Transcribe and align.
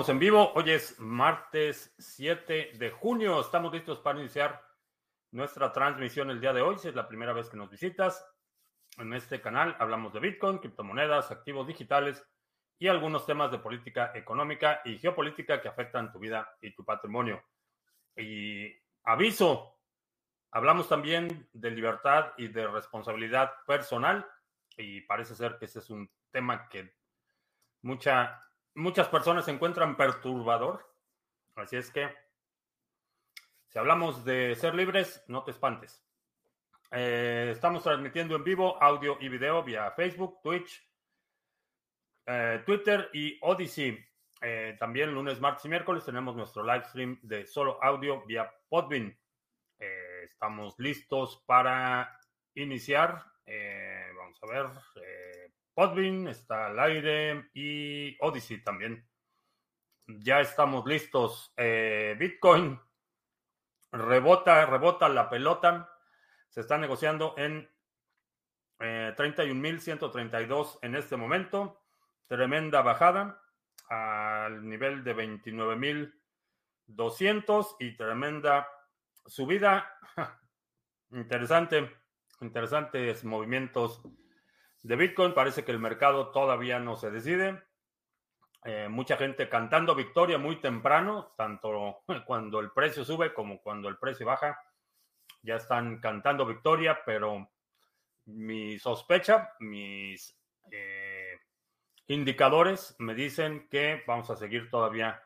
estamos 0.00 0.14
en 0.14 0.18
vivo. 0.18 0.52
Hoy 0.54 0.70
es 0.70 0.98
martes 0.98 1.94
7 1.98 2.72
de 2.78 2.90
junio. 2.90 3.38
Estamos 3.38 3.70
listos 3.70 3.98
para 3.98 4.18
iniciar 4.18 4.64
nuestra 5.30 5.72
transmisión 5.72 6.30
el 6.30 6.40
día 6.40 6.54
de 6.54 6.62
hoy. 6.62 6.78
Si 6.78 6.88
es 6.88 6.94
la 6.94 7.06
primera 7.06 7.34
vez 7.34 7.50
que 7.50 7.58
nos 7.58 7.68
visitas, 7.68 8.26
en 8.96 9.12
este 9.12 9.42
canal 9.42 9.76
hablamos 9.78 10.14
de 10.14 10.20
Bitcoin, 10.20 10.56
criptomonedas, 10.56 11.30
activos 11.30 11.66
digitales 11.66 12.26
y 12.78 12.88
algunos 12.88 13.26
temas 13.26 13.50
de 13.50 13.58
política 13.58 14.10
económica 14.14 14.80
y 14.86 14.96
geopolítica 14.96 15.60
que 15.60 15.68
afectan 15.68 16.10
tu 16.10 16.18
vida 16.18 16.50
y 16.62 16.74
tu 16.74 16.82
patrimonio. 16.82 17.44
Y 18.16 18.72
aviso, 19.04 19.80
hablamos 20.50 20.88
también 20.88 21.46
de 21.52 21.70
libertad 21.72 22.32
y 22.38 22.48
de 22.48 22.66
responsabilidad 22.68 23.52
personal 23.66 24.26
y 24.78 25.02
parece 25.02 25.34
ser 25.34 25.58
que 25.58 25.66
ese 25.66 25.80
es 25.80 25.90
un 25.90 26.10
tema 26.30 26.70
que 26.70 26.94
mucha 27.82 28.40
muchas 28.74 29.08
personas 29.08 29.44
se 29.44 29.50
encuentran 29.50 29.96
perturbador. 29.96 30.88
Así 31.56 31.76
es 31.76 31.90
que, 31.90 32.08
si 33.68 33.78
hablamos 33.78 34.24
de 34.24 34.54
ser 34.56 34.74
libres, 34.74 35.24
no 35.28 35.44
te 35.44 35.50
espantes. 35.50 36.04
Eh, 36.92 37.50
estamos 37.52 37.84
transmitiendo 37.84 38.34
en 38.34 38.42
vivo 38.42 38.82
audio 38.82 39.16
y 39.20 39.28
video 39.28 39.62
vía 39.62 39.92
Facebook, 39.92 40.40
Twitch, 40.42 40.84
eh, 42.26 42.62
Twitter 42.66 43.08
y 43.12 43.38
Odyssey. 43.42 44.04
Eh, 44.42 44.76
también 44.78 45.12
lunes, 45.12 45.40
martes 45.40 45.64
y 45.66 45.68
miércoles 45.68 46.04
tenemos 46.04 46.34
nuestro 46.34 46.64
live 46.64 46.84
stream 46.86 47.18
de 47.22 47.46
solo 47.46 47.82
audio 47.82 48.24
vía 48.26 48.50
Podbean. 48.68 49.16
estamos 50.24 50.78
listos 50.78 51.42
para 51.46 52.18
iniciar. 52.54 53.24
vamos 54.16 54.42
a 54.42 54.46
ver. 54.46 55.29
Podbean 55.80 56.28
está 56.28 56.66
al 56.66 56.78
aire 56.78 57.48
y 57.54 58.14
Odyssey 58.20 58.62
también. 58.62 59.08
Ya 60.06 60.40
estamos 60.40 60.84
listos. 60.84 61.54
Eh, 61.56 62.14
Bitcoin 62.18 62.78
rebota, 63.90 64.66
rebota 64.66 65.08
la 65.08 65.30
pelota. 65.30 65.90
Se 66.50 66.60
está 66.60 66.76
negociando 66.76 67.32
en 67.38 67.66
eh, 68.80 69.14
31.132 69.16 70.80
en 70.82 70.96
este 70.96 71.16
momento. 71.16 71.80
Tremenda 72.26 72.82
bajada 72.82 73.42
al 73.88 74.68
nivel 74.68 75.02
de 75.02 75.16
29.200 75.16 77.76
y 77.78 77.96
tremenda 77.96 78.68
subida. 79.24 79.96
Interesante, 81.10 81.90
interesantes 82.42 83.24
movimientos 83.24 84.02
de 84.82 84.96
Bitcoin. 84.96 85.34
Parece 85.34 85.64
que 85.64 85.72
el 85.72 85.78
mercado 85.78 86.30
todavía 86.30 86.78
no 86.78 86.96
se 86.96 87.10
decide. 87.10 87.62
Eh, 88.64 88.88
mucha 88.90 89.16
gente 89.16 89.48
cantando 89.48 89.94
victoria 89.94 90.36
muy 90.36 90.60
temprano, 90.60 91.32
tanto 91.36 92.02
cuando 92.26 92.60
el 92.60 92.70
precio 92.72 93.04
sube 93.04 93.32
como 93.32 93.60
cuando 93.62 93.88
el 93.88 93.98
precio 93.98 94.26
baja. 94.26 94.58
Ya 95.42 95.56
están 95.56 96.00
cantando 96.00 96.44
victoria, 96.44 97.00
pero 97.06 97.50
mi 98.26 98.78
sospecha, 98.78 99.54
mis 99.60 100.38
eh, 100.70 101.38
indicadores 102.08 102.94
me 102.98 103.14
dicen 103.14 103.68
que 103.70 104.02
vamos 104.06 104.28
a 104.30 104.36
seguir 104.36 104.68
todavía 104.68 105.22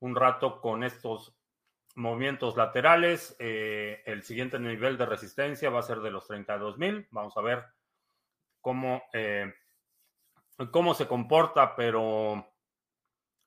un 0.00 0.14
rato 0.14 0.60
con 0.60 0.84
estos 0.84 1.34
movimientos 1.94 2.56
laterales. 2.56 3.36
Eh, 3.38 4.02
el 4.04 4.22
siguiente 4.22 4.58
nivel 4.58 4.98
de 4.98 5.06
resistencia 5.06 5.70
va 5.70 5.78
a 5.78 5.82
ser 5.82 6.00
de 6.00 6.10
los 6.10 6.26
32 6.26 6.76
mil. 6.76 7.06
Vamos 7.10 7.34
a 7.36 7.40
ver 7.40 7.64
cómo, 8.64 9.02
eh, 9.12 9.52
cómo 10.70 10.94
se 10.94 11.06
comporta, 11.06 11.76
pero 11.76 12.50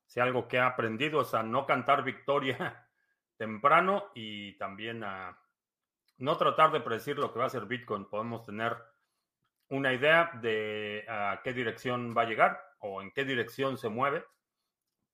si 0.05 0.19
algo 0.19 0.47
que 0.47 0.59
ha 0.59 0.67
aprendido 0.67 1.21
es 1.21 1.33
a 1.33 1.41
no 1.41 1.65
cantar 1.65 2.03
victoria 2.03 2.87
temprano 3.37 4.11
y 4.13 4.55
también 4.59 5.03
a 5.03 5.41
no 6.19 6.37
tratar 6.37 6.71
de 6.71 6.81
predecir 6.81 7.17
lo 7.17 7.33
que 7.33 7.39
va 7.39 7.45
a 7.45 7.49
ser 7.49 7.65
Bitcoin. 7.65 8.05
Podemos 8.05 8.45
tener 8.45 8.77
una 9.69 9.91
idea 9.91 10.29
de 10.39 11.03
a 11.09 11.41
qué 11.43 11.51
dirección 11.51 12.15
va 12.15 12.21
a 12.21 12.25
llegar 12.25 12.61
o 12.79 13.01
en 13.01 13.11
qué 13.11 13.25
dirección 13.25 13.79
se 13.79 13.89
mueve, 13.89 14.23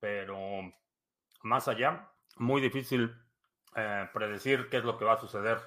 pero 0.01 0.37
más 1.43 1.69
allá, 1.69 2.11
muy 2.35 2.61
difícil 2.61 3.15
eh, 3.77 4.09
predecir 4.13 4.67
qué 4.69 4.77
es 4.77 4.83
lo 4.83 4.97
que 4.97 5.05
va 5.05 5.13
a 5.13 5.21
suceder 5.21 5.59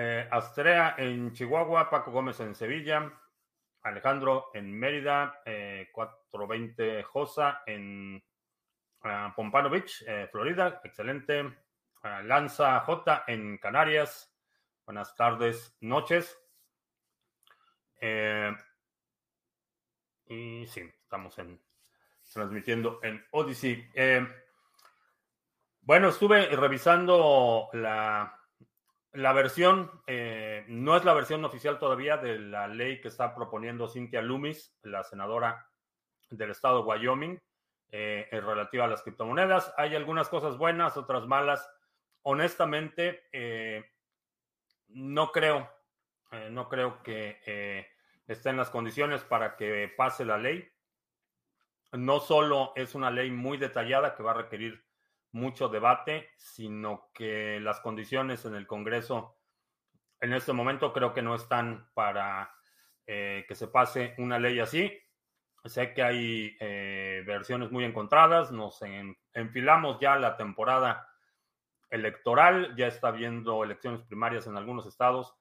eh, 0.00 0.28
Astrea 0.30 0.94
en 0.96 1.32
Chihuahua, 1.32 1.90
Paco 1.90 2.12
Gómez 2.12 2.38
en 2.38 2.54
Sevilla, 2.54 3.12
Alejandro 3.82 4.50
en 4.54 4.72
Mérida, 4.72 5.40
420 5.92 6.98
eh, 6.98 7.02
Josa 7.02 7.62
en 7.66 8.22
uh, 9.04 9.34
Pompano 9.34 9.70
Beach, 9.70 10.04
eh, 10.06 10.28
Florida, 10.30 10.80
excelente. 10.84 11.56
Lanza 12.22 12.78
J 12.80 13.24
en 13.26 13.58
Canarias, 13.58 14.32
buenas 14.86 15.14
tardes, 15.16 15.76
noches. 15.80 16.38
y 20.26 20.66
sí, 20.66 20.80
estamos 21.02 21.38
en, 21.38 21.60
transmitiendo 22.32 23.00
en 23.02 23.26
Odyssey. 23.32 23.90
bueno, 25.82 26.08
estuve 26.08 26.46
revisando 26.54 27.68
la 27.72 28.37
la 29.18 29.32
versión 29.32 29.90
eh, 30.06 30.64
no 30.68 30.96
es 30.96 31.04
la 31.04 31.12
versión 31.12 31.44
oficial 31.44 31.80
todavía 31.80 32.18
de 32.18 32.38
la 32.38 32.68
ley 32.68 33.00
que 33.00 33.08
está 33.08 33.34
proponiendo 33.34 33.88
Cynthia 33.88 34.22
Loomis, 34.22 34.78
la 34.82 35.02
senadora 35.02 35.68
del 36.30 36.52
estado 36.52 36.82
de 36.82 36.88
Wyoming, 36.88 37.40
eh, 37.90 38.28
relativa 38.30 38.84
a 38.84 38.88
las 38.88 39.02
criptomonedas. 39.02 39.74
Hay 39.76 39.96
algunas 39.96 40.28
cosas 40.28 40.56
buenas, 40.56 40.96
otras 40.96 41.26
malas. 41.26 41.68
Honestamente, 42.22 43.24
eh, 43.32 43.90
no 44.86 45.32
creo, 45.32 45.68
eh, 46.30 46.48
no 46.52 46.68
creo 46.68 47.02
que 47.02 47.88
esté 48.28 48.50
en 48.50 48.56
las 48.56 48.70
condiciones 48.70 49.24
para 49.24 49.56
que 49.56 49.92
pase 49.96 50.24
la 50.24 50.38
ley. 50.38 50.70
No 51.90 52.20
solo 52.20 52.72
es 52.76 52.94
una 52.94 53.10
ley 53.10 53.32
muy 53.32 53.58
detallada 53.58 54.14
que 54.14 54.22
va 54.22 54.30
a 54.30 54.42
requerir 54.42 54.87
mucho 55.32 55.68
debate, 55.68 56.30
sino 56.36 57.10
que 57.12 57.60
las 57.60 57.80
condiciones 57.80 58.44
en 58.44 58.54
el 58.54 58.66
Congreso 58.66 59.36
en 60.20 60.32
este 60.32 60.52
momento 60.52 60.92
creo 60.92 61.12
que 61.12 61.22
no 61.22 61.34
están 61.34 61.88
para 61.94 62.52
eh, 63.06 63.44
que 63.46 63.54
se 63.54 63.68
pase 63.68 64.14
una 64.18 64.38
ley 64.38 64.60
así. 64.60 64.92
Sé 65.64 65.92
que 65.92 66.02
hay 66.02 66.56
eh, 66.60 67.22
versiones 67.26 67.70
muy 67.70 67.84
encontradas, 67.84 68.52
nos 68.52 68.80
enfilamos 69.34 69.98
ya 70.00 70.16
la 70.16 70.36
temporada 70.36 71.08
electoral, 71.90 72.74
ya 72.76 72.86
está 72.86 73.08
habiendo 73.08 73.64
elecciones 73.64 74.02
primarias 74.02 74.46
en 74.46 74.56
algunos 74.56 74.86
estados. 74.86 75.34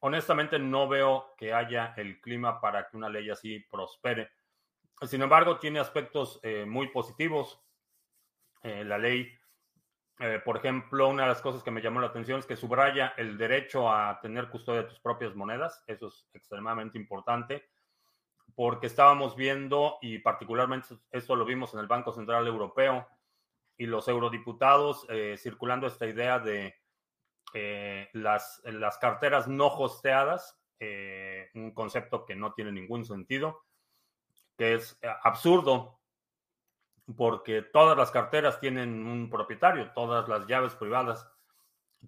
Honestamente 0.00 0.58
no 0.58 0.88
veo 0.88 1.34
que 1.36 1.52
haya 1.52 1.94
el 1.96 2.20
clima 2.20 2.60
para 2.60 2.88
que 2.88 2.96
una 2.96 3.08
ley 3.08 3.30
así 3.30 3.60
prospere. 3.70 4.30
Sin 5.02 5.22
embargo, 5.22 5.58
tiene 5.58 5.80
aspectos 5.80 6.40
eh, 6.42 6.64
muy 6.66 6.88
positivos. 6.88 7.60
Eh, 8.62 8.84
la 8.84 8.96
ley, 8.96 9.28
eh, 10.20 10.40
por 10.44 10.56
ejemplo, 10.56 11.08
una 11.08 11.24
de 11.24 11.30
las 11.30 11.42
cosas 11.42 11.62
que 11.62 11.70
me 11.70 11.82
llamó 11.82 12.00
la 12.00 12.06
atención 12.08 12.38
es 12.38 12.46
que 12.46 12.56
subraya 12.56 13.14
el 13.16 13.36
derecho 13.36 13.92
a 13.92 14.20
tener 14.20 14.48
custodia 14.48 14.82
de 14.82 14.88
tus 14.88 15.00
propias 15.00 15.34
monedas. 15.34 15.82
Eso 15.86 16.08
es 16.08 16.28
extremadamente 16.32 16.98
importante 16.98 17.68
porque 18.54 18.86
estábamos 18.86 19.34
viendo, 19.34 19.96
y 20.02 20.18
particularmente 20.18 20.88
esto 21.10 21.34
lo 21.36 21.44
vimos 21.44 21.72
en 21.72 21.80
el 21.80 21.86
Banco 21.86 22.12
Central 22.12 22.46
Europeo 22.46 23.08
y 23.78 23.86
los 23.86 24.06
eurodiputados, 24.08 25.06
eh, 25.08 25.36
circulando 25.38 25.86
esta 25.86 26.06
idea 26.06 26.38
de 26.38 26.74
las, 28.12 28.62
las 28.64 28.96
carteras 28.96 29.46
no 29.46 29.66
hosteadas, 29.66 30.58
un 31.54 31.72
concepto 31.74 32.24
que 32.24 32.34
no 32.34 32.54
tiene 32.54 32.72
ningún 32.72 33.04
sentido, 33.04 33.66
que 34.56 34.74
es 34.74 34.98
absurdo 35.22 36.01
porque 37.16 37.62
todas 37.62 37.96
las 37.96 38.10
carteras 38.10 38.60
tienen 38.60 39.06
un 39.06 39.28
propietario, 39.28 39.90
todas 39.92 40.28
las 40.28 40.46
llaves 40.46 40.74
privadas 40.74 41.28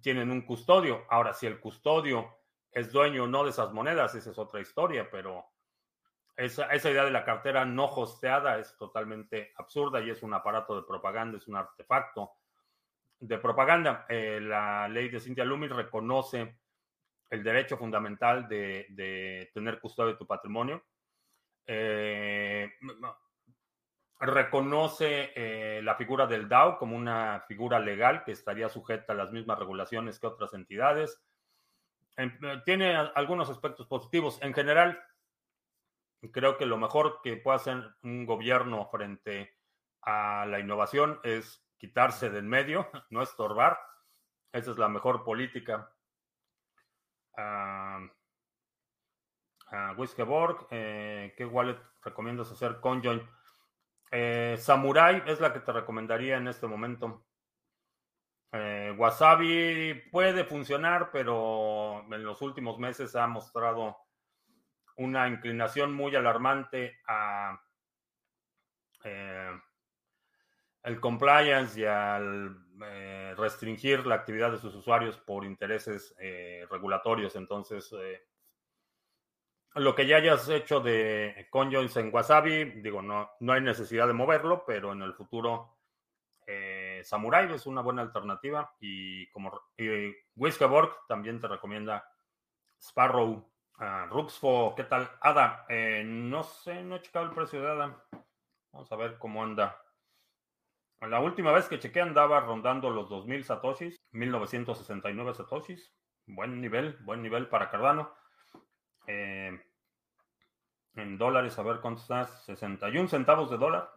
tienen 0.01 0.31
un 0.31 0.41
custodio. 0.41 1.05
Ahora, 1.09 1.33
si 1.33 1.47
el 1.47 1.59
custodio 1.59 2.37
es 2.71 2.91
dueño 2.91 3.23
o 3.23 3.27
no 3.27 3.43
de 3.43 3.51
esas 3.51 3.71
monedas, 3.71 4.15
esa 4.15 4.31
es 4.31 4.37
otra 4.37 4.61
historia, 4.61 5.09
pero 5.09 5.45
esa, 6.35 6.75
idea 6.75 7.05
de 7.05 7.11
la 7.11 7.23
cartera 7.23 7.65
no 7.65 7.85
hosteada 7.85 8.59
es 8.59 8.75
totalmente 8.77 9.53
absurda 9.55 10.01
y 10.01 10.09
es 10.09 10.21
un 10.23 10.33
aparato 10.33 10.75
de 10.75 10.87
propaganda, 10.87 11.37
es 11.37 11.47
un 11.47 11.55
artefacto 11.55 12.31
de 13.19 13.37
propaganda. 13.37 14.05
Eh, 14.09 14.39
la 14.41 14.87
ley 14.89 15.09
de 15.09 15.19
Cynthia 15.19 15.45
Lumi 15.45 15.67
reconoce 15.67 16.57
el 17.29 17.43
derecho 17.43 17.77
fundamental 17.77 18.47
de, 18.47 19.49
tener 19.53 19.79
custodia 19.79 20.13
de 20.13 20.17
tu 20.17 20.27
patrimonio. 20.27 20.83
Eh, 21.65 22.69
reconoce 24.19 25.31
eh, 25.35 25.81
la 25.81 25.95
figura 25.95 26.25
del 26.25 26.47
DAO 26.47 26.77
como 26.77 26.95
una 26.95 27.43
figura 27.47 27.79
legal 27.79 28.23
que 28.23 28.31
estaría 28.31 28.69
sujeta 28.69 29.13
a 29.13 29.15
las 29.15 29.31
mismas 29.31 29.59
regulaciones 29.59 30.19
que 30.19 30.27
otras 30.27 30.53
entidades. 30.53 31.21
Eh, 32.17 32.31
tiene 32.63 32.95
algunos 32.95 33.49
aspectos 33.49 33.87
positivos. 33.87 34.41
En 34.41 34.53
general, 34.53 35.01
creo 36.31 36.57
que 36.57 36.65
lo 36.65 36.77
mejor 36.77 37.19
que 37.23 37.35
puede 37.37 37.57
hacer 37.57 37.95
un 38.03 38.25
gobierno 38.25 38.87
frente 38.87 39.57
a 40.01 40.45
la 40.45 40.59
innovación 40.59 41.19
es 41.23 41.65
quitarse 41.77 42.29
del 42.29 42.45
medio, 42.45 42.89
no 43.09 43.21
estorbar. 43.21 43.77
Esa 44.53 44.71
es 44.71 44.77
la 44.77 44.87
mejor 44.87 45.25
política. 45.25 45.91
Uh, 47.37 48.05
uh, 49.75 50.05
¿qué 50.69 51.45
wallet 51.51 51.77
recomiendas 52.01 52.49
hacer? 52.49 52.79
Conjoin. 52.79 53.21
Eh, 54.17 54.55
Samurai 54.57 55.23
es 55.27 55.41
la 55.41 55.51
que 55.51 55.59
te 55.59 55.73
recomendaría 55.73 56.37
en 56.37 56.47
este 56.47 56.67
momento. 56.67 57.25
Eh, 58.53 58.95
Wasabi 58.97 60.03
puede 60.09 60.45
funcionar, 60.45 61.09
pero 61.11 62.01
en 62.09 62.23
los 62.23 62.41
últimos 62.41 62.79
meses 62.79 63.13
ha 63.17 63.27
mostrado 63.27 63.97
una 64.95 65.27
inclinación 65.27 65.93
muy 65.93 66.15
alarmante 66.15 66.97
a 67.05 67.59
eh, 69.03 69.51
compliance 71.01 71.77
y 71.77 71.83
al 71.83 72.57
eh, 72.85 73.33
restringir 73.37 74.05
la 74.07 74.15
actividad 74.15 74.53
de 74.53 74.59
sus 74.59 74.75
usuarios 74.75 75.17
por 75.17 75.43
intereses 75.43 76.15
regulatorios. 76.69 77.35
Entonces, 77.35 77.93
lo 79.75 79.95
que 79.95 80.07
ya 80.07 80.17
hayas 80.17 80.47
hecho 80.49 80.79
de 80.79 81.47
conjoins 81.49 81.95
en 81.97 82.13
Wasabi, 82.13 82.81
digo, 82.81 83.01
no, 83.01 83.31
no 83.39 83.53
hay 83.53 83.61
necesidad 83.61 84.07
de 84.07 84.13
moverlo, 84.13 84.63
pero 84.65 84.93
en 84.93 85.01
el 85.01 85.13
futuro 85.13 85.77
Samurai 87.03 87.51
es 87.53 87.65
una 87.65 87.81
buena 87.81 88.01
alternativa 88.01 88.73
y 88.79 89.29
como 89.31 89.51
y 89.77 90.13
también 91.07 91.39
te 91.39 91.47
recomienda 91.47 92.07
Sparrow 92.79 93.49
Ah, 93.77 94.07
Ruxfo, 94.09 94.73
¿qué 94.75 94.85
tal? 94.85 95.09
Ada, 95.19 95.65
eh, 95.67 96.01
no 96.05 96.43
sé, 96.43 96.81
no 96.81 96.95
he 96.95 97.01
checado 97.01 97.25
el 97.25 97.31
precio 97.31 97.61
de 97.61 97.71
Ada. 97.71 98.05
Vamos 98.71 98.89
a 98.89 98.95
ver 98.95 99.17
cómo 99.17 99.43
anda. 99.43 99.81
La 101.01 101.19
última 101.19 101.51
vez 101.51 101.67
que 101.67 101.77
chequeé 101.77 102.01
andaba 102.01 102.39
rondando 102.39 102.89
los 102.89 103.09
2000 103.09 103.43
satoshis, 103.43 103.97
1969 104.11 105.33
satoshis. 105.33 105.93
Buen 106.25 106.61
nivel, 106.61 106.97
buen 107.01 107.21
nivel 107.21 107.49
para 107.49 107.69
Cardano. 107.69 108.13
Eh, 109.07 109.59
en 110.95 111.17
dólares, 111.17 111.57
a 111.59 111.63
ver 111.63 111.81
cuánto 111.81 112.01
está, 112.01 112.25
61 112.25 113.07
centavos 113.09 113.49
de 113.49 113.57
dólar. 113.57 113.89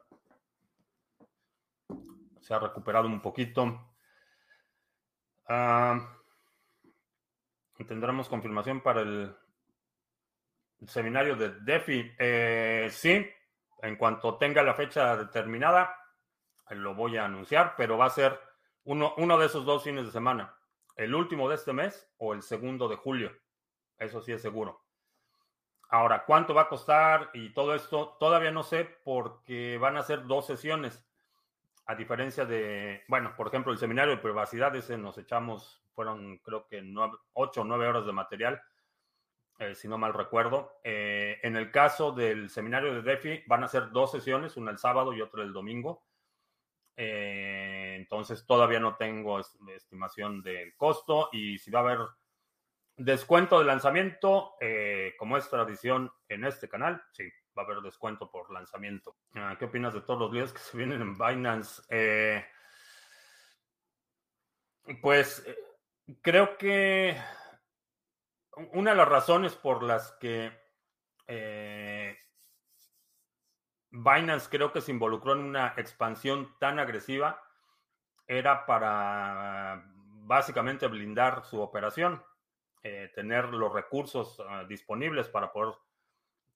Se 2.41 2.55
ha 2.55 2.59
recuperado 2.59 3.07
un 3.07 3.21
poquito. 3.21 3.95
Ah, 5.49 6.19
tendremos 7.87 8.29
confirmación 8.29 8.81
para 8.81 9.03
el 9.03 9.35
seminario 10.87 11.37
de 11.37 11.51
DeFi. 11.61 12.15
Eh, 12.19 12.89
sí, 12.91 13.27
en 13.83 13.97
cuanto 13.97 14.37
tenga 14.37 14.63
la 14.63 14.75
fecha 14.75 15.17
determinada, 15.17 15.95
lo 16.71 16.95
voy 16.95 17.17
a 17.17 17.25
anunciar, 17.25 17.75
pero 17.77 17.97
va 17.97 18.07
a 18.07 18.11
ser 18.11 18.39
uno, 18.85 19.15
uno 19.19 19.39
de 19.39 19.47
esos 19.47 19.65
dos 19.65 19.85
fines 19.85 20.07
de 20.07 20.13
semana. 20.13 20.55
El 20.97 21.15
último 21.15 21.49
de 21.49 21.55
este 21.55 21.73
mes 21.73 22.11
o 22.19 22.35
el 22.35 22.43
segundo 22.43 22.89
de 22.89 22.97
julio. 22.97 23.33
Eso 23.99 24.21
sí 24.21 24.33
es 24.33 24.43
seguro. 24.43 24.88
Ahora, 25.89 26.25
¿cuánto 26.27 26.55
va 26.55 26.63
a 26.63 26.69
costar 26.69 27.31
y 27.33 27.53
todo 27.53 27.75
esto? 27.75 28.17
Todavía 28.21 28.51
no 28.51 28.63
sé 28.63 28.85
porque 29.05 29.79
van 29.79 29.97
a 29.97 30.03
ser 30.03 30.27
dos 30.27 30.47
sesiones. 30.47 31.05
A 31.87 31.95
diferencia 31.95 32.45
de, 32.45 33.03
bueno, 33.09 33.35
por 33.37 33.49
ejemplo, 33.49 33.73
el 33.73 33.79
seminario 33.79 34.15
de 34.15 34.23
privacidad, 34.23 34.77
ese 34.77 34.99
nos 34.99 35.17
echamos, 35.17 35.83
fueron 35.95 36.39
creo 36.39 36.67
que 36.67 36.83
ocho 37.33 37.63
o 37.63 37.65
nueve 37.65 37.87
horas 37.87 38.05
de 38.05 38.13
material 38.13 38.63
eh, 39.59 39.75
si 39.75 39.89
no 39.89 39.99
mal 39.99 40.15
recuerdo. 40.15 40.79
Eh, 40.85 41.39
en 41.43 41.57
el 41.57 41.71
caso 41.71 42.13
del 42.13 42.49
seminario 42.49 42.95
de 42.95 43.03
DeFi, 43.03 43.43
van 43.47 43.65
a 43.65 43.69
ser 43.69 43.91
dos 43.91 44.13
sesiones, 44.13 44.57
una 44.57 44.71
el 44.71 44.79
sábado 44.79 45.13
y 45.13 45.21
otra 45.21 45.43
el 45.43 45.53
domingo. 45.53 46.05
Eh, 46.97 47.97
entonces 47.97 48.47
todavía 48.47 48.81
no 48.81 48.97
tengo 48.97 49.41
estimación 49.41 50.43
del 50.43 50.77
costo 50.77 51.29
y 51.33 51.59
si 51.59 51.71
va 51.71 51.81
a 51.81 51.83
haber 51.83 51.99
descuento 52.99 53.59
de 53.59 53.65
lanzamiento, 53.65 54.55
como 55.19 55.37
es 55.37 55.49
tradición 55.49 56.11
en 56.29 56.45
este 56.45 56.69
canal, 56.69 57.03
sí, 57.13 57.25
va 57.57 57.63
a 57.63 57.65
haber 57.65 57.81
descuento 57.81 58.31
por 58.31 58.53
lanzamiento. 58.53 59.17
Ah, 59.35 59.57
¿Qué 59.59 59.65
opinas 59.65 59.95
de 59.95 60.03
todos 60.03 60.21
los 60.21 60.33
días 60.33 60.53
que 60.53 60.59
se 60.59 60.77
vienen 60.77 61.01
en 61.03 61.17
Binance? 61.17 61.83
pues 65.03 65.45
creo 66.23 66.57
que 66.57 67.17
una 68.73 68.93
de 68.93 68.97
las 68.97 69.09
razones 69.09 69.55
por 69.55 69.83
las 69.83 70.13
que 70.13 70.53
eh, 71.27 72.19
Binance 73.91 74.49
creo 74.49 74.73
que 74.73 74.81
se 74.81 74.93
involucró 74.93 75.33
en 75.33 75.41
una 75.41 75.75
expansión 75.77 76.57
tan 76.59 76.79
agresiva 76.79 77.43
era 78.27 78.67
para 78.67 79.85
básicamente 79.95 80.87
blindar 80.87 81.45
su 81.45 81.61
operación, 81.61 82.23
eh, 82.83 83.11
tener 83.15 83.47
los 83.47 83.73
recursos 83.73 84.41
ah, 84.49 84.65
disponibles 84.69 85.29
para 85.29 85.53
poder 85.53 85.75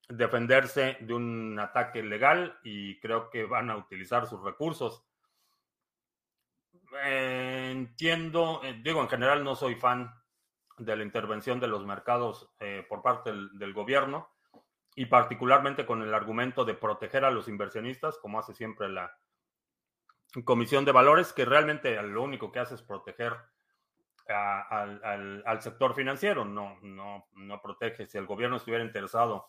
defenderse 0.08 0.98
de 1.00 1.14
un 1.14 1.58
ataque 1.58 2.02
legal 2.02 2.58
y 2.62 2.98
creo 3.00 3.30
que 3.30 3.44
van 3.44 3.70
a 3.70 3.76
utilizar 3.76 4.26
sus 4.26 4.42
recursos. 4.42 5.04
Eh, 7.04 7.70
entiendo, 7.72 8.60
digo, 8.82 9.00
en 9.00 9.08
general 9.08 9.42
no 9.42 9.54
soy 9.54 9.74
fan 9.74 10.12
de 10.78 10.96
la 10.96 11.04
intervención 11.04 11.60
de 11.60 11.68
los 11.68 11.84
mercados 11.86 12.50
eh, 12.60 12.84
por 12.88 13.02
parte 13.02 13.32
del, 13.32 13.72
gobierno 13.72 14.30
y 14.94 15.06
particularmente 15.06 15.86
con 15.86 16.02
el 16.02 16.12
argumento 16.12 16.64
de 16.64 16.74
proteger 16.74 17.24
a 17.24 17.30
los 17.30 17.48
inversionistas, 17.48 18.18
como 18.18 18.38
hace 18.38 18.54
siempre 18.54 18.88
la 18.88 19.16
Comisión 20.44 20.84
de 20.84 20.92
Valores, 20.92 21.32
que 21.32 21.44
realmente 21.44 22.00
lo 22.02 22.22
único 22.22 22.52
que 22.52 22.58
hace 22.58 22.74
es 22.74 22.82
proteger 22.82 23.34
al, 24.28 25.58
sector 25.60 25.94
financiero, 25.94 26.44
no, 26.44 26.78
no, 26.82 27.28
no 27.32 27.62
protege. 27.62 28.06
Si 28.06 28.18
el 28.18 28.26
gobierno 28.26 28.56
estuviera 28.56 28.84
interesado 28.84 29.48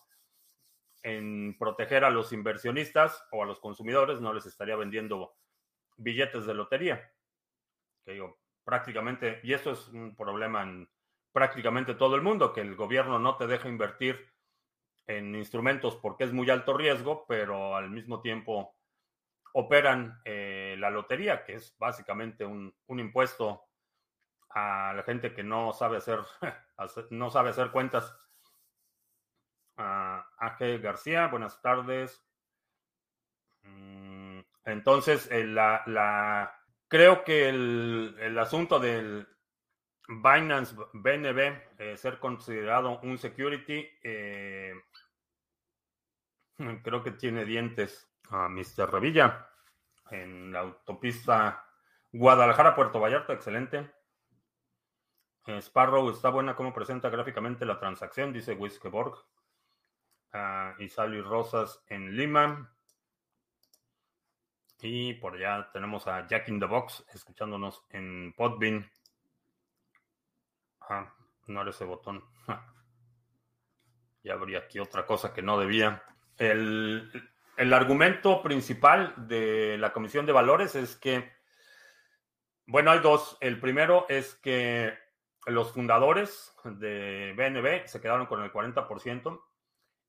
en 1.02 1.56
proteger 1.58 2.04
a 2.04 2.10
los 2.10 2.32
inversionistas 2.32 3.26
o 3.30 3.42
a 3.42 3.46
los 3.46 3.60
consumidores, 3.60 4.20
no 4.20 4.32
les 4.32 4.46
estaría 4.46 4.76
vendiendo 4.76 5.36
billetes 5.96 6.46
de 6.46 6.54
lotería. 6.54 7.12
Que 8.04 8.12
digo, 8.12 8.38
prácticamente, 8.64 9.40
y 9.42 9.52
esto 9.52 9.72
es 9.72 9.88
un 9.88 10.16
problema 10.16 10.62
en 10.62 10.88
prácticamente 11.32 11.94
todo 11.94 12.14
el 12.16 12.22
mundo, 12.22 12.52
que 12.52 12.60
el 12.60 12.76
gobierno 12.76 13.18
no 13.18 13.36
te 13.36 13.46
deja 13.46 13.68
invertir 13.68 14.32
en 15.06 15.34
instrumentos 15.34 15.96
porque 15.96 16.24
es 16.24 16.32
muy 16.32 16.48
alto 16.48 16.76
riesgo, 16.76 17.26
pero 17.26 17.76
al 17.76 17.90
mismo 17.90 18.20
tiempo 18.20 18.74
operan 19.52 20.20
eh, 20.24 20.76
la 20.78 20.90
lotería, 20.90 21.44
que 21.44 21.54
es 21.54 21.76
básicamente 21.78 22.44
un, 22.44 22.74
impuesto 22.88 23.64
a 24.54 24.92
la 24.94 25.02
gente 25.02 25.34
que 25.34 25.42
no 25.42 25.72
sabe 25.72 25.98
hacer, 25.98 26.20
no 27.10 27.30
sabe 27.30 27.50
hacer 27.50 27.70
cuentas. 27.70 28.16
A 29.76 30.24
García, 30.80 31.26
buenas 31.26 31.60
tardes. 31.60 32.24
Mm, 33.62 34.40
entonces, 34.64 35.28
eh, 35.32 35.44
la, 35.44 35.82
la, 35.86 36.54
creo 36.86 37.24
que 37.24 37.48
el, 37.48 38.16
el 38.20 38.38
asunto 38.38 38.78
del, 38.78 39.26
Binance 40.08 40.74
BNB 40.92 41.38
eh, 41.78 41.96
ser 41.96 42.18
considerado 42.18 43.00
un 43.00 43.16
security, 43.16 43.88
eh, 44.02 44.74
creo 46.82 47.02
que 47.02 47.12
tiene 47.12 47.44
dientes 47.44 48.10
a 48.28 48.48
Mr. 48.48 48.90
Revilla 48.90 49.48
en 50.10 50.52
la 50.52 50.60
autopista 50.60 51.64
Guadalajara-Puerto 52.12 53.00
Vallarta, 53.00 53.32
excelente. 53.32 53.90
Eh, 55.46 55.58
Sparrow 55.58 56.08
está 56.10 56.30
buena 56.30 56.56
como 56.56 56.72
presenta 56.72 57.10
gráficamente 57.10 57.66
la 57.66 57.78
transacción, 57.78 58.32
dice 58.32 58.54
Wiskeborg. 58.54 59.14
Uh, 60.32 60.82
y 60.82 60.88
Sally 60.88 61.20
Rosas 61.20 61.82
en 61.86 62.16
Lima. 62.16 62.74
Y 64.80 65.14
por 65.14 65.34
allá 65.34 65.70
tenemos 65.72 66.06
a 66.08 66.26
Jack 66.26 66.48
in 66.48 66.58
the 66.58 66.66
Box 66.66 67.04
escuchándonos 67.12 67.84
en 67.90 68.34
Podbean. 68.36 68.90
Ah, 70.80 71.14
no 71.46 71.62
era 71.62 71.70
ese 71.70 71.84
botón. 71.84 72.24
Ya 74.22 74.32
habría 74.32 74.58
aquí 74.58 74.78
otra 74.78 75.06
cosa 75.06 75.32
que 75.32 75.42
no 75.42 75.58
debía. 75.58 76.02
El, 76.38 77.10
argumento 77.72 78.42
principal 78.42 79.14
de 79.28 79.76
la 79.78 79.92
Comisión 79.92 80.26
de 80.26 80.32
Valores 80.32 80.74
es 80.74 80.96
que, 80.96 81.30
bueno, 82.66 82.90
hay 82.90 83.00
dos. 83.00 83.36
El 83.40 83.60
primero 83.60 84.06
es 84.08 84.34
que 84.36 84.98
los 85.46 85.72
fundadores 85.72 86.54
de 86.64 87.34
BNB 87.36 87.86
se 87.86 88.00
quedaron 88.00 88.26
con 88.26 88.42
el 88.42 88.52
40%. 88.52 89.42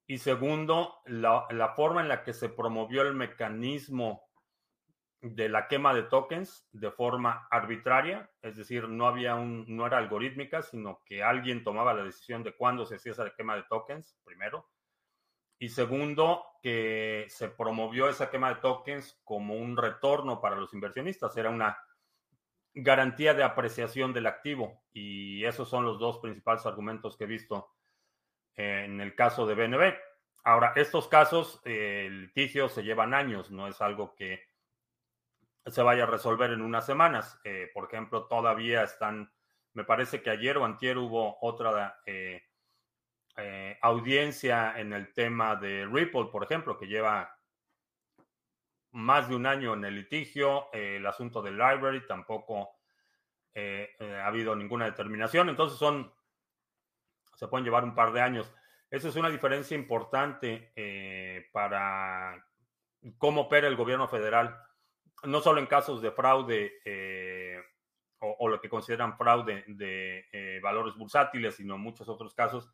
Y 0.08 0.20
segundo, 0.20 1.02
la, 1.06 1.74
forma 1.76 2.02
en 2.02 2.08
la 2.08 2.24
que 2.24 2.34
se 2.34 2.50
promovió 2.50 3.02
el 3.02 3.16
mecanismo 3.16 4.30
de 5.22 5.50
la 5.50 5.68
quema 5.68 5.94
de 5.96 6.04
tokens 6.04 6.68
de 6.72 6.92
forma 6.92 7.48
arbitraria, 7.50 8.30
es 8.44 8.56
decir, 8.56 8.88
no 8.88 9.08
había 9.08 9.34
un, 9.34 9.66
no 9.68 9.88
era 9.88 9.98
algorítmica, 9.98 10.62
sino 10.62 11.02
que 11.04 11.24
alguien 11.24 11.64
tomaba 11.64 11.96
la 11.96 12.04
decisión 12.04 12.44
de 12.44 12.56
cuándo 12.56 12.86
se 12.86 12.96
hacía 12.96 13.14
esa 13.14 13.34
quema 13.36 13.56
de 13.56 13.64
tokens 13.64 14.20
primero, 14.24 14.70
Y 15.58 15.70
segundo, 15.70 16.46
que 16.62 17.26
se 17.30 17.50
promovió 17.50 18.08
esa 18.10 18.30
quema 18.30 18.50
de 18.50 18.62
tokens 18.62 19.20
como 19.24 19.56
un 19.56 19.78
retorno 19.78 20.42
para 20.42 20.58
los 20.58 20.74
inversionistas. 20.74 21.36
Era 21.38 21.50
una 21.50 21.78
garantía 22.76 23.34
de 23.34 23.44
apreciación 23.44 24.14
del 24.14 24.28
activo. 24.28 24.84
Y 24.94 25.44
esos 25.46 25.70
son 25.70 25.86
los 25.86 26.00
dos 26.00 26.20
principales 26.20 26.66
argumentos 26.66 27.18
que 27.18 27.24
he 27.24 27.28
visto 27.28 27.72
en 28.56 29.02
el 29.02 29.16
caso 29.16 29.46
de 29.46 29.56
BNB. 29.56 29.94
Ahora, 30.44 30.74
estos 30.76 31.08
casos, 31.08 31.60
el 31.66 32.22
litigio 32.22 32.70
se 32.70 32.84
llevan 32.84 33.14
años, 33.14 33.50
no 33.50 33.68
es 33.68 33.82
algo 33.82 34.14
que 34.16 34.44
se 35.66 35.82
vaya 35.82 36.04
a 36.04 36.08
resolver 36.08 36.52
en 36.52 36.62
unas 36.62 36.86
semanas. 36.86 37.40
Eh, 37.44 37.70
por 37.74 37.86
ejemplo, 37.86 38.28
todavía 38.28 38.84
están, 38.84 39.32
me 39.74 39.84
parece 39.84 40.22
que 40.22 40.30
ayer 40.30 40.58
o 40.58 40.66
antier 40.66 40.98
hubo 40.98 41.38
otra 41.42 42.00
eh, 42.06 42.44
eh, 43.38 43.78
audiencia 43.82 44.80
en 44.80 44.94
el 44.94 45.14
tema 45.14 45.56
de 45.56 45.86
Ripple, 45.86 46.26
por 46.32 46.44
ejemplo, 46.44 46.78
que 46.78 46.88
lleva 46.88 47.36
más 48.96 49.30
de 49.30 49.36
un 49.36 49.46
año 49.46 49.74
en 49.74 49.86
el 49.86 49.96
litigio. 49.96 50.72
el 50.74 51.06
asunto 51.06 51.42
del 51.42 51.58
library 51.58 52.06
tampoco 52.08 52.80
ha 53.56 54.28
habido 54.28 54.56
ninguna 54.56 54.86
determinación. 54.86 55.50
Entonces 55.50 55.78
son, 55.78 56.14
se 57.36 57.48
pueden 57.48 57.64
llevar 57.64 57.84
un 57.84 57.96
par 57.96 58.12
de 58.12 58.22
años. 58.22 58.54
Esa 58.90 59.08
es 59.08 59.16
una 59.16 59.30
diferencia 59.30 59.76
importante 59.76 60.74
para 61.52 62.46
cómo 63.18 63.42
opera 63.42 63.68
el 63.68 63.76
gobierno 63.76 64.08
federal 64.08 64.66
no 65.24 65.42
solo 65.42 65.60
en 65.60 65.66
casos 65.66 66.02
de 66.02 66.12
fraude 66.12 66.74
eh, 66.86 67.62
o, 68.20 68.48
lo 68.48 68.60
que 68.60 68.70
consideran 68.70 69.18
fraude 69.18 69.64
de 69.68 70.26
eh, 70.32 70.60
valores 70.62 70.96
bursátiles, 70.96 71.56
sino 71.56 71.76
en 71.76 71.82
muchos 71.82 72.10
otros 72.10 72.34
casos, 72.34 72.72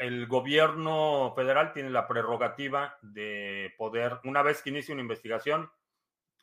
el 0.00 0.26
gobierno 0.26 1.34
federal 1.36 1.74
tiene 1.74 1.90
la 1.90 2.08
prerrogativa 2.08 2.96
de 3.02 3.74
poder, 3.76 4.18
una 4.24 4.40
vez 4.40 4.62
que 4.62 4.70
inicie 4.70 4.94
una 4.94 5.02
investigación, 5.02 5.70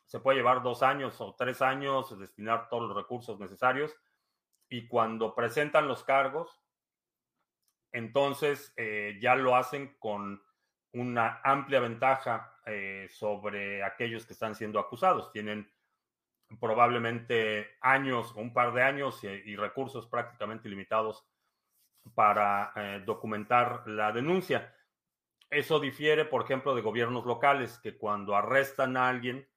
se 0.06 0.20
puede 0.20 0.38
llevar 0.38 0.62
dos 0.62 0.84
años 0.84 1.20
o 1.20 1.34
tres 1.34 1.60
años, 1.60 2.16
destinar 2.16 2.68
todos 2.68 2.88
los 2.88 2.96
recursos 2.96 3.40
necesarios, 3.40 3.96
y 4.68 4.86
cuando 4.86 5.34
presentan 5.34 5.88
los 5.88 6.04
cargos, 6.04 6.62
entonces 7.90 8.72
eh, 8.76 9.18
ya 9.20 9.34
lo 9.34 9.56
hacen 9.56 9.96
con 9.98 10.40
una 10.92 11.40
amplia 11.42 11.80
ventaja 11.80 12.60
eh, 12.64 13.08
sobre 13.10 13.82
aquellos 13.82 14.24
que 14.24 14.34
están 14.34 14.54
siendo 14.54 14.78
acusados. 14.78 15.32
Tienen 15.32 15.68
probablemente 16.60 17.76
años 17.80 18.32
o 18.36 18.40
un 18.40 18.52
par 18.52 18.72
de 18.72 18.84
años 18.84 19.24
y, 19.24 19.56
recursos 19.56 20.06
prácticamente 20.06 20.68
limitados 20.68 21.26
para 22.14 22.72
eh, 22.76 23.02
documentar 23.04 23.82
la 23.86 24.12
denuncia. 24.12 24.74
Eso 25.50 25.80
difiere, 25.80 26.24
por 26.24 26.42
ejemplo, 26.42 26.74
de 26.74 26.82
gobiernos 26.82 27.24
locales 27.24 27.78
que 27.78 27.96
cuando 27.96 28.36
arrestan 28.36 28.96
a 28.96 29.08
alguien 29.08 29.48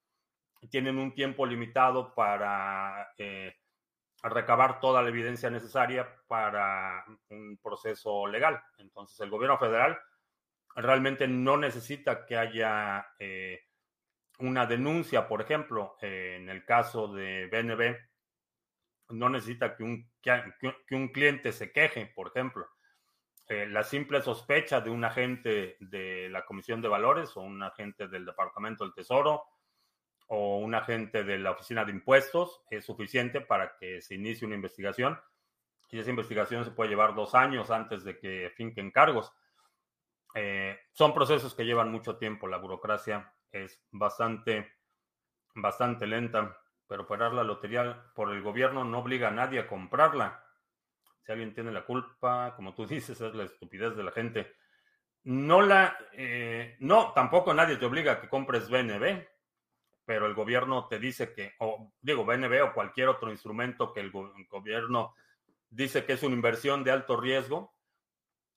tienen 0.69 0.97
un 0.97 1.13
tiempo 1.13 1.45
limitado 1.45 2.13
para 2.13 3.13
eh, 3.17 3.55
recabar 4.23 4.79
toda 4.79 5.01
la 5.01 5.09
evidencia 5.09 5.49
necesaria 5.49 6.07
para 6.27 7.03
un 7.29 7.57
proceso 7.61 8.27
legal. 8.27 8.61
Entonces, 8.77 9.19
el 9.19 9.29
gobierno 9.29 9.57
federal 9.57 9.99
realmente 10.75 11.27
no 11.27 11.57
necesita 11.57 12.25
que 12.25 12.37
haya 12.37 13.05
eh, 13.19 13.61
una 14.39 14.65
denuncia, 14.65 15.27
por 15.27 15.41
ejemplo, 15.41 15.97
en 16.01 16.49
el 16.49 16.65
caso 16.65 17.07
de 17.07 17.47
BNB, 17.47 17.97
no 19.09 19.29
necesita 19.29 19.75
que 19.75 19.83
un, 19.83 20.10
que, 20.21 20.95
un 20.95 21.07
cliente 21.09 21.51
se 21.51 21.71
queje, 21.71 22.05
por 22.15 22.27
ejemplo. 22.27 22.67
Eh, 23.47 23.67
la 23.67 23.83
simple 23.83 24.21
sospecha 24.21 24.79
de 24.79 24.89
un 24.89 25.03
agente 25.03 25.77
de 25.79 26.29
la 26.29 26.45
Comisión 26.45 26.81
de 26.81 26.87
Valores 26.87 27.35
o 27.35 27.41
un 27.41 27.61
agente 27.63 28.07
del 28.07 28.25
Departamento 28.25 28.83
del 28.83 28.93
Tesoro 28.93 29.43
o 30.27 30.59
un 30.59 30.73
agente 30.73 31.23
de 31.25 31.37
la 31.37 31.51
Oficina 31.51 31.83
de 31.83 31.91
Impuestos 31.91 32.61
es 32.69 32.85
suficiente 32.85 33.41
para 33.41 33.75
que 33.77 34.01
se 34.01 34.15
inicie 34.15 34.47
una 34.47 34.55
investigación. 34.55 35.19
Y 35.89 35.99
esa 35.99 36.09
investigación 36.09 36.63
se 36.63 36.71
puede 36.71 36.89
llevar 36.89 37.13
dos 37.13 37.35
años 37.35 37.69
antes 37.69 38.05
de 38.05 38.17
que 38.17 38.51
finquen 38.55 38.91
cargos. 38.91 39.33
Eh, 40.33 40.79
son 40.93 41.13
procesos 41.13 41.53
que 41.53 41.65
llevan 41.65 41.91
mucho 41.91 42.15
tiempo. 42.15 42.47
La 42.47 42.57
burocracia 42.57 43.33
es 43.51 43.83
bastante, 43.91 44.71
bastante 45.55 46.07
lenta, 46.07 46.57
pero 46.91 47.03
operar 47.03 47.31
la 47.31 47.45
lotería 47.45 48.03
por 48.13 48.33
el 48.33 48.41
gobierno 48.41 48.83
no 48.83 48.99
obliga 48.99 49.29
a 49.29 49.31
nadie 49.31 49.61
a 49.61 49.67
comprarla. 49.67 50.43
Si 51.25 51.31
alguien 51.31 51.53
tiene 51.53 51.71
la 51.71 51.85
culpa, 51.85 52.53
como 52.53 52.75
tú 52.75 52.85
dices, 52.85 53.21
es 53.21 53.33
la 53.33 53.45
estupidez 53.45 53.95
de 53.95 54.03
la 54.03 54.11
gente. 54.11 54.57
No 55.23 55.61
la, 55.61 55.97
eh, 56.11 56.75
no, 56.81 57.13
tampoco 57.13 57.53
nadie 57.53 57.77
te 57.77 57.85
obliga 57.85 58.11
a 58.11 58.19
que 58.19 58.27
compres 58.27 58.69
BNB, 58.69 59.25
pero 60.03 60.25
el 60.25 60.33
gobierno 60.33 60.89
te 60.89 60.99
dice 60.99 61.33
que, 61.33 61.53
o 61.59 61.93
digo, 62.01 62.25
BNB 62.25 62.61
o 62.61 62.73
cualquier 62.73 63.07
otro 63.07 63.31
instrumento 63.31 63.93
que 63.93 64.01
el 64.01 64.11
gobierno 64.11 65.15
dice 65.69 66.03
que 66.03 66.11
es 66.11 66.23
una 66.23 66.35
inversión 66.35 66.83
de 66.83 66.91
alto 66.91 67.15
riesgo, 67.15 67.73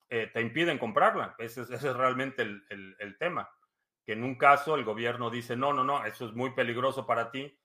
eh, 0.08 0.28
te 0.34 0.40
impiden 0.40 0.78
comprarla. 0.78 1.36
Ese 1.38 1.60
es, 1.60 1.68
realmente 1.96 2.42
el, 2.42 3.16
tema. 3.16 3.48
Que 4.04 4.14
en 4.14 4.24
un 4.24 4.34
caso 4.34 4.74
el 4.74 4.82
gobierno 4.82 5.30
dice, 5.30 5.56
no, 5.56 5.72
no, 5.72 5.84
no, 5.84 6.04
eso 6.04 6.26
es 6.26 6.32
muy 6.32 6.50
peligroso 6.50 7.06
para 7.06 7.30
ti. 7.30 7.56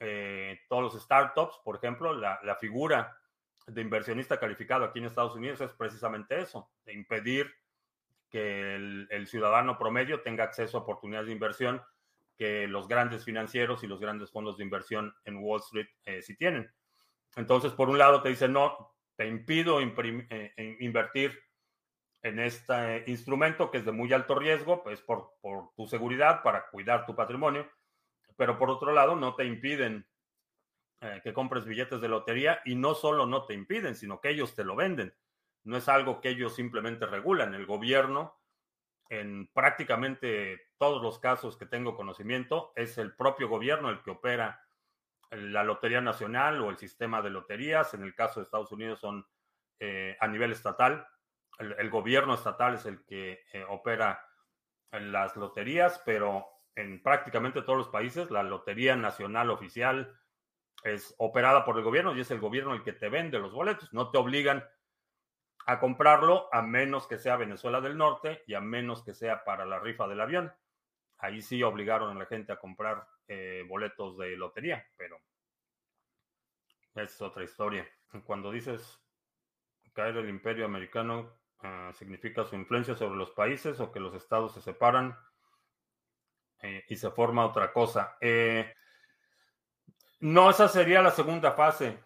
Eh, 0.00 0.60
todos 0.68 0.82
los 0.82 1.02
startups, 1.02 1.58
por 1.64 1.76
ejemplo, 1.76 2.12
la, 2.14 2.56
figura 2.60 3.18
de 3.66 3.80
inversionista 3.80 4.38
calificado 4.38 4.84
aquí 4.84 4.98
en 4.98 5.06
Estados 5.06 5.34
Unidos 5.34 5.60
es 5.60 5.72
precisamente 5.72 6.40
eso, 6.40 6.70
impedir 6.86 7.52
que 8.30 8.74
el, 8.74 9.26
ciudadano 9.26 9.78
promedio 9.78 10.22
tenga 10.22 10.44
acceso 10.44 10.78
a 10.78 10.80
oportunidades 10.80 11.26
de 11.26 11.32
inversión 11.32 11.82
que 12.36 12.66
los 12.68 12.86
grandes 12.86 13.24
financieros 13.24 13.82
y 13.82 13.86
los 13.86 14.00
grandes 14.00 14.30
fondos 14.30 14.58
de 14.58 14.64
inversión 14.64 15.14
en 15.24 15.38
Wall 15.38 15.60
Street 15.60 15.88
eh, 16.04 16.22
sí 16.22 16.36
tienen. 16.36 16.70
Entonces, 17.34 17.72
por 17.72 17.88
un 17.88 17.98
lado 17.98 18.22
te 18.22 18.28
dicen, 18.28 18.52
no, 18.52 18.94
te 19.16 19.26
impido 19.26 19.80
invertir 19.80 21.42
en 22.22 22.40
este 22.40 23.04
instrumento 23.06 23.70
que 23.70 23.78
es 23.78 23.84
de 23.84 23.92
muy 23.92 24.12
alto 24.12 24.34
riesgo, 24.34 24.82
pues 24.82 25.00
por, 25.00 25.34
tu 25.76 25.86
seguridad, 25.86 26.42
para 26.42 26.68
cuidar 26.68 27.06
tu 27.06 27.14
patrimonio, 27.14 27.70
pero 28.36 28.58
por 28.58 28.70
otro 28.70 28.92
lado 28.92 29.16
no 29.16 29.34
te 29.34 29.44
impiden 29.44 30.06
eh, 31.00 31.20
que 31.22 31.32
compres 31.32 31.64
billetes 31.64 32.00
de 32.00 32.08
lotería 32.08 32.60
y 32.64 32.74
no 32.74 32.94
solo 32.94 33.26
no 33.26 33.44
te 33.44 33.54
impiden, 33.54 33.94
sino 33.94 34.20
que 34.20 34.30
ellos 34.30 34.54
te 34.54 34.64
lo 34.64 34.76
venden. 34.76 35.14
No 35.64 35.76
es 35.76 35.88
algo 35.88 36.20
que 36.20 36.30
ellos 36.30 36.54
simplemente 36.54 37.06
regulan. 37.06 37.54
El 37.54 37.66
gobierno, 37.66 38.38
en 39.08 39.48
prácticamente 39.52 40.68
todos 40.78 41.02
los 41.02 41.18
casos 41.18 41.56
que 41.56 41.66
tengo 41.66 41.96
conocimiento, 41.96 42.72
es 42.76 42.98
el 42.98 43.14
propio 43.14 43.48
gobierno 43.48 43.90
el 43.90 44.02
que 44.02 44.12
opera 44.12 44.62
la 45.30 45.64
Lotería 45.64 46.00
Nacional 46.00 46.60
o 46.62 46.70
el 46.70 46.78
sistema 46.78 47.20
de 47.20 47.30
loterías. 47.30 47.94
En 47.94 48.02
el 48.02 48.14
caso 48.14 48.40
de 48.40 48.44
Estados 48.44 48.70
Unidos 48.70 49.00
son 49.00 49.26
eh, 49.80 50.16
a 50.20 50.28
nivel 50.28 50.52
estatal 50.52 51.06
el, 51.58 51.90
gobierno 51.90 52.34
estatal 52.34 52.74
es 52.74 52.86
el 52.86 53.04
que 53.04 53.44
eh, 53.52 53.64
opera 53.68 54.22
las 54.92 55.36
loterías, 55.36 56.00
pero 56.04 56.46
en 56.76 57.02
prácticamente 57.02 57.62
todos 57.62 57.78
los 57.78 57.88
países 57.88 58.30
la 58.30 58.42
Lotería 58.42 58.96
Nacional 58.96 59.50
Oficial 59.50 60.16
es 60.84 61.14
operada 61.18 61.64
por 61.64 61.76
el 61.76 61.84
gobierno 61.84 62.14
y 62.14 62.20
es 62.20 62.30
el 62.30 62.38
gobierno 62.38 62.74
el 62.74 62.82
que 62.82 62.92
te 62.92 63.08
vende 63.08 63.38
los 63.38 63.52
boletos. 63.52 63.92
No 63.92 64.10
te 64.10 64.18
obligan 64.18 64.64
a 65.66 65.80
comprarlo 65.80 66.48
a 66.52 66.62
menos 66.62 67.08
que 67.08 67.18
sea 67.18 67.36
Venezuela 67.36 67.80
del 67.80 67.96
Norte 67.96 68.44
y 68.46 68.54
a 68.54 68.60
menos 68.60 69.02
que 69.02 69.14
sea 69.14 69.42
para 69.42 69.64
la 69.64 69.80
rifa 69.80 70.06
del 70.06 70.20
avión. 70.20 70.52
Ahí 71.18 71.42
sí 71.42 71.62
obligaron 71.62 72.14
a 72.14 72.18
la 72.18 72.26
gente 72.26 72.52
a 72.52 72.60
comprar 72.60 73.08
eh, 73.26 73.64
boletos 73.66 74.16
de 74.18 74.36
lotería, 74.36 74.86
pero 74.96 75.20
es 76.94 77.20
otra 77.20 77.42
historia. 77.42 77.88
Cuando 78.24 78.52
dices 78.52 79.02
caer 79.92 80.18
el 80.18 80.28
imperio 80.28 80.66
americano, 80.66 81.36
Ah, 81.60 81.90
significa 81.94 82.44
su 82.44 82.54
influencia 82.54 82.94
sobre 82.94 83.16
los 83.16 83.30
países 83.30 83.80
o 83.80 83.90
que 83.90 84.00
los 84.00 84.14
estados 84.14 84.52
se 84.54 84.60
separan 84.60 85.16
eh, 86.62 86.84
y 86.88 86.96
se 86.96 87.10
forma 87.10 87.46
otra 87.46 87.72
cosa. 87.72 88.16
Eh, 88.20 88.72
no, 90.20 90.50
esa 90.50 90.68
sería 90.68 91.02
la 91.02 91.10
segunda 91.10 91.52
fase 91.52 91.98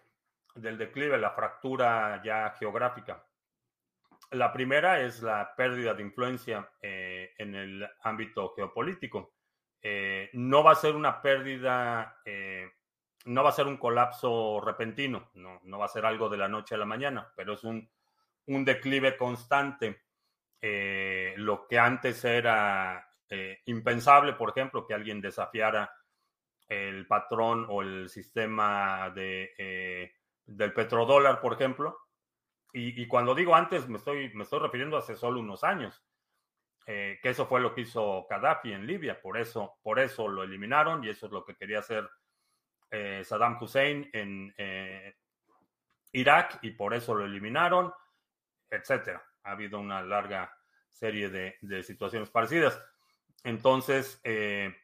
del 0.55 0.77
declive, 0.77 1.17
la 1.17 1.31
fractura 1.31 2.21
ya 2.23 2.51
geográfica. 2.51 3.25
La 4.31 4.51
primera 4.53 5.01
es 5.01 5.21
la 5.21 5.55
pérdida 5.55 5.93
de 5.93 6.03
influencia 6.03 6.69
eh, 6.81 7.33
en 7.37 7.55
el 7.55 7.89
ámbito 8.03 8.53
geopolítico. 8.55 9.33
no 10.33 10.63
va 10.63 10.71
a 10.71 10.75
ser 10.75 10.95
una 10.95 11.21
pérdida, 11.21 12.15
no 13.25 13.43
va 13.43 13.49
a 13.49 13.53
ser 13.53 13.67
un 13.67 13.77
colapso 13.77 14.61
repentino, 14.61 15.31
no, 15.33 15.59
no 15.63 15.79
va 15.79 15.85
a 15.85 15.95
ser 15.95 16.05
algo 16.05 16.29
de 16.29 16.37
la 16.37 16.47
noche 16.47 16.75
a 16.75 16.77
la 16.77 16.85
mañana, 16.85 17.31
pero 17.35 17.53
es 17.53 17.63
un 17.63 17.89
un 18.47 18.65
declive 18.65 19.17
constante. 19.17 20.01
Lo 20.61 21.67
que 21.67 21.79
antes 21.79 22.23
era 22.23 23.10
eh, 23.33 23.61
impensable, 23.65 24.33
por 24.33 24.49
ejemplo, 24.49 24.85
que 24.85 24.93
alguien 24.93 25.21
desafiara 25.21 25.89
el 26.67 27.07
patrón 27.07 27.65
o 27.69 27.81
el 27.81 28.09
sistema 28.09 29.09
de, 29.09 29.53
eh, 29.57 30.13
del 30.45 30.73
petrodólar, 30.73 31.39
por 31.39 31.53
ejemplo. 31.53 31.97
Y, 32.73 33.07
cuando 33.07 33.33
digo 33.33 33.55
antes, 33.55 33.87
me 33.89 33.97
estoy, 33.97 34.33
me 34.33 34.43
estoy 34.43 34.59
refiriendo 34.59 34.97
a 34.97 34.99
hace 34.99 35.15
solo 35.15 35.39
unos 35.39 35.63
años. 35.63 36.03
que 36.85 37.19
eso 37.23 37.45
fue 37.45 37.61
lo 37.61 37.73
que 37.73 37.81
hizo 37.81 38.27
Gaddafi 38.29 38.73
en 38.73 38.85
Libia, 38.85 39.21
por 39.21 39.37
eso, 39.37 39.77
por 39.81 39.99
eso 39.99 40.27
lo 40.27 40.43
eliminaron 40.43 41.03
y 41.03 41.09
eso 41.09 41.27
es 41.27 41.31
lo 41.31 41.45
que 41.45 41.55
quería 41.55 41.79
hacer 41.79 42.09
Saddam 43.23 43.57
Hussein 43.61 44.09
en 44.13 44.53
Irak 46.13 46.59
y 46.61 46.71
por 46.71 46.93
eso 46.93 47.15
lo 47.15 47.25
eliminaron, 47.25 47.93
etcétera. 48.69 49.23
Ha 49.43 49.51
habido 49.51 49.79
una 49.79 50.01
larga 50.01 50.53
serie 50.91 51.29
de, 51.29 51.83
situaciones 51.83 52.29
parecidas. 52.29 52.81
Entonces, 53.43 54.19
eh, 54.23 54.75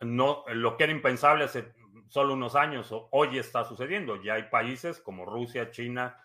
no, 0.00 0.44
lo 0.48 0.76
que 0.76 0.84
era 0.84 0.92
impensable 0.92 1.44
hace 1.44 1.72
solo 2.08 2.34
unos 2.34 2.54
años, 2.56 2.88
hoy 3.10 3.38
está 3.38 3.64
sucediendo. 3.64 4.22
Ya 4.22 4.34
hay 4.34 4.44
países 4.44 5.00
como 5.00 5.24
Rusia, 5.24 5.70
China, 5.70 6.16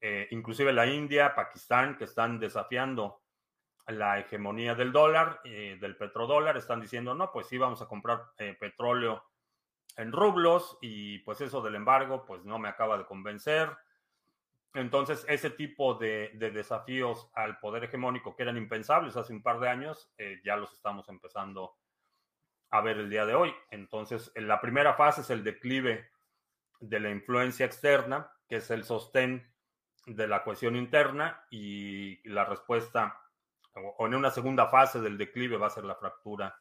eh, 0.00 0.28
inclusive 0.30 0.72
la 0.72 0.86
India, 0.86 1.34
Pakistán, 1.34 1.96
que 1.96 2.04
están 2.04 2.38
desafiando 2.38 3.22
la 3.86 4.18
hegemonía 4.18 4.74
del 4.74 4.92
dólar, 4.92 5.40
eh, 5.44 5.76
del 5.80 5.96
petrodólar, 5.96 6.56
están 6.56 6.80
diciendo, 6.80 7.14
no, 7.14 7.30
pues 7.30 7.46
sí, 7.46 7.58
vamos 7.58 7.82
a 7.82 7.86
comprar 7.86 8.32
petróleo 8.58 9.22
en 9.96 10.12
rublos 10.12 10.78
y 10.80 11.18
pues 11.20 11.40
eso 11.40 11.62
del 11.62 11.76
embargo 11.76 12.24
pues 12.24 12.44
no 12.44 12.58
me 12.58 12.68
acaba 12.68 12.98
de 12.98 13.06
convencer. 13.06 13.70
Entonces 14.74 15.24
ese 15.28 15.50
tipo 15.50 15.94
de, 15.94 16.30
desafíos 16.34 17.30
al 17.34 17.58
poder 17.60 17.84
hegemónico 17.84 18.34
que 18.34 18.42
eran 18.42 18.56
impensables 18.56 19.16
hace 19.16 19.32
un 19.32 19.42
par 19.42 19.60
de 19.60 19.68
años 19.68 20.12
eh, 20.18 20.40
ya 20.44 20.56
los 20.56 20.72
estamos 20.72 21.08
empezando 21.08 21.76
a 22.70 22.80
ver 22.80 22.98
el 22.98 23.08
día 23.08 23.24
de 23.24 23.36
hoy. 23.36 23.54
Entonces 23.70 24.32
la 24.34 24.60
primera 24.60 24.94
fase 24.94 25.20
es 25.20 25.30
el 25.30 25.44
declive 25.44 26.10
de 26.80 27.00
la 27.00 27.10
influencia 27.10 27.64
externa, 27.64 28.32
que 28.48 28.56
es 28.56 28.70
el 28.70 28.82
sostén 28.82 29.48
de 30.06 30.26
la 30.26 30.42
cohesión 30.42 30.74
interna 30.74 31.46
y 31.50 32.28
la 32.28 32.44
respuesta 32.44 33.20
o 33.74 34.06
en 34.06 34.14
una 34.14 34.30
segunda 34.30 34.66
fase 34.66 35.00
del 35.00 35.18
declive 35.18 35.56
va 35.56 35.68
a 35.68 35.70
ser 35.70 35.84
la 35.84 35.94
fractura 35.94 36.56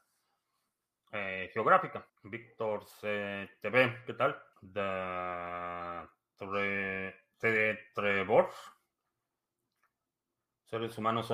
eh, 1.11 1.49
geográfica. 1.53 2.07
Víctor 2.23 2.85
TV, 2.99 4.03
¿qué 4.05 4.13
tal? 4.13 4.41
De, 4.61 6.07
Trevor. 7.93 8.49
Seres 10.63 10.97
humanos 10.97 11.29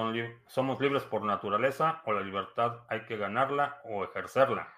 somos 0.47 0.81
libres 0.81 1.03
por 1.03 1.23
naturaleza 1.23 2.01
o 2.05 2.13
la 2.13 2.21
libertad 2.21 2.83
hay 2.89 3.05
que 3.05 3.15
ganarla 3.15 3.79
o 3.83 4.03
ejercerla. 4.03 4.73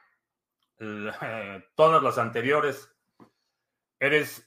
todas 1.75 2.03
las 2.03 2.17
anteriores, 2.17 2.93
eres 3.97 4.45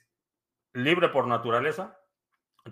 libre 0.75 1.09
por 1.09 1.27
naturaleza, 1.27 1.99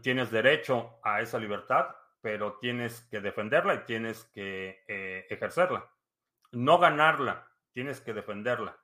tienes 0.02 0.30
derecho 0.30 1.00
a 1.02 1.22
esa 1.22 1.38
libertad, 1.38 1.96
pero 2.20 2.58
tienes 2.58 3.00
que 3.10 3.20
defenderla 3.20 3.74
y 3.74 3.84
tienes 3.84 4.24
que 4.34 4.84
eh, 4.88 5.26
ejercerla. 5.30 5.90
No 6.50 6.78
ganarla, 6.78 7.48
tienes 7.72 8.02
que 8.02 8.12
defenderla. 8.12 8.78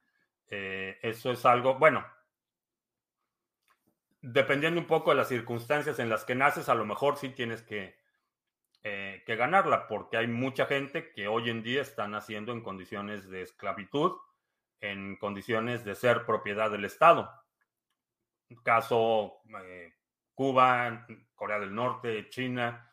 Eh, 0.46 0.98
eso 1.02 1.32
es 1.32 1.44
algo, 1.44 1.74
bueno, 1.74 2.06
dependiendo 4.20 4.80
un 4.80 4.86
poco 4.86 5.10
de 5.10 5.16
las 5.16 5.28
circunstancias 5.28 5.98
en 5.98 6.08
las 6.08 6.24
que 6.24 6.34
naces, 6.34 6.68
a 6.68 6.74
lo 6.74 6.84
mejor 6.84 7.16
sí 7.16 7.30
tienes 7.30 7.62
que, 7.62 7.96
eh, 8.82 9.22
ganarla, 9.26 9.86
porque 9.86 10.16
hay 10.16 10.26
mucha 10.26 10.66
gente 10.66 11.12
que 11.12 11.28
hoy 11.28 11.50
en 11.50 11.62
día 11.62 11.82
están 11.82 12.12
naciendo 12.12 12.52
en 12.52 12.62
condiciones 12.62 13.28
de 13.28 13.42
esclavitud, 13.42 14.12
en 14.80 15.16
condiciones 15.16 15.84
de 15.84 15.94
ser 15.94 16.24
propiedad 16.24 16.70
del 16.70 16.84
Estado. 16.84 17.30
Caso 18.62 19.42
eh, 19.62 19.94
Cuba, 20.34 21.06
Corea 21.34 21.58
del 21.58 21.74
Norte, 21.74 22.28
China, 22.30 22.84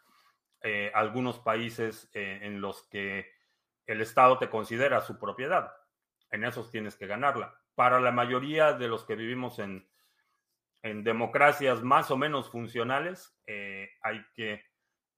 algunos 0.95 1.37
países 1.37 2.09
en 2.13 2.59
los 2.59 2.87
que 2.87 3.31
el 3.85 4.01
Estado 4.01 4.39
te 4.39 4.49
considera 4.49 4.99
su 4.99 5.19
propiedad 5.19 5.71
en 6.35 6.43
esos 6.43 6.71
tienes 6.71 6.95
que 6.95 7.07
ganarla. 7.07 7.59
Para 7.73 7.99
la 7.99 8.11
mayoría 8.11 8.73
de 8.73 8.87
los 8.87 9.03
que 9.03 9.15
vivimos 9.15 9.59
en, 9.59 9.87
en 10.85 11.03
democracias 11.03 11.81
más 11.81 12.11
o 12.11 12.17
menos 12.17 12.51
funcionales, 12.51 13.35
eh, 13.47 13.89
hay 14.03 14.23
que 14.35 14.63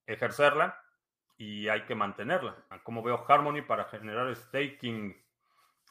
ejercerla 0.05 0.81
y 1.35 1.67
hay 1.67 1.81
que 1.81 1.93
mantenerla. 1.93 2.65
Como 2.83 3.03
veo 3.03 3.25
Harmony 3.27 3.63
para 3.63 3.83
generar 3.83 4.33
staking 4.33 5.13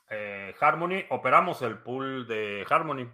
eh, 0.09 0.55
Harmony, 0.59 1.05
operamos 1.11 1.61
el 1.61 1.77
pool 1.77 2.27
de 2.27 2.67
Harmony. 2.71 3.12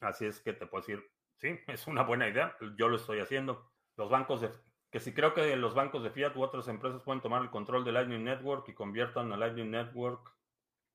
Así 0.00 0.26
es 0.26 0.40
que 0.40 0.54
te 0.54 0.66
puedo 0.66 0.84
decir, 0.84 1.08
sí, 1.36 1.56
es 1.68 1.86
una 1.86 2.02
buena 2.02 2.28
idea. 2.28 2.56
Yo 2.76 2.88
lo 2.88 2.96
estoy 2.96 3.20
haciendo. 3.20 3.70
Los 3.96 4.10
bancos 4.10 4.40
de, 4.40 4.50
que 4.90 4.98
si 4.98 5.14
creo 5.14 5.34
que 5.34 5.54
los 5.54 5.72
bancos 5.72 6.02
de 6.02 6.10
Fiat 6.10 6.34
u 6.36 6.42
otras 6.42 6.66
empresas 6.66 7.00
pueden 7.02 7.22
tomar 7.22 7.42
el 7.42 7.50
control 7.50 7.84
de 7.84 7.92
Lightning 7.92 8.24
Network 8.24 8.68
y 8.68 8.74
conviertan 8.74 9.32
a 9.32 9.36
Lightning 9.36 9.70
Network 9.70 10.34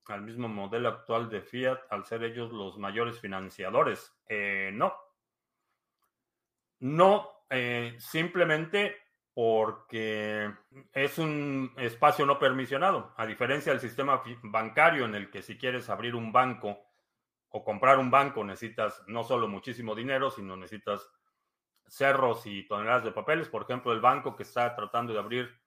al 0.06 0.22
mismo 0.22 0.48
modelo 0.48 0.88
actual 0.88 1.28
de 1.28 1.40
Fiat 1.40 1.78
al 1.90 2.04
ser 2.04 2.24
ellos 2.24 2.52
los 2.52 2.78
mayores 2.78 3.20
financiadores. 3.20 4.12
Eh, 4.26 4.70
no. 4.72 4.94
No, 6.80 7.28
eh, 7.48 7.96
simplemente 7.98 8.96
porque 9.34 10.52
es 10.92 11.18
un 11.18 11.72
espacio 11.76 12.26
no 12.26 12.38
permisionado, 12.38 13.14
a 13.16 13.26
diferencia 13.26 13.72
del 13.72 13.80
sistema 13.80 14.22
bancario 14.42 15.04
en 15.04 15.14
el 15.14 15.30
que 15.30 15.42
si 15.42 15.56
quieres 15.56 15.88
abrir 15.88 16.14
un 16.14 16.32
banco 16.32 16.78
o 17.50 17.64
comprar 17.64 17.98
un 17.98 18.10
banco 18.10 18.44
necesitas 18.44 19.02
no 19.06 19.24
solo 19.24 19.48
muchísimo 19.48 19.94
dinero, 19.94 20.30
sino 20.30 20.56
necesitas 20.56 21.08
cerros 21.86 22.46
y 22.46 22.66
toneladas 22.66 23.04
de 23.04 23.12
papeles. 23.12 23.48
Por 23.48 23.62
ejemplo, 23.62 23.92
el 23.92 24.00
banco 24.00 24.36
que 24.36 24.44
está 24.44 24.74
tratando 24.74 25.12
de 25.12 25.18
abrir 25.18 25.60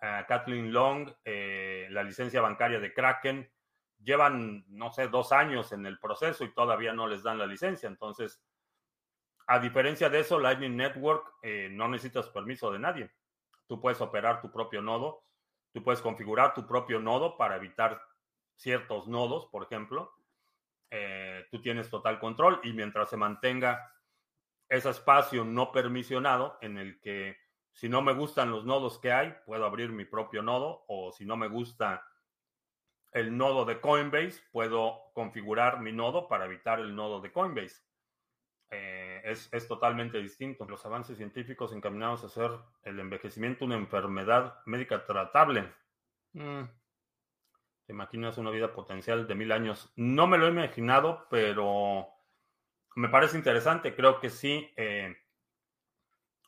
a 0.00 0.24
Kathleen 0.26 0.72
Long 0.72 1.10
eh, 1.24 1.88
la 1.90 2.02
licencia 2.02 2.40
bancaria 2.40 2.80
de 2.80 2.92
Kraken 2.92 3.50
llevan, 4.02 4.64
no 4.68 4.90
sé, 4.92 5.08
dos 5.08 5.32
años 5.32 5.72
en 5.72 5.86
el 5.86 5.98
proceso 5.98 6.44
y 6.44 6.52
todavía 6.52 6.92
no 6.92 7.06
les 7.06 7.22
dan 7.22 7.38
la 7.38 7.46
licencia. 7.46 7.88
Entonces, 7.88 8.40
a 9.46 9.58
diferencia 9.58 10.08
de 10.08 10.20
eso, 10.20 10.38
Lightning 10.38 10.76
Network 10.76 11.34
eh, 11.42 11.68
no 11.70 11.88
necesitas 11.88 12.28
permiso 12.28 12.70
de 12.70 12.78
nadie. 12.78 13.10
Tú 13.66 13.80
puedes 13.80 14.00
operar 14.00 14.40
tu 14.40 14.50
propio 14.50 14.82
nodo, 14.82 15.24
tú 15.72 15.82
puedes 15.82 16.00
configurar 16.00 16.54
tu 16.54 16.66
propio 16.66 17.00
nodo 17.00 17.36
para 17.36 17.56
evitar 17.56 18.02
ciertos 18.56 19.08
nodos, 19.08 19.46
por 19.46 19.62
ejemplo. 19.62 20.12
Eh, 20.90 21.46
tú 21.50 21.60
tienes 21.60 21.90
total 21.90 22.18
control 22.18 22.60
y 22.62 22.72
mientras 22.72 23.10
se 23.10 23.16
mantenga 23.16 23.92
ese 24.68 24.90
espacio 24.90 25.44
no 25.44 25.72
permisionado 25.72 26.58
en 26.60 26.78
el 26.78 27.00
que 27.00 27.36
si 27.72 27.88
no 27.88 28.02
me 28.02 28.12
gustan 28.12 28.50
los 28.50 28.64
nodos 28.64 28.98
que 28.98 29.12
hay, 29.12 29.34
puedo 29.46 29.64
abrir 29.64 29.90
mi 29.92 30.04
propio 30.04 30.42
nodo 30.42 30.84
o 30.88 31.12
si 31.12 31.24
no 31.24 31.36
me 31.36 31.48
gusta 31.48 32.04
el 33.12 33.36
nodo 33.36 33.64
de 33.64 33.80
Coinbase, 33.80 34.42
puedo 34.52 35.10
configurar 35.14 35.80
mi 35.80 35.92
nodo 35.92 36.28
para 36.28 36.44
evitar 36.44 36.80
el 36.80 36.94
nodo 36.94 37.20
de 37.20 37.32
Coinbase. 37.32 37.82
Eh, 38.70 39.22
es, 39.24 39.68
totalmente 39.68 40.18
distinto. 40.18 40.66
Los 40.66 40.84
avances 40.84 41.16
científicos 41.16 41.72
encaminados 41.72 42.22
a 42.22 42.26
hacer 42.26 42.50
el 42.82 43.00
envejecimiento 43.00 43.64
una 43.64 43.76
enfermedad 43.76 44.58
médica 44.66 45.06
tratable. 45.06 45.72
Mm. 46.32 46.64
¿Te 47.86 47.92
imaginas 47.92 48.36
una 48.36 48.50
vida 48.50 48.74
potencial 48.74 49.26
de 49.26 49.34
mil 49.34 49.52
años? 49.52 49.90
No 49.96 50.26
me 50.26 50.36
lo 50.36 50.46
he 50.46 50.50
imaginado, 50.50 51.26
pero 51.30 52.06
me 52.94 53.08
parece 53.08 53.38
interesante. 53.38 53.94
Creo 53.94 54.20
que 54.20 54.28
sí. 54.28 54.70
Eh, 54.76 55.16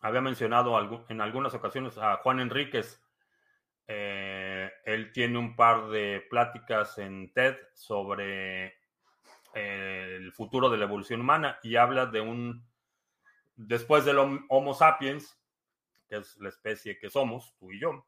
había 0.03 0.21
mencionado 0.21 0.79
en 1.09 1.21
algunas 1.21 1.55
ocasiones 1.55 1.97
a 1.99 2.17
Juan 2.19 2.41
Enríquez. 2.41 3.03
Eh, 3.87 4.40
él 4.95 5.13
tiene 5.13 5.39
un 5.39 5.57
par 5.57 5.89
de 5.89 6.25
pláticas 6.29 6.99
en 6.99 7.33
TED 7.33 7.57
sobre 7.75 8.67
eh, 9.55 10.17
el 10.17 10.33
futuro 10.33 10.69
de 10.69 10.79
la 10.79 10.85
evolución 10.85 11.21
humana 11.21 11.59
y 11.63 11.77
habla 11.77 12.07
de 12.07 12.21
un, 12.21 12.67
después 13.57 14.05
del 14.05 14.19
Homo 14.19 14.75
sapiens, 14.75 15.39
que 16.09 16.17
es 16.17 16.37
la 16.39 16.49
especie 16.49 16.99
que 16.99 17.11
somos, 17.11 17.55
tú 17.59 17.73
y 17.73 17.81
yo, 17.81 18.07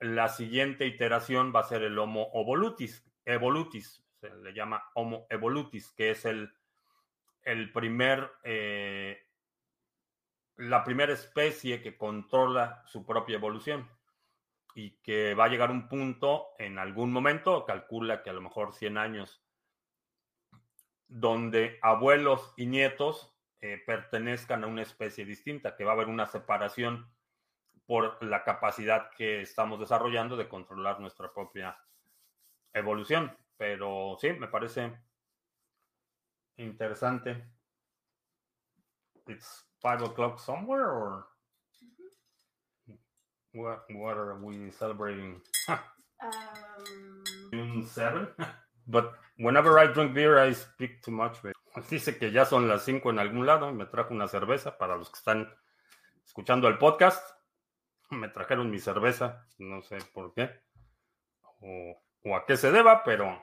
la 0.00 0.28
siguiente 0.28 0.86
iteración 0.86 1.52
va 1.54 1.60
a 1.60 1.68
ser 1.68 1.82
el 1.82 1.98
Homo 1.98 2.30
evolutis, 2.34 3.04
evolutis, 3.24 4.02
se 4.20 4.30
le 4.30 4.52
llama 4.52 4.82
Homo 4.94 5.26
evolutis, 5.28 5.92
que 5.92 6.10
es 6.10 6.24
el, 6.24 6.52
el 7.42 7.72
primer, 7.72 8.30
eh, 8.44 9.18
la 10.56 10.84
primera 10.84 11.12
especie 11.12 11.82
que 11.82 11.96
controla 11.96 12.82
su 12.86 13.04
propia 13.04 13.36
evolución 13.36 13.88
y 14.74 14.92
que 15.02 15.34
va 15.34 15.44
a 15.44 15.48
llegar 15.48 15.70
un 15.70 15.88
punto 15.88 16.48
en 16.58 16.78
algún 16.78 17.12
momento, 17.12 17.64
calcula 17.64 18.22
que 18.22 18.30
a 18.30 18.32
lo 18.32 18.40
mejor 18.40 18.72
100 18.72 18.98
años, 18.98 19.42
donde 21.08 21.78
abuelos 21.82 22.54
y 22.56 22.66
nietos 22.66 23.36
eh, 23.60 23.82
pertenezcan 23.84 24.64
a 24.64 24.66
una 24.66 24.82
especie 24.82 25.24
distinta, 25.24 25.76
que 25.76 25.84
va 25.84 25.92
a 25.92 25.94
haber 25.94 26.08
una 26.08 26.26
separación 26.26 27.10
por 27.86 28.22
la 28.24 28.44
capacidad 28.44 29.10
que 29.10 29.42
estamos 29.42 29.80
desarrollando 29.80 30.36
de 30.36 30.48
controlar 30.48 31.00
nuestra 31.00 31.32
propia 31.32 31.76
evolución. 32.72 33.36
Pero 33.56 34.16
sí, 34.20 34.32
me 34.32 34.48
parece 34.48 34.96
interesante. 36.56 37.44
It's 39.26 39.66
five 39.80 40.04
o'clock 40.04 40.38
somewhere 40.38 40.86
or 40.86 41.29
What, 43.52 43.84
what 43.90 44.16
are 44.16 44.38
we 44.40 44.70
celebrating? 44.70 45.40
Um, 45.68 47.24
June 47.52 47.86
7. 47.86 48.28
But 48.86 49.12
whenever 49.38 49.78
I 49.78 49.86
drink 49.86 50.14
beer, 50.14 50.38
I 50.38 50.52
speak 50.52 51.02
too 51.02 51.10
much. 51.10 51.42
babe. 51.42 51.54
Dice 51.88 52.18
que 52.18 52.30
ya 52.30 52.44
son 52.44 52.68
las 52.68 52.84
5 52.84 53.10
en 53.10 53.18
algún 53.18 53.46
lado. 53.46 53.72
Me 53.72 53.86
trajo 53.86 54.14
una 54.14 54.28
cerveza 54.28 54.76
para 54.78 54.96
los 54.96 55.10
que 55.10 55.18
están 55.18 55.52
escuchando 56.24 56.68
el 56.68 56.78
podcast. 56.78 57.24
Me 58.10 58.28
trajeron 58.28 58.70
mi 58.70 58.78
cerveza. 58.78 59.46
No 59.58 59.82
sé 59.82 59.98
por 60.12 60.32
qué. 60.34 60.50
O, 61.60 62.00
o 62.24 62.36
a 62.36 62.46
qué 62.46 62.56
se 62.56 62.70
deba, 62.70 63.02
pero 63.04 63.42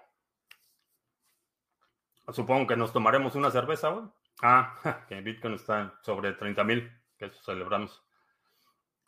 supongo 2.29 2.67
que 2.67 2.75
nos 2.75 2.93
tomaremos 2.93 3.35
una 3.35 3.51
cerveza 3.51 3.89
hoy. 3.89 4.09
Ah, 4.41 4.75
que 5.09 5.21
Bitcoin 5.21 5.55
está 5.55 5.99
sobre 6.01 6.33
30 6.33 6.63
mil. 6.63 6.91
Que 7.17 7.25
eso 7.25 7.41
celebramos. 7.43 8.06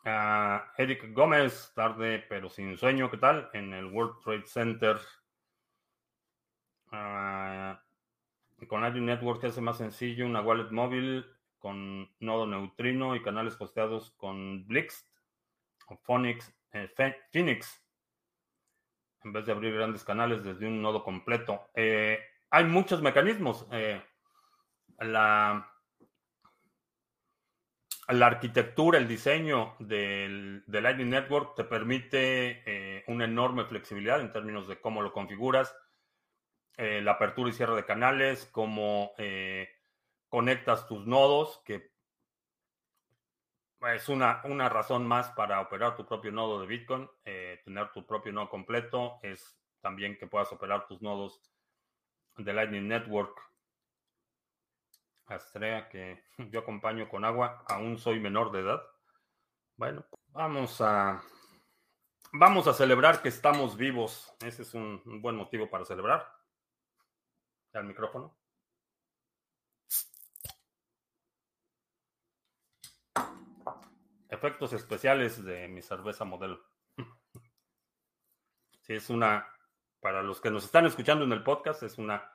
Ah, 0.04 0.72
Eric 0.78 1.12
Gómez, 1.12 1.72
tarde 1.74 2.24
pero 2.28 2.48
sin 2.48 2.76
sueño, 2.78 3.10
¿qué 3.10 3.18
tal? 3.18 3.50
En 3.52 3.74
el 3.74 3.86
World 3.86 4.20
Trade 4.24 4.46
Center. 4.46 4.98
Ah, 6.90 7.82
con 8.66 8.80
Lightning 8.80 9.06
Network 9.06 9.44
hace 9.44 9.60
más 9.60 9.76
sencillo 9.78 10.26
una 10.26 10.40
wallet 10.40 10.70
móvil 10.70 11.26
con 11.58 12.10
nodo 12.18 12.46
neutrino 12.46 13.14
y 13.14 13.22
canales 13.22 13.60
hosteados 13.60 14.12
con 14.12 14.66
Blixt 14.66 15.06
o 15.88 15.96
Phonix, 15.98 16.52
eh, 16.72 16.90
Phoenix 17.30 17.84
en 19.22 19.32
vez 19.32 19.44
de 19.44 19.52
abrir 19.52 19.74
grandes 19.74 20.02
canales 20.02 20.42
desde 20.42 20.66
un 20.66 20.80
nodo 20.80 21.04
completo. 21.04 21.68
Eh, 21.74 22.18
hay 22.50 22.64
muchos 22.64 23.02
mecanismos. 23.02 23.66
eh, 23.70 24.02
la, 24.98 25.69
la 28.12 28.26
arquitectura, 28.26 28.98
el 28.98 29.06
diseño 29.06 29.76
del, 29.78 30.64
Lightning 30.66 31.10
Network 31.10 31.54
te 31.54 31.64
permite 31.64 32.62
eh, 32.66 33.04
una 33.06 33.24
enorme 33.24 33.64
flexibilidad 33.64 34.20
en 34.20 34.32
términos 34.32 34.66
de 34.68 34.80
cómo 34.80 35.02
lo 35.02 35.12
configuras, 35.12 35.74
eh, 36.76 37.00
la 37.02 37.12
apertura 37.12 37.50
y 37.50 37.52
cierre 37.52 37.76
de 37.76 37.84
canales, 37.84 38.46
cómo 38.52 39.12
eh, 39.18 39.68
conectas 40.28 40.86
tus 40.88 41.06
nodos, 41.06 41.62
que 41.64 41.90
es 43.94 44.08
una, 44.08 44.42
una 44.44 44.68
razón 44.68 45.06
más 45.06 45.30
para 45.30 45.60
operar 45.60 45.96
tu 45.96 46.06
propio 46.06 46.32
nodo 46.32 46.60
de 46.60 46.66
Bitcoin, 46.66 47.08
tener 47.64 47.90
tu 47.92 48.06
propio 48.06 48.32
nodo 48.32 48.50
completo, 48.50 49.18
es 49.22 49.58
también 49.80 50.18
que 50.18 50.26
puedas 50.26 50.52
operar 50.52 50.86
tus 50.86 51.00
nodos 51.00 51.40
de 52.36 52.52
Lightning 52.52 52.88
Network. 52.88 53.49
Astrea, 55.30 55.88
que 55.88 56.24
yo 56.50 56.60
acompaño 56.60 57.08
con 57.08 57.24
agua, 57.24 57.64
aún 57.68 57.98
soy 57.98 58.20
menor 58.20 58.50
de 58.52 58.60
edad. 58.60 58.82
Bueno, 59.76 60.04
vamos 60.28 60.80
a 60.80 61.22
vamos 62.32 62.66
a 62.66 62.74
celebrar 62.74 63.22
que 63.22 63.28
estamos 63.28 63.76
vivos. 63.76 64.32
Ese 64.44 64.62
es 64.62 64.74
un, 64.74 65.02
un 65.04 65.22
buen 65.22 65.36
motivo 65.36 65.70
para 65.70 65.84
celebrar. 65.84 66.26
Al 67.72 67.84
micrófono. 67.84 68.36
Efectos 74.28 74.72
especiales 74.72 75.44
de 75.44 75.68
mi 75.68 75.82
cerveza 75.82 76.24
modelo. 76.24 76.62
Sí, 78.82 78.94
es 78.94 79.08
una, 79.08 79.46
para 80.00 80.20
los 80.20 80.40
que 80.40 80.50
nos 80.50 80.64
están 80.64 80.84
escuchando 80.84 81.24
en 81.24 81.30
el 81.30 81.44
podcast, 81.44 81.84
es 81.84 81.98
una 81.98 82.28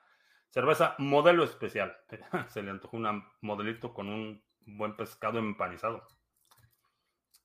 cerveza 0.50 0.94
modelo 0.98 1.44
especial. 1.44 1.96
Se 2.48 2.62
le 2.62 2.70
antojó 2.70 2.96
un 2.96 3.24
modelito 3.40 3.92
con 3.92 4.08
un 4.08 4.42
buen 4.66 4.96
pescado 4.96 5.38
empanizado. 5.38 6.06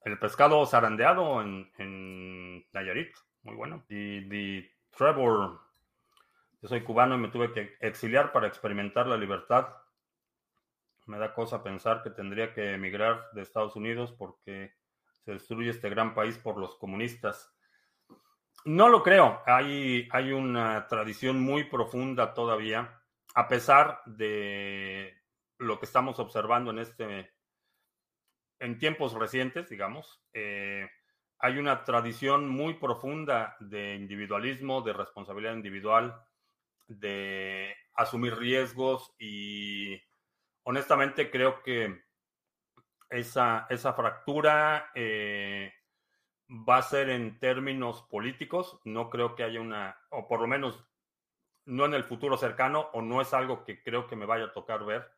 El 0.03 0.17
pescado 0.17 0.65
zarandeado 0.65 1.41
en, 1.41 1.71
en 1.77 2.65
Nayarit, 2.73 3.13
muy 3.43 3.55
bueno. 3.55 3.85
Y 3.87 4.21
de 4.21 4.71
Trevor, 4.89 5.61
yo 6.61 6.67
soy 6.67 6.81
cubano 6.83 7.15
y 7.15 7.19
me 7.19 7.29
tuve 7.29 7.51
que 7.51 7.75
exiliar 7.79 8.31
para 8.31 8.47
experimentar 8.47 9.07
la 9.07 9.17
libertad. 9.17 9.67
Me 11.05 11.17
da 11.17 11.33
cosa 11.33 11.63
pensar 11.63 12.03
que 12.03 12.09
tendría 12.09 12.53
que 12.53 12.73
emigrar 12.73 13.31
de 13.33 13.41
Estados 13.41 13.75
Unidos 13.75 14.11
porque 14.11 14.73
se 15.23 15.33
destruye 15.33 15.69
este 15.69 15.89
gran 15.89 16.13
país 16.13 16.37
por 16.37 16.57
los 16.57 16.75
comunistas. 16.75 17.50
No 18.65 18.89
lo 18.89 19.01
creo. 19.03 19.41
Hay, 19.45 20.07
hay 20.11 20.31
una 20.31 20.87
tradición 20.87 21.41
muy 21.41 21.63
profunda 21.65 22.33
todavía, 22.33 23.01
a 23.33 23.47
pesar 23.47 24.01
de 24.05 25.15
lo 25.57 25.79
que 25.79 25.85
estamos 25.85 26.19
observando 26.19 26.71
en 26.71 26.79
este, 26.79 27.31
en 28.59 28.77
tiempos 28.77 29.13
recientes, 29.13 29.69
digamos. 29.69 30.21
eh, 30.33 30.87
hay 31.43 31.57
una 31.57 31.83
tradición 31.83 32.47
muy 32.49 32.75
profunda 32.75 33.55
de 33.59 33.95
individualismo, 33.95 34.81
de 34.81 34.93
responsabilidad 34.93 35.55
individual, 35.55 36.23
de 36.87 37.75
asumir 37.95 38.35
riesgos 38.35 39.11
y 39.17 39.99
honestamente 40.63 41.31
creo 41.31 41.63
que 41.63 42.03
esa, 43.09 43.65
esa 43.71 43.93
fractura 43.93 44.91
eh, 44.93 45.73
va 46.51 46.77
a 46.77 46.81
ser 46.83 47.09
en 47.09 47.39
términos 47.39 48.03
políticos. 48.03 48.79
No 48.85 49.09
creo 49.09 49.35
que 49.35 49.43
haya 49.43 49.61
una, 49.61 49.97
o 50.09 50.27
por 50.27 50.41
lo 50.41 50.47
menos 50.47 50.83
no 51.65 51.85
en 51.85 51.93
el 51.93 52.03
futuro 52.03 52.37
cercano, 52.37 52.89
o 52.93 53.01
no 53.01 53.21
es 53.21 53.33
algo 53.33 53.63
que 53.63 53.83
creo 53.83 54.07
que 54.07 54.15
me 54.15 54.25
vaya 54.25 54.45
a 54.45 54.53
tocar 54.53 54.85
ver. 54.85 55.11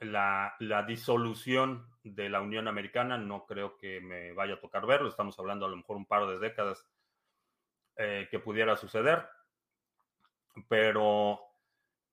La, 0.00 0.54
la 0.60 0.82
disolución 0.84 1.88
de 2.02 2.28
la 2.28 2.40
Unión 2.42 2.68
Americana 2.68 3.18
no 3.18 3.46
creo 3.46 3.78
que 3.78 4.00
me 4.00 4.32
vaya 4.32 4.54
a 4.54 4.60
tocar 4.60 4.86
verlo. 4.86 5.08
Estamos 5.08 5.38
hablando 5.38 5.66
a 5.66 5.70
lo 5.70 5.76
mejor 5.76 5.96
un 5.96 6.06
par 6.06 6.26
de 6.26 6.38
décadas 6.40 6.86
eh, 7.96 8.28
que 8.30 8.38
pudiera 8.38 8.76
suceder. 8.76 9.26
Pero 10.68 11.40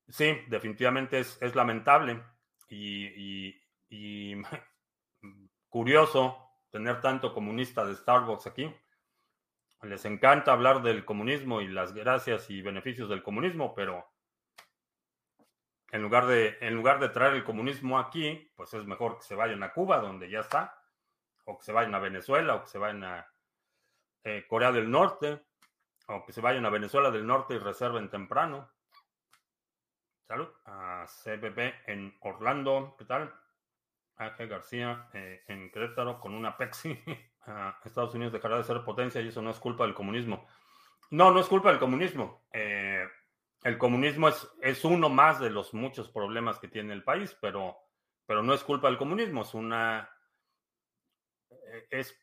sí, 0.08 0.32
definitivamente 0.48 1.20
es, 1.20 1.40
es 1.42 1.54
lamentable 1.54 2.22
y, 2.68 3.48
y- 3.48 3.62
y 3.90 4.34
curioso 5.68 6.49
tener 6.70 7.00
tanto 7.00 7.34
comunista 7.34 7.84
de 7.84 7.94
Starbucks 7.94 8.46
aquí. 8.46 8.74
Les 9.82 10.04
encanta 10.04 10.52
hablar 10.52 10.82
del 10.82 11.04
comunismo 11.04 11.60
y 11.60 11.68
las 11.68 11.94
gracias 11.94 12.50
y 12.50 12.60
beneficios 12.62 13.08
del 13.08 13.22
comunismo, 13.22 13.74
pero 13.74 14.06
en 15.90 16.02
lugar 16.02 16.26
de, 16.26 16.58
en 16.60 16.74
lugar 16.74 17.00
de 17.00 17.08
traer 17.08 17.34
el 17.34 17.44
comunismo 17.44 17.98
aquí, 17.98 18.52
pues 18.56 18.74
es 18.74 18.84
mejor 18.86 19.16
que 19.16 19.24
se 19.24 19.34
vayan 19.34 19.62
a 19.62 19.72
Cuba, 19.72 19.98
donde 19.98 20.30
ya 20.30 20.40
está, 20.40 20.76
o 21.44 21.58
que 21.58 21.64
se 21.64 21.72
vayan 21.72 21.94
a 21.94 21.98
Venezuela, 21.98 22.54
o 22.54 22.62
que 22.62 22.68
se 22.68 22.78
vayan 22.78 23.04
a 23.04 23.26
eh, 24.24 24.46
Corea 24.48 24.70
del 24.70 24.90
Norte, 24.90 25.42
o 26.06 26.24
que 26.24 26.32
se 26.32 26.40
vayan 26.40 26.66
a 26.66 26.70
Venezuela 26.70 27.10
del 27.10 27.26
Norte 27.26 27.54
y 27.54 27.58
reserven 27.58 28.10
temprano. 28.10 28.70
Salud. 30.28 30.48
A 30.66 31.06
CBB 31.06 31.74
en 31.86 32.16
Orlando, 32.20 32.94
¿qué 32.98 33.04
tal? 33.04 33.34
AG 34.20 34.46
García 34.48 35.08
eh, 35.14 35.42
en 35.48 35.70
Querétaro 35.70 36.20
con 36.20 36.34
una. 36.34 36.56
Ah, 37.46 37.80
Estados 37.84 38.14
Unidos 38.14 38.32
dejará 38.32 38.58
de 38.58 38.64
ser 38.64 38.84
potencia 38.84 39.20
y 39.20 39.28
eso 39.28 39.40
no 39.42 39.50
es 39.50 39.58
culpa 39.58 39.84
del 39.84 39.94
comunismo. 39.94 40.46
No, 41.10 41.32
no 41.32 41.40
es 41.40 41.46
culpa 41.46 41.70
del 41.70 41.80
comunismo. 41.80 42.46
Eh, 42.52 43.06
el 43.64 43.78
comunismo 43.78 44.28
es, 44.28 44.48
es 44.60 44.84
uno 44.84 45.08
más 45.08 45.40
de 45.40 45.50
los 45.50 45.74
muchos 45.74 46.08
problemas 46.10 46.58
que 46.58 46.68
tiene 46.68 46.92
el 46.92 47.02
país, 47.02 47.36
pero, 47.40 47.76
pero 48.26 48.42
no 48.42 48.54
es 48.54 48.62
culpa 48.62 48.88
del 48.88 48.98
comunismo, 48.98 49.42
es 49.42 49.54
una 49.54 50.08
eh, 51.50 51.86
es 51.90 52.14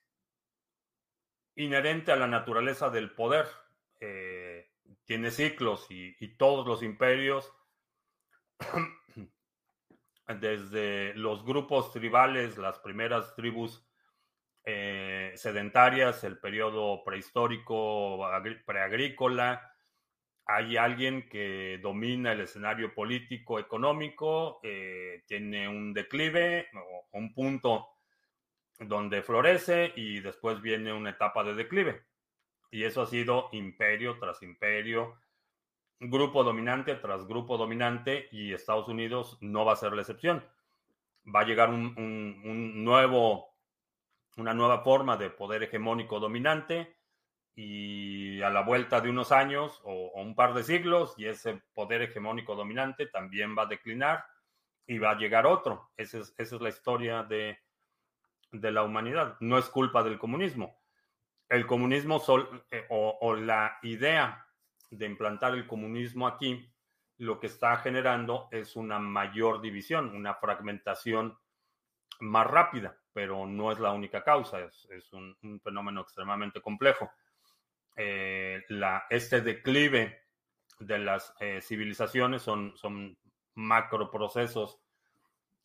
inherente 1.56 2.12
a 2.12 2.16
la 2.16 2.28
naturaleza 2.28 2.90
del 2.90 3.12
poder. 3.14 3.48
Tiene 5.06 5.32
ciclos 5.32 5.88
y 5.90 6.38
todos 6.38 6.68
los 6.68 6.84
imperios, 6.84 7.52
desde 10.28 11.14
los 11.16 11.46
grupos 11.46 11.92
tribales, 11.92 12.58
las 12.58 12.80
primeras 12.80 13.34
tribus 13.36 13.86
eh, 14.66 15.32
sedentarias, 15.36 16.24
el 16.24 16.40
periodo 16.40 17.04
prehistórico, 17.04 18.20
preagrícola, 18.66 19.74
hay 20.46 20.78
alguien 20.78 21.28
que 21.30 21.80
domina 21.82 22.32
el 22.32 22.42
escenario 22.42 22.94
político, 22.94 23.60
económico, 23.60 24.60
eh, 24.64 25.24
tiene 25.28 25.68
un 25.68 25.94
declive 25.94 26.68
o 26.74 27.08
un 27.18 27.34
punto 27.34 27.90
donde 28.80 29.24
florece 29.24 29.92
y 29.96 30.20
después 30.22 30.62
viene 30.62 30.94
una 30.94 31.10
etapa 31.10 31.44
de 31.44 31.54
declive. 31.54 32.06
Y 32.72 32.84
eso 32.84 33.02
ha 33.02 33.08
sido 33.08 33.50
imperio 33.52 34.18
tras 34.20 34.42
imperio, 34.42 35.18
grupo 36.00 36.44
dominante 36.44 36.96
tras 36.96 37.26
grupo 37.28 37.58
dominante 37.58 38.28
y 38.32 38.54
Estados 38.54 38.88
Unidos 38.88 39.38
no 39.42 39.66
va 39.66 39.74
a 39.74 39.78
ser 39.78 39.94
la 39.94 40.02
excepción. 40.02 40.44
Va 41.34 41.42
a 41.42 41.46
llegar 41.46 41.70
un, 41.70 41.94
un- 41.98 42.84
nuevo, 42.84 43.56
una 44.38 44.54
nueva 44.54 44.84
forma 44.84 45.18
de 45.18 45.30
poder 45.30 45.64
hegemónico 45.64 46.20
dominante 46.20 46.96
y 47.56 48.42
a 48.42 48.50
la 48.50 48.62
vuelta 48.62 49.02
de 49.02 49.10
unos 49.10 49.32
años 49.32 49.82
o, 49.84 50.12
un 50.22 50.36
par 50.36 50.54
de 50.54 50.64
siglos 50.64 51.16
y 51.18 51.26
ese 51.26 51.62
poder 51.74 52.04
hegemónico 52.04 52.56
dominante 52.56 53.08
también 53.08 53.58
va 53.58 53.64
a 53.64 53.68
declinar 53.68 54.24
y 54.86 55.00
va 55.00 55.12
a 55.12 55.18
llegar 55.18 55.46
otro. 55.46 55.92
Esa 55.98 56.20
es, 56.20 56.34
esa 56.38 56.56
es 56.56 56.62
la 56.62 56.70
historia 56.70 57.24
de 57.24 57.60
de 58.54 58.72
la 58.72 58.84
humanidad. 58.84 59.36
No 59.42 59.58
es 59.58 59.68
culpa 59.68 60.04
del 60.04 60.18
comunismo. 60.18 60.80
El 61.50 61.66
comunismo 61.68 62.22
eh, 62.72 62.86
o, 62.90 63.18
o 63.20 63.36
la 63.36 63.78
idea 63.84 64.47
de 64.90 65.06
implantar 65.06 65.54
el 65.54 65.68
comunismo 65.68 66.28
aquí, 66.28 66.72
lo 67.18 67.40
que 67.40 67.48
está 67.48 67.78
generando 67.78 68.48
es 68.52 68.76
una 68.76 69.00
mayor 69.00 69.62
división, 69.62 70.16
una 70.16 70.36
fragmentación 70.36 71.38
más 72.20 72.48
rápida, 72.48 72.98
pero 73.14 73.46
no 73.46 73.72
es 73.72 73.80
la 73.80 73.92
única 73.92 74.24
causa, 74.24 74.60
es, 74.62 75.14
un, 75.14 75.36
fenómeno 75.64 76.02
extremadamente 76.02 76.62
complejo. 76.62 77.12
Eh, 77.96 78.64
la, 78.70 79.06
este 79.10 79.42
declive 79.42 80.26
de 80.80 81.00
las 81.00 81.34
eh, 81.40 81.60
civilizaciones 81.62 82.44
son, 82.44 82.78
son 82.78 83.18
macroprocesos 83.56 84.80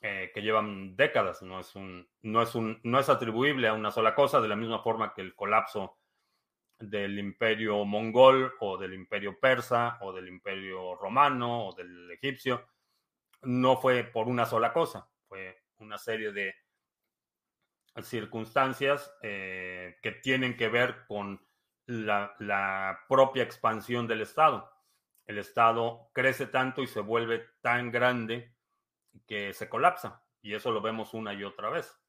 eh, 0.01 0.33
que 0.35 0.43
llevan 0.43 0.97
décadas, 0.97 1.43
no 1.43 1.61
es, 1.61 1.77
un, 1.77 2.09
no, 2.23 2.43
es 2.43 2.55
un, 2.55 2.81
no 2.83 2.99
es 2.99 3.09
atribuible 3.09 3.69
a 3.69 3.75
una 3.75 3.91
sola 3.91 4.15
cosa, 4.15 4.41
de 4.41 4.49
la 4.49 4.57
misma 4.57 4.83
forma 4.83 5.15
que 5.15 5.21
el 5.21 5.35
colapso 5.35 5.99
del 6.83 7.19
imperio 7.19 7.85
mongol 7.85 8.55
o 8.61 8.77
del 8.77 8.95
imperio 8.95 9.39
persa 9.39 9.99
o 10.01 10.13
del 10.13 10.29
imperio 10.29 10.97
romano 10.97 11.69
o 11.69 11.75
del 11.75 12.11
egipcio, 12.11 12.69
no 13.43 13.77
fue 13.77 14.05
por 14.05 14.29
una 14.29 14.47
sola 14.47 14.73
cosa, 14.73 15.09
fue 15.29 15.63
una 15.79 15.99
serie 15.99 16.33
de 16.33 16.55
circunstancias 18.03 19.13
eh, 19.23 19.99
que 20.03 20.13
tienen 20.13 20.57
que 20.57 20.69
ver 20.69 21.05
con 21.07 21.45
la, 21.87 22.35
la, 22.39 23.01
propia 23.09 23.43
expansión 23.43 24.07
del 24.07 24.23
Estado. 24.23 24.71
El 25.27 25.39
Estado 25.39 26.11
crece 26.13 26.47
tanto 26.47 26.83
y 26.83 26.87
se 26.87 27.01
vuelve 27.01 27.47
tan 27.61 27.91
grande 27.91 28.57
que 29.27 29.53
se 29.53 29.69
colapsa. 29.69 30.25
Y 30.41 30.55
eso 30.55 30.73
lo 30.73 30.81
vemos 30.81 31.15
una 31.15 31.35
y 31.35 31.45
otra 31.45 31.69
vez. 31.71 32.02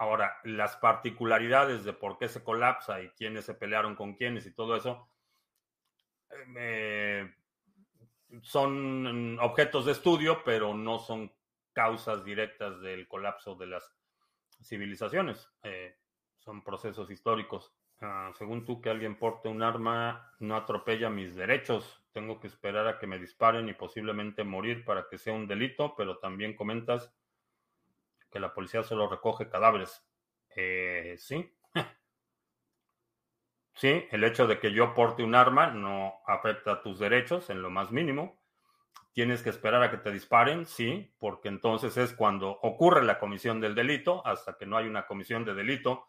Ahora, 0.00 0.40
las 0.44 0.76
particularidades 0.76 1.84
de 1.84 1.92
por 1.92 2.16
qué 2.16 2.26
se 2.26 2.42
colapsa 2.42 3.02
y 3.02 3.10
quiénes 3.10 3.44
se 3.44 3.52
pelearon 3.52 3.94
con 3.94 4.14
quiénes 4.14 4.46
y 4.46 4.54
todo 4.54 4.74
eso 4.74 5.06
eh, 6.56 7.30
son 8.40 9.38
objetos 9.40 9.84
de 9.84 9.92
estudio, 9.92 10.42
pero 10.42 10.72
no 10.72 11.00
son 11.00 11.30
causas 11.74 12.24
directas 12.24 12.80
del 12.80 13.08
colapso 13.08 13.56
de 13.56 13.66
las 13.66 13.94
civilizaciones. 14.62 15.50
Eh, 15.64 15.94
son 16.38 16.64
procesos 16.64 17.10
históricos. 17.10 17.74
Ah, 18.00 18.32
según 18.38 18.64
tú, 18.64 18.80
que 18.80 18.88
alguien 18.88 19.18
porte 19.18 19.50
un 19.50 19.62
arma 19.62 20.32
no 20.38 20.56
atropella 20.56 21.10
mis 21.10 21.34
derechos. 21.34 22.02
Tengo 22.12 22.40
que 22.40 22.46
esperar 22.46 22.86
a 22.86 22.98
que 22.98 23.06
me 23.06 23.18
disparen 23.18 23.68
y 23.68 23.74
posiblemente 23.74 24.44
morir 24.44 24.82
para 24.82 25.08
que 25.10 25.18
sea 25.18 25.34
un 25.34 25.46
delito, 25.46 25.94
pero 25.94 26.16
también 26.16 26.56
comentas 26.56 27.12
que 28.30 28.40
la 28.40 28.54
policía 28.54 28.82
solo 28.82 29.08
recoge 29.08 29.48
cadáveres. 29.48 30.04
Eh, 30.56 31.16
sí. 31.18 31.52
sí, 33.74 34.06
el 34.10 34.24
hecho 34.24 34.46
de 34.46 34.58
que 34.58 34.72
yo 34.72 34.94
porte 34.94 35.22
un 35.22 35.34
arma 35.34 35.68
no 35.68 36.14
afecta 36.26 36.82
tus 36.82 36.98
derechos 36.98 37.50
en 37.50 37.62
lo 37.62 37.70
más 37.70 37.90
mínimo. 37.90 38.40
Tienes 39.12 39.42
que 39.42 39.50
esperar 39.50 39.82
a 39.82 39.90
que 39.90 39.96
te 39.98 40.12
disparen, 40.12 40.66
sí, 40.66 41.12
porque 41.18 41.48
entonces 41.48 41.96
es 41.96 42.12
cuando 42.12 42.50
ocurre 42.62 43.02
la 43.02 43.18
comisión 43.18 43.60
del 43.60 43.74
delito. 43.74 44.24
Hasta 44.26 44.56
que 44.56 44.66
no 44.66 44.76
hay 44.76 44.86
una 44.86 45.06
comisión 45.06 45.44
de 45.44 45.54
delito, 45.54 46.06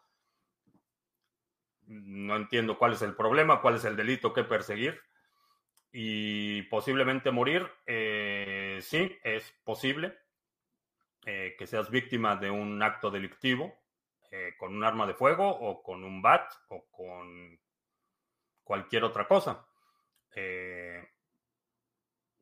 no 1.86 2.36
entiendo 2.36 2.78
cuál 2.78 2.92
es 2.92 3.02
el 3.02 3.16
problema, 3.16 3.60
cuál 3.60 3.74
es 3.76 3.84
el 3.84 3.96
delito 3.96 4.32
que 4.32 4.44
perseguir. 4.44 5.00
Y 5.90 6.62
posiblemente 6.62 7.32
morir, 7.32 7.68
eh, 7.86 8.78
sí, 8.80 9.18
es 9.24 9.52
posible 9.64 10.16
eh, 11.24 11.54
que 11.58 11.66
seas 11.66 11.90
víctima 11.90 12.36
de 12.36 12.50
un 12.50 12.82
acto 12.82 13.10
delictivo 13.10 13.78
eh, 14.30 14.54
con 14.58 14.74
un 14.74 14.84
arma 14.84 15.06
de 15.06 15.14
fuego 15.14 15.48
o 15.48 15.82
con 15.82 16.04
un 16.04 16.20
bat 16.20 16.52
o 16.68 16.86
con 16.90 17.58
cualquier 18.64 19.04
otra 19.04 19.26
cosa. 19.26 19.66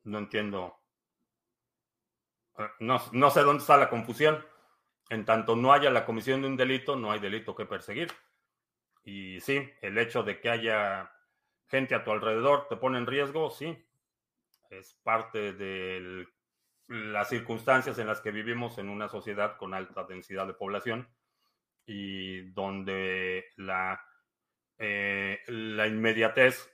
No 0.03 0.17
entiendo. 0.17 0.79
Eh, 2.57 2.69
no, 2.79 3.29
sé 3.29 3.41
dónde 3.41 3.61
está 3.61 3.77
la 3.77 3.89
confusión. 3.89 4.45
En 5.09 5.25
tanto 5.25 5.55
no 5.55 5.73
haya 5.73 5.89
la 5.91 6.05
comisión 6.05 6.41
de 6.41 6.47
un 6.47 6.57
delito, 6.57 6.95
no 6.95 7.11
hay 7.11 7.19
delito 7.19 7.55
que 7.55 7.65
perseguir. 7.65 8.11
Y 9.03 9.39
sí, 9.41 9.69
el 9.81 9.97
hecho 9.97 10.23
de 10.23 10.39
que 10.39 10.49
haya 10.49 11.11
gente 11.67 11.95
a 11.95 12.03
tu 12.03 12.11
alrededor 12.11 12.67
te 12.67 12.77
pone 12.77 12.97
en 12.97 13.07
riesgo, 13.07 13.49
sí. 13.49 13.77
Es 14.69 14.95
parte 15.03 15.53
de 15.53 16.25
las 16.87 17.29
circunstancias 17.29 17.97
en 17.99 18.07
las 18.07 18.21
que 18.21 18.31
vivimos 18.31 18.77
en 18.77 18.89
una 18.89 19.07
sociedad 19.07 19.57
con 19.57 19.73
alta 19.73 20.03
densidad 20.03 20.47
de 20.47 20.53
población 20.53 21.07
y 21.85 22.41
donde 22.51 23.45
la, 23.57 24.03
eh, 24.77 25.39
la 25.47 25.87
inmediatez 25.87 26.69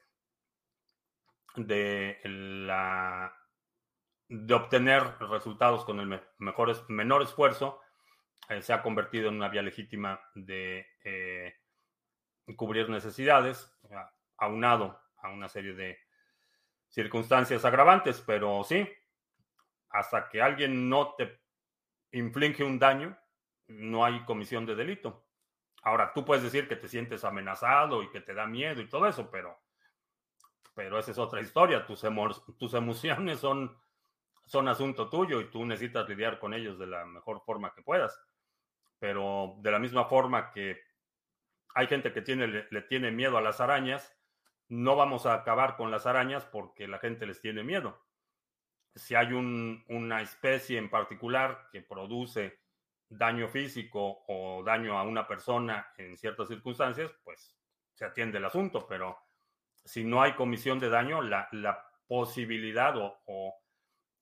de 1.55 2.19
la 2.23 3.33
de 4.29 4.53
obtener 4.53 5.17
resultados 5.19 5.85
con 5.85 5.99
el 5.99 6.21
mejor, 6.37 6.89
menor 6.89 7.21
esfuerzo 7.21 7.79
eh, 8.49 8.61
se 8.61 8.73
ha 8.73 8.81
convertido 8.81 9.29
en 9.29 9.35
una 9.35 9.49
vía 9.49 9.61
legítima 9.61 10.19
de 10.35 10.85
eh, 11.03 11.55
cubrir 12.55 12.89
necesidades, 12.89 13.73
aunado 14.37 14.99
a 15.17 15.29
una 15.29 15.47
serie 15.47 15.73
de 15.73 15.97
circunstancias 16.87 17.65
agravantes, 17.65 18.23
pero 18.25 18.63
sí, 18.63 18.87
hasta 19.89 20.29
que 20.29 20.41
alguien 20.41 20.89
no 20.89 21.15
te 21.15 21.39
inflige 22.11 22.63
un 22.63 22.79
daño, 22.79 23.17
no 23.67 24.05
hay 24.05 24.23
comisión 24.25 24.65
de 24.65 24.75
delito. 24.75 25.27
Ahora, 25.83 26.11
tú 26.13 26.25
puedes 26.25 26.43
decir 26.43 26.67
que 26.67 26.75
te 26.75 26.87
sientes 26.87 27.23
amenazado 27.23 28.03
y 28.03 28.09
que 28.09 28.21
te 28.21 28.33
da 28.33 28.47
miedo 28.47 28.81
y 28.81 28.89
todo 28.89 29.07
eso, 29.07 29.29
pero 29.29 29.57
pero 30.77 30.99
esa 30.99 31.09
es 31.09 31.17
otra 31.17 31.41
historia. 31.41 31.87
Tus, 31.87 32.05
tus 32.59 32.73
emociones 32.75 33.39
son, 33.39 33.75
son 34.45 34.67
asunto 34.67 35.09
tuyo 35.09 35.41
y 35.41 35.49
tú 35.49 35.65
necesitas 35.65 36.07
lidiar 36.07 36.37
con 36.37 36.53
ellos 36.53 36.77
de 36.77 36.85
la 36.85 37.03
mejor 37.03 37.41
forma 37.43 37.73
que 37.73 37.81
puedas. 37.81 38.21
Pero 38.99 39.55
de 39.57 39.71
la 39.71 39.79
misma 39.79 40.05
forma 40.05 40.51
que 40.51 40.79
hay 41.73 41.87
gente 41.87 42.13
que 42.13 42.21
tiene, 42.21 42.67
le, 42.69 42.81
tiene 42.83 43.09
miedo 43.09 43.39
a 43.39 43.41
las 43.41 43.59
arañas, 43.59 44.15
no 44.67 44.95
vamos 44.95 45.25
a 45.25 45.33
acabar 45.33 45.77
con 45.77 45.89
las 45.89 46.05
arañas 46.05 46.45
porque 46.45 46.87
la 46.87 46.99
gente 46.99 47.25
les 47.25 47.41
tiene 47.41 47.63
miedo. 47.63 47.99
Si 48.97 49.15
hay 49.15 49.31
una 49.33 50.21
especie 50.21 50.77
en 50.77 50.89
particular 50.89 51.69
que 51.71 51.81
produce 51.81 52.59
daño 53.09 53.47
físico 53.47 54.23
o 54.27 54.63
daño 54.63 54.97
a 54.97 55.03
una 55.03 55.27
persona 55.27 55.87
en 55.97 56.17
ciertas 56.17 56.47
circunstancias, 56.49 57.11
pues 57.23 57.55
se 57.93 58.05
atiende 58.05 58.37
el 58.37 58.45
asunto, 58.45 58.85
pero 58.87 59.17
si 59.85 60.03
no 60.03 60.21
hay 60.21 60.33
comisión 60.33 60.79
de 60.79 60.89
daño, 60.89 61.21
la, 61.21 61.49
posibilidad 62.07 62.93
o, 62.97 63.53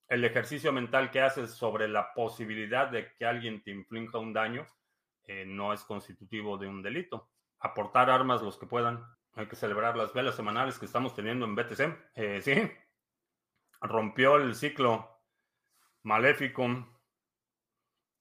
el 0.07 0.23
ejercicio 0.23 0.73
mental 0.73 1.11
que 1.11 1.21
haces 1.21 1.51
sobre 1.51 1.87
la 1.87 2.13
posibilidad 2.13 2.87
de 2.87 3.13
que 3.13 3.25
alguien 3.25 3.61
te 3.63 3.69
inflinja 3.69 4.17
un 4.17 4.33
daño 4.33 4.65
eh, 5.27 5.45
no 5.45 5.71
es 5.71 5.83
constitutivo 5.83 6.57
de 6.57 6.67
un 6.67 6.81
delito. 6.81 7.29
Aportar 7.59 8.09
armas 8.09 8.41
los 8.41 8.57
que 8.57 8.65
puedan. 8.65 9.03
Hay 9.33 9.47
que 9.47 9.55
celebrar 9.55 9.97
las 9.97 10.13
velas 10.13 10.35
semanales 10.35 10.79
que 10.79 10.85
estamos 10.85 11.15
teniendo 11.15 11.45
en 11.45 11.55
BTC. 11.55 11.81
Eh, 12.15 12.41
sí, 12.41 12.53
rompió 13.87 14.37
el 14.37 14.55
ciclo 14.55 15.09
maléfico 16.03 16.67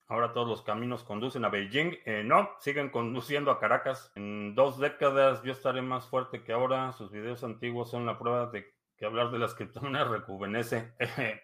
Ahora 0.07 0.35
todos 0.35 0.46
los 0.46 0.62
caminos 0.62 1.03
conducen 1.03 1.44
a 1.44 1.48
Beijing. 1.48 1.96
Eh, 2.05 2.22
no, 2.24 2.50
siguen 2.61 2.90
conduciendo 2.90 3.50
a 3.50 3.59
Caracas. 3.59 4.12
En 4.14 4.55
dos 4.55 4.79
décadas 4.79 5.42
yo 5.42 5.53
estaré 5.53 5.81
más 5.81 6.07
fuerte 6.07 6.42
que 6.44 6.53
ahora. 6.53 6.92
Sus 6.92 7.11
videos 7.11 7.42
antiguos 7.42 7.90
son 7.90 8.05
la 8.05 8.18
prueba 8.18 8.46
de 8.46 8.74
que 8.96 9.07
hablar 9.07 9.31
de 9.31 9.38
las 9.38 9.55
criptomonedas 9.55 10.09
rejuvenece. 10.09 10.92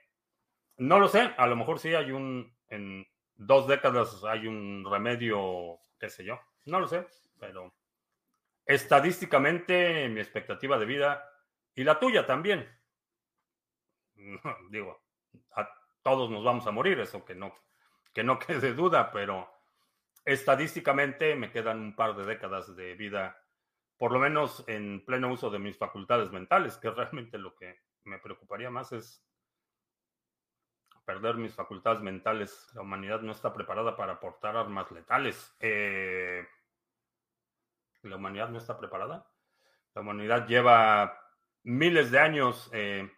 no 0.76 0.98
lo 0.98 1.09
sé, 1.09 1.33
a 1.37 1.46
lo 1.46 1.56
mejor 1.56 1.78
sí 1.78 1.94
hay 1.94 2.11
un... 2.11 2.54
En 2.68 3.06
dos 3.35 3.66
décadas 3.66 4.22
hay 4.24 4.46
un 4.46 4.87
remedio, 4.88 5.78
qué 5.98 6.11
sé 6.11 6.24
yo. 6.24 6.38
No 6.66 6.80
lo 6.80 6.87
sé, 6.87 7.06
pero 7.40 7.74
estadísticamente 8.66 10.09
mi 10.11 10.20
expectativa 10.20 10.78
de 10.78 10.85
vida 10.85 11.24
y 11.74 11.83
la 11.83 11.98
tuya 11.98 12.26
también. 12.26 12.68
Digo, 14.70 15.00
a 15.56 15.68
todos 16.02 16.30
nos 16.30 16.44
vamos 16.44 16.66
a 16.66 16.70
morir, 16.70 17.00
eso 17.00 17.24
que 17.24 17.35
no 17.35 17.54
que 18.12 18.24
no 18.24 18.38
quede 18.38 18.74
duda, 18.74 19.11
pero 19.12 19.48
estadísticamente 20.24 21.35
me 21.37 21.50
quedan 21.50 21.80
un 21.80 21.96
par 21.96 22.16
de 22.16 22.24
décadas 22.24 22.74
de 22.76 22.94
vida, 22.94 23.42
por 23.96 24.12
lo 24.12 24.18
menos 24.18 24.64
en 24.66 25.04
pleno 25.04 25.33
uso 25.33 25.50
de 25.50 25.59
mis 25.59 25.78
facultades 25.78 26.30
mentales, 26.30 26.76
que 26.76 26.90
realmente 26.90 27.38
lo 27.38 27.54
que 27.54 27.80
me 28.04 28.18
preocuparía 28.18 28.70
más 28.70 28.92
es 28.92 29.24
perder 31.04 31.37
mis 31.37 31.54
facultades 31.54 32.00
mentales. 32.02 32.68
La 32.74 32.83
humanidad 32.83 33.20
no 33.20 33.33
está 33.33 33.52
preparada 33.52 33.96
para 33.96 34.20
portar 34.20 34.56
armas 34.56 34.90
letales. 34.92 35.56
Eh, 35.59 36.46
la 38.02 38.16
humanidad 38.16 38.48
no 38.48 38.59
está 38.59 38.78
preparada. 38.78 39.26
La 39.94 40.02
humanidad 40.02 40.46
lleva 40.46 41.20
miles 41.64 42.11
de 42.11 42.18
años 42.20 42.70
eh, 42.72 43.11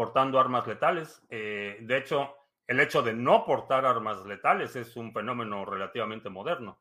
portando 0.00 0.40
armas 0.40 0.66
letales. 0.66 1.22
Eh, 1.28 1.76
de 1.82 1.98
hecho, 1.98 2.34
el 2.66 2.80
hecho 2.80 3.02
de 3.02 3.12
no 3.12 3.44
portar 3.44 3.84
armas 3.84 4.24
letales 4.24 4.74
es 4.74 4.96
un 4.96 5.12
fenómeno 5.12 5.66
relativamente 5.66 6.30
moderno. 6.30 6.80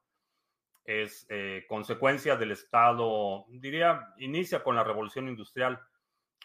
es 0.85 1.25
eh, 1.27 1.65
consecuencia 1.67 2.37
del 2.37 2.51
Estado, 2.51 3.43
diría, 3.49 4.13
inicia 4.19 4.63
con 4.63 4.77
la 4.77 4.85
revolución 4.85 5.27
industrial 5.27 5.81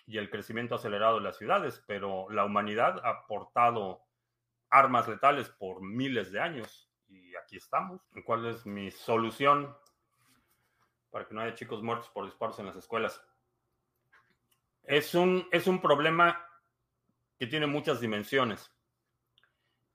y 0.04 0.18
el 0.18 0.28
crecimiento 0.28 0.74
acelerado 0.74 1.18
de 1.18 1.22
las 1.22 1.38
ciudades, 1.38 1.80
pero 1.86 2.28
la 2.30 2.44
humanidad 2.44 3.00
ha 3.04 3.10
aportado 3.20 4.00
armas 4.68 5.06
letales 5.06 5.50
por 5.50 5.80
miles 5.80 6.32
de 6.32 6.40
años 6.40 6.90
y 7.06 7.36
aquí 7.36 7.56
estamos. 7.56 8.00
¿Cuál 8.24 8.46
es 8.46 8.66
mi 8.66 8.90
solución 8.90 9.72
para 11.12 11.24
que 11.24 11.34
no 11.34 11.40
haya 11.40 11.54
chicos 11.54 11.84
muertos 11.84 12.10
por 12.10 12.24
disparos 12.24 12.58
en 12.58 12.66
las 12.66 12.74
escuelas? 12.74 13.24
Es 14.82 15.14
un, 15.14 15.48
es 15.52 15.68
un 15.68 15.80
problema 15.80 16.43
que 17.38 17.46
tiene 17.46 17.66
muchas 17.66 18.00
dimensiones 18.00 18.70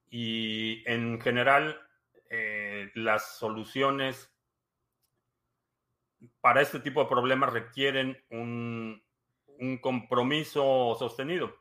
y 0.09 0.83
en 0.85 1.21
general 1.21 1.79
eh, 2.29 2.91
las 2.95 3.37
soluciones 3.37 4.31
para 6.41 6.61
este 6.61 6.79
tipo 6.79 7.03
de 7.03 7.09
problemas 7.09 7.53
requieren 7.53 8.17
un, 8.29 9.01
compromiso 9.81 10.95
sostenido. 10.97 11.53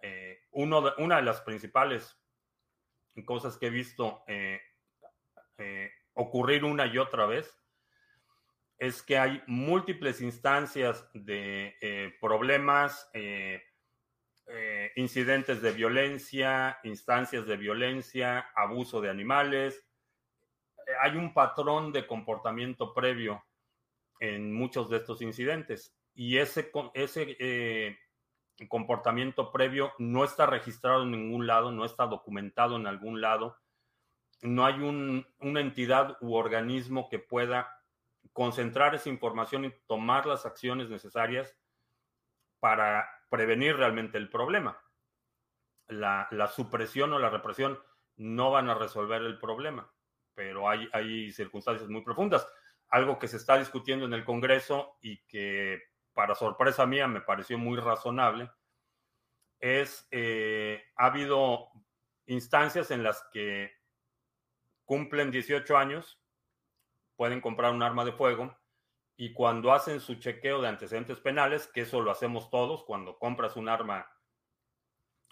Eh, 0.00 0.40
de, 0.52 0.92
una 0.98 1.16
de 1.16 1.22
las 1.22 1.40
principales 1.42 2.18
cosas 3.24 3.56
que 3.58 3.66
he 3.66 3.70
visto 3.70 4.22
eh, 4.26 4.60
eh, 5.58 5.90
ocurrir 6.14 6.64
una 6.64 6.86
y 6.86 6.98
otra 6.98 7.26
vez 7.26 7.54
es 8.78 9.02
que 9.02 9.18
hay 9.18 9.42
múltiples 9.46 10.20
instancias 10.20 11.08
de 11.14 12.14
problemas, 12.20 13.10
incidentes 14.94 15.60
de 15.60 15.72
violencia, 15.72 16.78
instancias 16.84 17.46
de 17.46 17.56
violencia, 17.56 18.50
abuso 18.54 19.00
de 19.00 19.10
animales. 19.10 19.84
Hay 21.02 21.16
un 21.16 21.34
patrón 21.34 21.92
de 21.92 22.06
comportamiento 22.06 22.94
previo 22.94 23.44
en 24.20 24.52
muchos 24.52 24.88
de 24.88 24.98
estos 24.98 25.20
incidentes 25.20 25.96
y 26.14 26.38
ese, 26.38 26.70
ese 26.94 27.36
eh, 27.38 27.98
comportamiento 28.68 29.52
previo 29.52 29.92
no 29.98 30.24
está 30.24 30.46
registrado 30.46 31.02
en 31.02 31.10
ningún 31.10 31.46
lado, 31.46 31.70
no 31.70 31.84
está 31.84 32.06
documentado 32.06 32.76
en 32.76 32.86
algún 32.86 33.20
lado. 33.20 33.58
No 34.42 34.64
hay 34.64 34.74
un, 34.74 35.26
una 35.40 35.60
entidad 35.60 36.16
u 36.20 36.34
organismo 36.34 37.08
que 37.08 37.18
pueda 37.18 37.82
concentrar 38.32 38.94
esa 38.94 39.08
información 39.08 39.66
y 39.66 39.74
tomar 39.86 40.26
las 40.26 40.46
acciones 40.46 40.88
necesarias 40.88 41.54
para 42.60 43.08
prevenir 43.28 43.76
realmente 43.76 44.18
el 44.18 44.28
problema. 44.28 44.80
La, 45.88 46.26
la, 46.30 46.48
supresión 46.48 47.12
o 47.12 47.18
la 47.18 47.30
represión 47.30 47.78
no 48.16 48.50
van 48.50 48.68
a 48.68 48.74
resolver 48.74 49.22
el 49.22 49.38
problema, 49.38 49.92
pero 50.34 50.68
hay, 50.68 50.88
hay 50.92 51.30
circunstancias 51.32 51.88
muy 51.88 52.02
profundas. 52.02 52.46
Algo 52.88 53.18
que 53.18 53.28
se 53.28 53.36
está 53.36 53.58
discutiendo 53.58 54.04
en 54.04 54.12
el 54.12 54.24
Congreso 54.24 54.96
y 55.00 55.18
que 55.26 55.82
para 56.16 56.34
sorpresa 56.34 56.86
mía, 56.86 57.06
me 57.06 57.20
pareció 57.20 57.58
muy 57.58 57.78
razonable, 57.78 58.50
es, 59.60 60.08
eh, 60.10 60.82
ha 60.96 61.06
habido 61.06 61.68
instancias 62.24 62.90
en 62.90 63.02
las 63.02 63.22
que 63.30 63.70
cumplen 64.86 65.30
18 65.30 65.76
años, 65.76 66.18
pueden 67.16 67.42
comprar 67.42 67.72
un 67.72 67.82
arma 67.82 68.06
de 68.06 68.12
fuego 68.12 68.56
y 69.16 69.32
cuando 69.32 69.72
hacen 69.72 70.00
su 70.00 70.16
chequeo 70.16 70.60
de 70.60 70.68
antecedentes 70.68 71.20
penales, 71.20 71.66
que 71.68 71.82
eso 71.82 72.00
lo 72.00 72.10
hacemos 72.10 72.50
todos, 72.50 72.84
cuando 72.84 73.18
compras 73.18 73.56
un 73.56 73.68
arma 73.68 74.06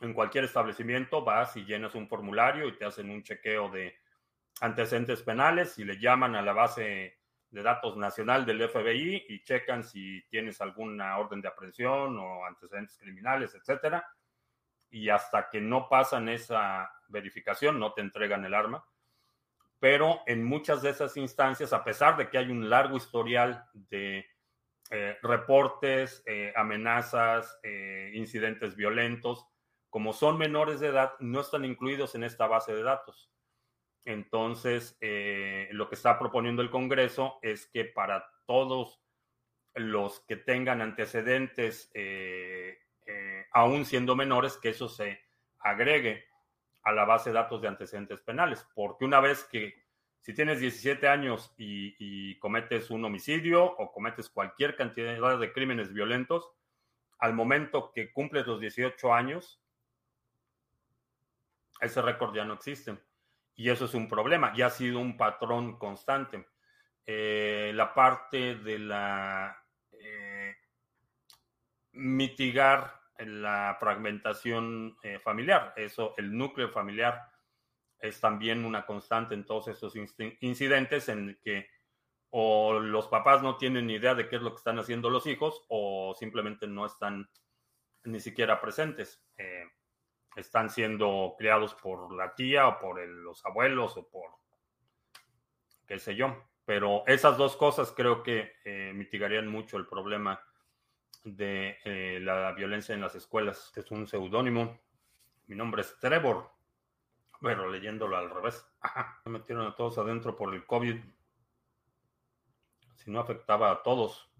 en 0.00 0.14
cualquier 0.14 0.44
establecimiento, 0.44 1.22
vas 1.22 1.56
y 1.56 1.64
llenas 1.64 1.94
un 1.94 2.08
formulario 2.08 2.66
y 2.66 2.76
te 2.76 2.86
hacen 2.86 3.10
un 3.10 3.22
chequeo 3.22 3.68
de 3.70 3.94
antecedentes 4.60 5.22
penales 5.22 5.78
y 5.78 5.84
le 5.84 5.98
llaman 5.98 6.34
a 6.34 6.42
la 6.42 6.52
base 6.52 7.18
de 7.50 7.62
datos 7.62 7.96
nacional 7.96 8.46
del 8.46 8.68
FBI 8.68 9.26
y 9.28 9.42
checan 9.44 9.84
si 9.84 10.22
tienes 10.28 10.60
alguna 10.60 11.18
orden 11.18 11.40
de 11.40 11.48
aprehensión 11.48 12.18
o 12.18 12.44
antecedentes 12.46 12.98
criminales, 12.98 13.54
etcétera. 13.54 14.06
Y 14.90 15.08
hasta 15.08 15.48
que 15.50 15.60
no 15.60 15.88
pasan 15.88 16.28
esa 16.28 16.90
verificación, 17.08 17.78
no 17.78 17.92
te 17.92 18.00
entregan 18.00 18.44
el 18.44 18.54
arma. 18.54 18.84
Pero 19.84 20.22
en 20.24 20.42
muchas 20.42 20.80
de 20.80 20.88
esas 20.88 21.14
instancias, 21.18 21.74
a 21.74 21.84
pesar 21.84 22.16
de 22.16 22.30
que 22.30 22.38
hay 22.38 22.50
un 22.50 22.70
largo 22.70 22.96
historial 22.96 23.66
de 23.74 24.24
eh, 24.90 25.18
reportes, 25.20 26.22
eh, 26.24 26.54
amenazas, 26.56 27.60
eh, 27.62 28.10
incidentes 28.14 28.76
violentos, 28.76 29.46
como 29.90 30.14
son 30.14 30.38
menores 30.38 30.80
de 30.80 30.86
edad, 30.86 31.12
no 31.20 31.38
están 31.38 31.66
incluidos 31.66 32.14
en 32.14 32.24
esta 32.24 32.46
base 32.46 32.74
de 32.74 32.82
datos. 32.82 33.30
Entonces, 34.06 34.96
lo 35.72 35.90
que 35.90 35.96
está 35.96 36.18
proponiendo 36.18 36.62
el 36.62 36.70
Congreso 36.70 37.38
es 37.42 37.66
que 37.66 37.84
para 37.84 38.26
todos 38.46 39.02
los 39.74 40.20
que 40.20 40.36
tengan 40.36 40.80
antecedentes, 40.80 41.92
aún 43.52 43.84
siendo 43.84 44.16
menores, 44.16 44.56
que 44.56 44.70
eso 44.70 44.88
se 44.88 45.20
agregue 45.58 46.24
a 46.84 46.92
la 46.92 47.04
base 47.04 47.30
de 47.30 47.34
datos 47.34 47.62
de 47.62 47.68
antecedentes 47.68 48.20
penales, 48.20 48.66
porque 48.74 49.04
una 49.04 49.20
vez 49.20 49.44
que 49.44 49.82
si 50.20 50.32
tienes 50.32 50.60
17 50.60 51.06
años 51.06 51.54
y, 51.58 52.38
cometes 52.38 52.90
un 52.90 53.04
homicidio 53.04 53.64
o 53.64 53.92
cometes 53.92 54.30
cualquier 54.30 54.76
cantidad 54.76 55.38
de 55.38 55.52
crímenes 55.52 55.92
violentos, 55.92 56.50
al 57.18 57.34
momento 57.34 57.92
que 57.92 58.10
cumples 58.10 58.46
los 58.46 58.60
18 58.60 59.12
años, 59.12 59.62
ese 61.80 62.00
récord 62.00 62.34
ya 62.34 62.44
no 62.44 62.54
existe. 62.54 62.98
Y 63.54 63.68
eso 63.68 63.84
es 63.84 63.94
un 63.94 64.08
problema, 64.08 64.52
y 64.56 64.62
ha 64.62 64.70
sido 64.70 64.98
un 64.98 65.16
patrón 65.16 65.78
constante. 65.78 66.46
Eh, 67.06 67.72
la 67.74 67.92
parte 67.92 68.56
de 68.56 68.78
la 68.78 69.62
eh, 69.92 70.56
mitigar 71.92 73.03
la 73.18 73.76
fragmentación 73.78 74.96
eh, 75.02 75.18
familiar, 75.18 75.72
eso, 75.76 76.14
el 76.16 76.36
núcleo 76.36 76.68
familiar 76.70 77.30
es 77.98 78.20
también 78.20 78.64
una 78.64 78.84
constante 78.84 79.34
en 79.34 79.44
todos 79.44 79.68
estos 79.68 79.94
incidentes 80.40 81.08
en 81.08 81.38
que 81.42 81.68
o 82.36 82.80
los 82.80 83.06
papás 83.06 83.42
no 83.42 83.56
tienen 83.56 83.86
ni 83.86 83.94
idea 83.94 84.14
de 84.14 84.28
qué 84.28 84.36
es 84.36 84.42
lo 84.42 84.50
que 84.50 84.58
están 84.58 84.78
haciendo 84.78 85.08
los 85.08 85.26
hijos 85.26 85.64
o 85.68 86.14
simplemente 86.18 86.66
no 86.66 86.84
están 86.84 87.30
ni 88.02 88.18
siquiera 88.20 88.60
presentes 88.60 89.24
están 90.36 90.70
siendo 90.70 91.34
criados 91.38 91.74
por 91.74 92.12
la 92.14 92.34
tía 92.34 92.68
o 92.68 92.78
por 92.78 93.06
los 93.06 93.44
abuelos 93.44 93.96
o 93.96 94.08
por 94.08 94.30
qué 95.86 95.98
sé 95.98 96.14
yo. 96.14 96.44
Pero 96.64 97.04
esas 97.06 97.36
dos 97.36 97.56
cosas 97.56 97.92
creo 97.92 98.22
que 98.22 98.54
eh, 98.64 98.92
mitigarían 98.94 99.48
mucho 99.48 99.76
el 99.76 99.86
problema 99.86 100.40
de 101.24 101.78
eh, 101.84 102.18
la 102.20 102.52
violencia 102.52 102.94
en 102.94 103.00
las 103.00 103.14
escuelas. 103.14 103.72
Es 103.76 103.90
un 103.90 104.06
seudónimo. 104.06 104.80
Mi 105.46 105.56
nombre 105.56 105.82
es 105.82 105.98
Trevor. 105.98 106.50
Pero 107.40 107.70
leyéndolo 107.70 108.16
al 108.16 108.30
revés. 108.30 108.66
Ajá. 108.80 109.20
Me 109.24 109.38
metieron 109.38 109.66
a 109.66 109.74
todos 109.74 109.98
adentro 109.98 110.36
por 110.36 110.54
el 110.54 110.64
COVID. 110.64 110.96
Si 112.96 113.10
no 113.10 113.20
afectaba 113.20 113.70
a 113.70 113.82
todos. 113.82 114.30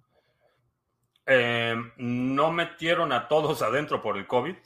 Eh, 1.26 1.76
no 1.96 2.52
metieron 2.52 3.12
a 3.12 3.28
todos 3.28 3.62
adentro 3.62 4.02
por 4.02 4.16
el 4.16 4.26
COVID 4.26 4.56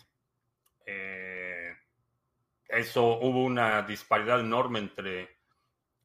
eso 2.68 3.18
hubo 3.18 3.44
una 3.44 3.82
disparidad 3.82 4.40
enorme 4.40 4.78
entre 4.78 5.38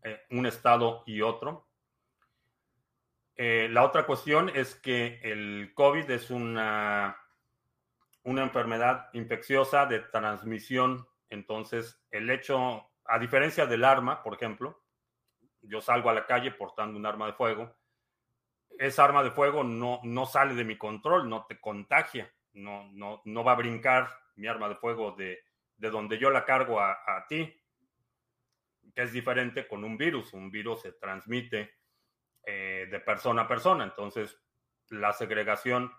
eh, 0.03 0.21
un 0.31 0.45
estado 0.45 1.03
y 1.05 1.21
otro. 1.21 1.67
Eh, 3.35 3.67
la 3.71 3.83
otra 3.83 4.05
cuestión 4.05 4.49
es 4.49 4.75
que 4.75 5.19
el 5.23 5.73
COVID 5.73 6.09
es 6.11 6.29
una, 6.29 7.17
una 8.23 8.43
enfermedad 8.43 9.09
infecciosa 9.13 9.85
de 9.85 9.99
transmisión. 9.99 11.07
Entonces, 11.29 12.01
el 12.11 12.29
hecho, 12.29 12.91
a 13.05 13.19
diferencia 13.19 13.65
del 13.65 13.83
arma, 13.83 14.21
por 14.21 14.35
ejemplo, 14.35 14.83
yo 15.61 15.81
salgo 15.81 16.09
a 16.09 16.13
la 16.13 16.25
calle 16.25 16.51
portando 16.51 16.97
un 16.97 17.05
arma 17.05 17.27
de 17.27 17.33
fuego. 17.33 17.75
Esa 18.77 19.05
arma 19.05 19.23
de 19.23 19.31
fuego 19.31 19.63
no, 19.63 19.99
no 20.03 20.25
sale 20.25 20.55
de 20.55 20.65
mi 20.65 20.77
control, 20.77 21.29
no 21.29 21.45
te 21.45 21.59
contagia, 21.59 22.31
no, 22.53 22.91
no, 22.91 23.21
no 23.25 23.43
va 23.43 23.53
a 23.53 23.57
brincar 23.57 24.09
mi 24.35 24.47
arma 24.47 24.67
de 24.67 24.75
fuego 24.75 25.11
de, 25.11 25.43
de 25.77 25.89
donde 25.89 26.17
yo 26.17 26.29
la 26.29 26.45
cargo 26.45 26.79
a, 26.79 27.25
ti, 27.27 27.53
que 28.95 29.01
es 29.01 29.11
diferente 29.11 29.67
con 29.67 29.83
un 29.83 29.97
virus. 29.97 30.33
Un 30.33 30.49
virus 30.49 30.81
se 30.81 30.93
transmite 30.93 31.73
eh, 32.45 32.87
de 32.91 32.99
persona 32.99 33.43
a 33.43 33.47
persona. 33.47 33.85
Entonces, 33.85 34.37
la 34.89 35.13
segregación, 35.13 35.93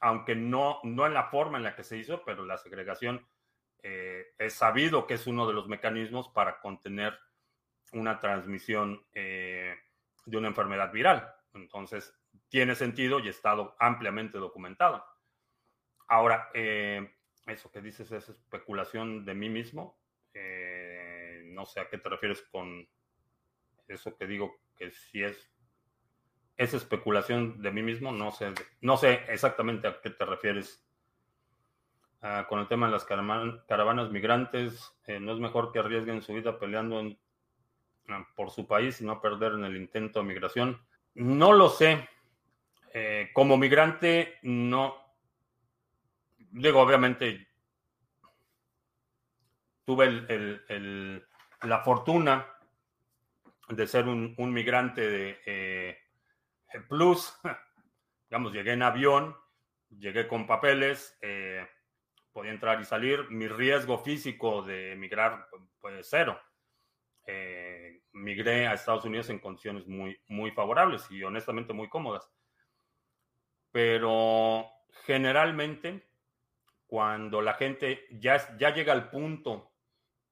aunque 0.00 0.34
no, 0.34 0.80
no 0.84 1.06
en 1.06 1.12
la 1.12 1.24
forma 1.24 1.58
en 1.58 1.64
la 1.64 1.76
que 1.76 1.84
se 1.84 1.98
hizo, 1.98 2.24
pero 2.24 2.46
la 2.46 2.56
segregación 2.56 3.26
eh, 3.82 4.32
es 4.38 4.54
sabido 4.54 5.06
que 5.06 5.14
es 5.14 5.26
uno 5.26 5.46
de 5.46 5.52
los 5.52 5.68
mecanismos 5.68 6.30
para 6.30 6.60
contener 6.60 7.18
una 7.92 8.18
transmisión 8.20 9.04
eh, 9.12 9.76
de 10.24 10.36
una 10.38 10.48
enfermedad 10.48 10.90
viral. 10.90 11.30
Entonces, 11.52 12.18
tiene 12.48 12.74
sentido 12.74 13.20
y 13.20 13.28
estado 13.28 13.76
ampliamente 13.78 14.38
documentado. 14.38 15.04
Ahora, 16.08 16.50
eso 16.54 17.70
que 17.70 17.82
dices 17.82 18.10
es 18.12 18.28
especulación 18.28 19.24
de 19.24 19.34
mí 19.34 19.48
mismo. 19.48 19.98
No 21.44 21.64
sé 21.64 21.80
a 21.80 21.88
qué 21.88 21.98
te 21.98 22.08
refieres 22.08 22.42
con 22.50 22.86
eso 23.88 24.16
que 24.16 24.26
digo 24.26 24.63
que 24.76 24.90
si 24.90 25.22
es, 25.22 25.50
es 26.56 26.74
especulación 26.74 27.60
de 27.62 27.70
mí 27.70 27.82
mismo, 27.82 28.12
no 28.12 28.30
sé, 28.30 28.52
no 28.80 28.96
sé 28.96 29.24
exactamente 29.28 29.88
a 29.88 30.00
qué 30.00 30.10
te 30.10 30.24
refieres. 30.24 30.84
Ah, 32.26 32.46
con 32.48 32.58
el 32.58 32.68
tema 32.68 32.86
de 32.86 32.92
las 32.92 33.04
caravanas 33.04 34.10
migrantes, 34.10 34.96
eh, 35.06 35.20
no 35.20 35.32
es 35.32 35.38
mejor 35.38 35.72
que 35.72 35.80
arriesguen 35.80 36.22
su 36.22 36.32
vida 36.32 36.58
peleando 36.58 37.02
ah, 38.08 38.26
por 38.34 38.50
su 38.50 38.66
país 38.66 39.00
y 39.00 39.04
no 39.04 39.20
perder 39.20 39.52
en 39.52 39.64
el 39.64 39.76
intento 39.76 40.20
de 40.20 40.26
migración. 40.26 40.80
No 41.14 41.52
lo 41.52 41.68
sé. 41.68 42.08
Eh, 42.94 43.30
como 43.34 43.58
migrante, 43.58 44.38
no. 44.42 44.96
Digo, 46.38 46.80
obviamente, 46.80 47.46
tuve 49.84 51.20
la 51.62 51.80
fortuna 51.80 52.53
de 53.68 53.86
ser 53.86 54.08
un, 54.08 54.34
migrante 54.52 55.08
de 55.08 55.38
eh, 55.46 55.98
plus. 56.88 57.38
Digamos, 58.30 58.52
llegué 58.52 58.72
en 58.72 58.82
avión, 58.82 59.36
llegué 59.88 60.26
con 60.26 60.46
papeles, 60.46 61.16
eh, 61.20 61.66
podía 62.32 62.52
entrar 62.52 62.80
y 62.80 62.84
salir. 62.84 63.30
Mi 63.30 63.48
riesgo 63.48 63.98
físico 63.98 64.62
de 64.62 64.92
emigrar 64.92 65.48
fue 65.78 66.02
cero. 66.02 66.40
Eh, 67.26 68.02
migré 68.12 68.66
a 68.66 68.74
Estados 68.74 69.04
Unidos 69.04 69.30
en 69.30 69.38
condiciones 69.38 69.86
muy, 69.86 70.18
muy 70.28 70.50
favorables 70.50 71.10
y 71.10 71.22
honestamente 71.22 71.72
muy 71.72 71.88
cómodas. 71.88 72.30
Pero 73.70 74.68
generalmente, 75.04 76.08
cuando 76.86 77.40
la 77.40 77.54
gente 77.54 78.06
ya, 78.10 78.56
ya 78.56 78.74
llega 78.74 78.92
al 78.92 79.10
punto 79.10 79.73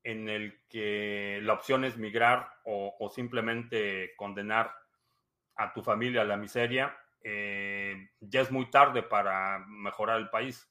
en 0.04 0.28
el 0.28 0.64
que 0.68 1.40
la 1.42 1.52
opción 1.52 1.84
es 1.84 1.96
migrar 1.96 2.48
o, 2.64 3.10
simplemente 3.14 4.14
condenar 4.16 4.74
a 5.56 5.72
tu 5.72 5.82
familia 5.82 6.22
a 6.22 6.24
la 6.24 6.36
miseria, 6.36 6.96
eh, 7.22 8.10
ya 8.20 8.40
es 8.40 8.50
muy 8.50 8.70
tarde 8.70 9.02
para 9.02 9.64
mejorar 9.68 10.18
el 10.18 10.30
país. 10.30 10.68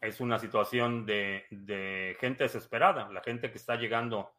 Es 0.00 0.20
una 0.20 0.38
situación 0.38 1.06
de, 1.06 2.16
gente 2.20 2.44
desesperada, 2.44 3.08
la 3.10 3.22
gente 3.22 3.50
que 3.50 3.58
está 3.58 3.76
llegando 3.76 4.34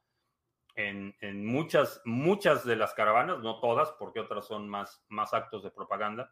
en, 0.75 1.15
muchas, 1.45 2.01
muchas 2.05 2.63
de 2.63 2.75
las 2.75 2.93
caravanas, 2.93 3.39
no 3.39 3.59
todas, 3.59 3.91
porque 3.93 4.19
otras 4.19 4.45
son 4.45 4.69
más, 4.69 5.03
más 5.09 5.33
actos 5.33 5.63
de 5.63 5.71
propaganda, 5.71 6.31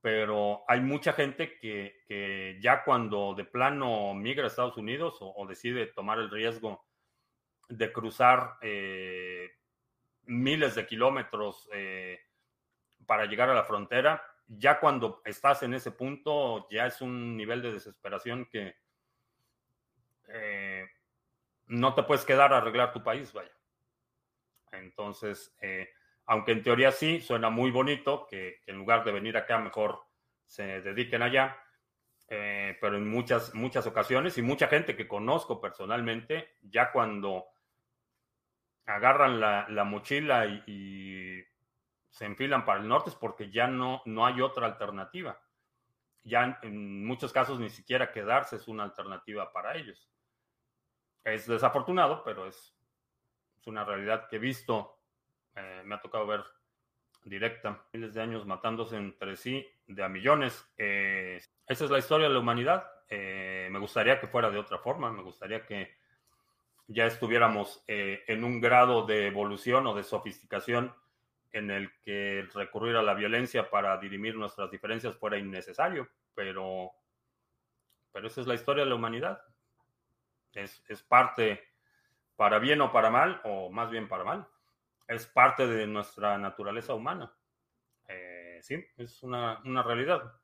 pero 0.00 0.64
hay 0.66 0.80
mucha 0.80 1.12
gente 1.12 1.58
que, 1.58 2.58
ya 2.60 2.84
cuando 2.84 3.34
de 3.34 3.44
plano 3.44 4.14
migra 4.14 4.44
a 4.44 4.46
Estados 4.46 4.76
Unidos 4.76 5.18
o, 5.20 5.46
decide 5.46 5.86
tomar 5.86 6.18
el 6.18 6.30
riesgo 6.30 6.86
de 7.68 7.92
cruzar 7.92 8.56
eh, 8.62 9.50
miles 10.24 10.74
de 10.74 10.86
kilómetros 10.86 11.68
eh, 11.72 12.18
para 13.06 13.26
llegar 13.26 13.50
a 13.50 13.54
la 13.54 13.64
frontera, 13.64 14.22
ya 14.46 14.80
cuando 14.80 15.20
estás 15.24 15.62
en 15.62 15.74
ese 15.74 15.92
punto 15.92 16.66
ya 16.70 16.86
es 16.86 17.00
un 17.00 17.36
nivel 17.36 17.62
de 17.62 17.72
desesperación 17.72 18.46
que 18.46 18.74
eh, 20.28 20.88
no 21.66 21.94
te 21.94 22.02
puedes 22.02 22.24
quedar 22.24 22.52
a 22.52 22.58
arreglar 22.58 22.92
tu 22.92 23.02
país, 23.02 23.32
vaya. 23.32 23.52
Entonces, 24.72 25.54
aunque 26.30 26.52
en 26.52 26.62
teoría 26.62 26.92
sí, 26.92 27.20
suena 27.20 27.50
muy 27.50 27.72
bonito 27.72 28.28
que, 28.30 28.60
en 28.68 28.76
lugar 28.76 29.02
de 29.02 29.10
venir 29.10 29.36
acá 29.36 29.58
mejor 29.58 29.98
se 30.46 30.80
dediquen 30.80 31.22
allá, 31.22 31.60
eh, 32.28 32.78
pero 32.80 32.96
en 32.96 33.10
muchas, 33.10 33.52
muchas 33.52 33.84
ocasiones 33.88 34.38
y 34.38 34.42
mucha 34.42 34.68
gente 34.68 34.94
que 34.94 35.08
conozco 35.08 35.60
personalmente, 35.60 36.56
ya 36.62 36.92
cuando 36.92 37.46
agarran 38.86 39.40
la, 39.40 39.84
mochila 39.84 40.46
y, 40.46 41.44
se 42.10 42.26
enfilan 42.26 42.64
para 42.64 42.78
el 42.78 42.86
norte 42.86 43.10
es 43.10 43.16
porque 43.16 43.50
ya 43.50 43.66
no, 43.66 44.00
no 44.04 44.24
hay 44.24 44.40
otra 44.40 44.66
alternativa. 44.66 45.40
Ya 46.22 46.60
en 46.62 47.04
muchos 47.04 47.32
casos 47.32 47.58
ni 47.58 47.70
siquiera 47.70 48.12
quedarse 48.12 48.54
es 48.54 48.68
una 48.68 48.84
alternativa 48.84 49.52
para 49.52 49.76
ellos. 49.76 50.08
Es 51.24 51.48
desafortunado, 51.48 52.22
pero 52.22 52.46
es, 52.46 52.76
es 53.58 53.66
una 53.66 53.84
realidad 53.84 54.28
que 54.28 54.36
he 54.36 54.40
visto 54.40 54.99
eh, 55.60 55.82
me 55.84 55.94
ha 55.94 56.00
tocado 56.00 56.26
ver 56.26 56.42
directa, 57.24 57.84
miles 57.92 58.14
de 58.14 58.22
años 58.22 58.46
matándose 58.46 58.96
entre 58.96 59.36
sí 59.36 59.66
de 59.86 60.02
a 60.02 60.08
millones. 60.08 60.66
Eh, 60.76 61.40
esa 61.66 61.84
es 61.84 61.90
la 61.90 61.98
historia 61.98 62.28
de 62.28 62.34
la 62.34 62.40
humanidad. 62.40 62.90
Eh, 63.08 63.68
me 63.70 63.78
gustaría 63.78 64.20
que 64.20 64.26
fuera 64.26 64.50
de 64.50 64.58
otra 64.58 64.78
forma, 64.78 65.12
me 65.12 65.22
gustaría 65.22 65.66
que 65.66 65.98
ya 66.86 67.06
estuviéramos 67.06 67.84
en 67.86 68.42
un 68.42 68.60
grado 68.60 69.06
de 69.06 69.28
evolución 69.28 69.86
o 69.86 69.94
de 69.94 70.02
sofisticación 70.02 70.92
en 71.52 71.70
el 71.70 71.92
que 72.00 72.48
recurrir 72.52 72.96
a 72.96 73.02
la 73.02 73.14
violencia 73.14 73.70
para 73.70 73.96
dirimir 73.98 74.34
nuestras 74.34 74.72
diferencias 74.72 75.14
fuera 75.14 75.38
innecesario, 75.38 76.08
pero, 76.34 76.90
pero 78.10 78.26
esa 78.26 78.40
es 78.40 78.48
la 78.48 78.54
historia 78.54 78.82
de 78.82 78.90
la 78.90 78.96
humanidad. 78.96 79.40
Es, 80.52 80.82
es 80.88 81.00
parte 81.02 81.62
para 82.34 82.58
bien 82.58 82.80
o 82.80 82.90
para 82.90 83.10
mal, 83.10 83.40
o 83.44 83.70
más 83.70 83.88
bien 83.88 84.08
para 84.08 84.24
mal 84.24 84.48
es 85.10 85.26
parte 85.26 85.66
de 85.66 85.88
nuestra 85.88 86.38
naturaleza 86.38 86.94
humana. 86.94 87.34
Eh, 88.06 88.60
sí, 88.62 88.76
es 88.96 89.22
una, 89.24 89.60
realidad. 89.82 90.34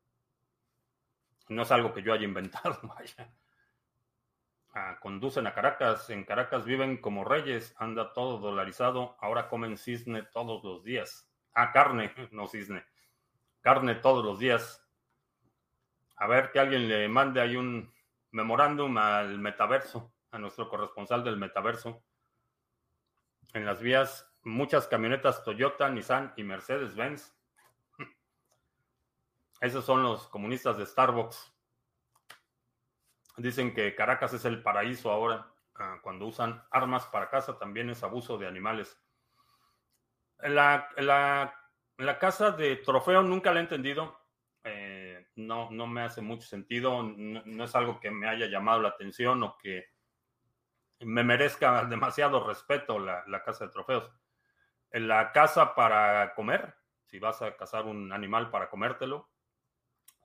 No 1.48 1.62
es 1.62 1.70
algo 1.70 1.94
que 1.94 2.02
yo 2.02 2.12
haya 2.12 2.24
inventado, 2.24 2.76
vaya. 2.82 3.32
Ah, 4.74 4.98
conducen 5.00 5.46
a 5.46 5.54
Caracas, 5.54 6.10
en 6.10 6.24
Caracas 6.24 6.64
viven 6.64 7.00
como 7.00 7.24
reyes, 7.24 7.76
anda 7.78 8.12
todo 8.12 8.38
dolarizado, 8.38 9.16
ahora 9.20 9.48
comen 9.48 9.78
cisne 9.78 10.24
todos 10.24 10.64
los 10.64 10.82
días. 10.82 11.30
Ah, 11.54 11.70
carne, 11.70 12.12
no 12.32 12.48
cisne. 12.48 12.84
Carne 13.60 13.94
todos 13.94 14.24
los 14.24 14.40
días. 14.40 14.84
A 16.16 16.26
ver 16.26 16.50
que 16.50 16.58
alguien 16.58 16.88
le 16.88 17.08
mande 17.08 17.40
ahí 17.40 17.54
un 17.54 17.94
memorándum 18.32 18.98
al 18.98 19.38
metaverso, 19.38 20.12
a 20.32 20.38
nuestro 20.40 20.68
corresponsal 20.68 21.22
del 21.22 21.36
metaverso. 21.36 22.04
En 23.54 23.64
las 23.64 23.80
vías 23.80 24.28
muchas 24.46 24.86
camionetas 24.86 25.42
Toyota, 25.42 25.90
Nissan 25.90 26.32
y 26.36 26.44
Mercedes-Benz. 26.44 27.34
Esos 29.60 29.84
son 29.84 30.04
los 30.04 30.28
comunistas 30.28 30.78
de 30.78 30.86
Starbucks. 30.86 31.52
Dicen 33.38 33.74
que 33.74 33.94
Caracas 33.94 34.34
es 34.34 34.44
el 34.44 34.62
paraíso 34.62 35.10
ahora. 35.10 35.52
Ah, 35.74 35.98
cuando 36.00 36.26
usan 36.26 36.62
armas 36.70 37.06
para 37.06 37.28
caza 37.28 37.58
también 37.58 37.90
es 37.90 38.02
abuso 38.02 38.38
de 38.38 38.46
animales. 38.46 38.98
La, 40.38 40.88
la, 40.96 42.18
casa 42.18 42.52
de 42.52 42.76
trofeo 42.76 43.22
nunca 43.22 43.52
la 43.52 43.60
he 43.60 43.62
entendido. 43.64 44.16
Eh, 44.62 45.26
no, 45.34 45.70
no 45.72 45.86
me 45.88 46.02
hace 46.02 46.22
mucho 46.22 46.46
sentido. 46.46 47.02
no, 47.02 47.64
es 47.64 47.74
algo 47.74 47.98
que 47.98 48.12
me 48.12 48.28
haya 48.28 48.46
llamado 48.46 48.80
la 48.80 48.90
atención 48.90 49.42
o 49.42 49.58
que 49.58 49.86
me 51.00 51.24
merezca 51.24 51.84
demasiado 51.84 52.46
respeto 52.46 52.98
la, 52.98 53.24
la 53.26 53.42
casa 53.42 53.66
de 53.66 53.72
trofeos 53.72 54.10
en 54.90 55.08
la 55.08 55.32
casa 55.32 55.74
para 55.74 56.34
comer, 56.34 56.74
si 57.06 57.18
vas 57.18 57.40
a 57.42 57.56
cazar 57.56 57.84
un 57.86 58.12
animal 58.12 58.50
para 58.50 58.68
comértelo, 58.68 59.28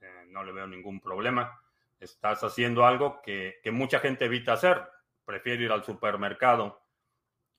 eh, 0.02 0.26
no 0.28 0.44
le 0.44 0.52
veo 0.52 0.68
ningún 0.68 1.00
problema. 1.00 1.62
Estás 2.00 2.44
haciendo 2.44 2.86
algo 2.86 3.22
que, 3.22 3.62
mucha 3.72 4.00
gente 4.00 4.26
evita 4.26 4.54
hacer. 4.54 4.82
Prefiere 5.24 5.66
ir 5.66 5.72
al 5.72 5.84
supermercado 5.84 6.82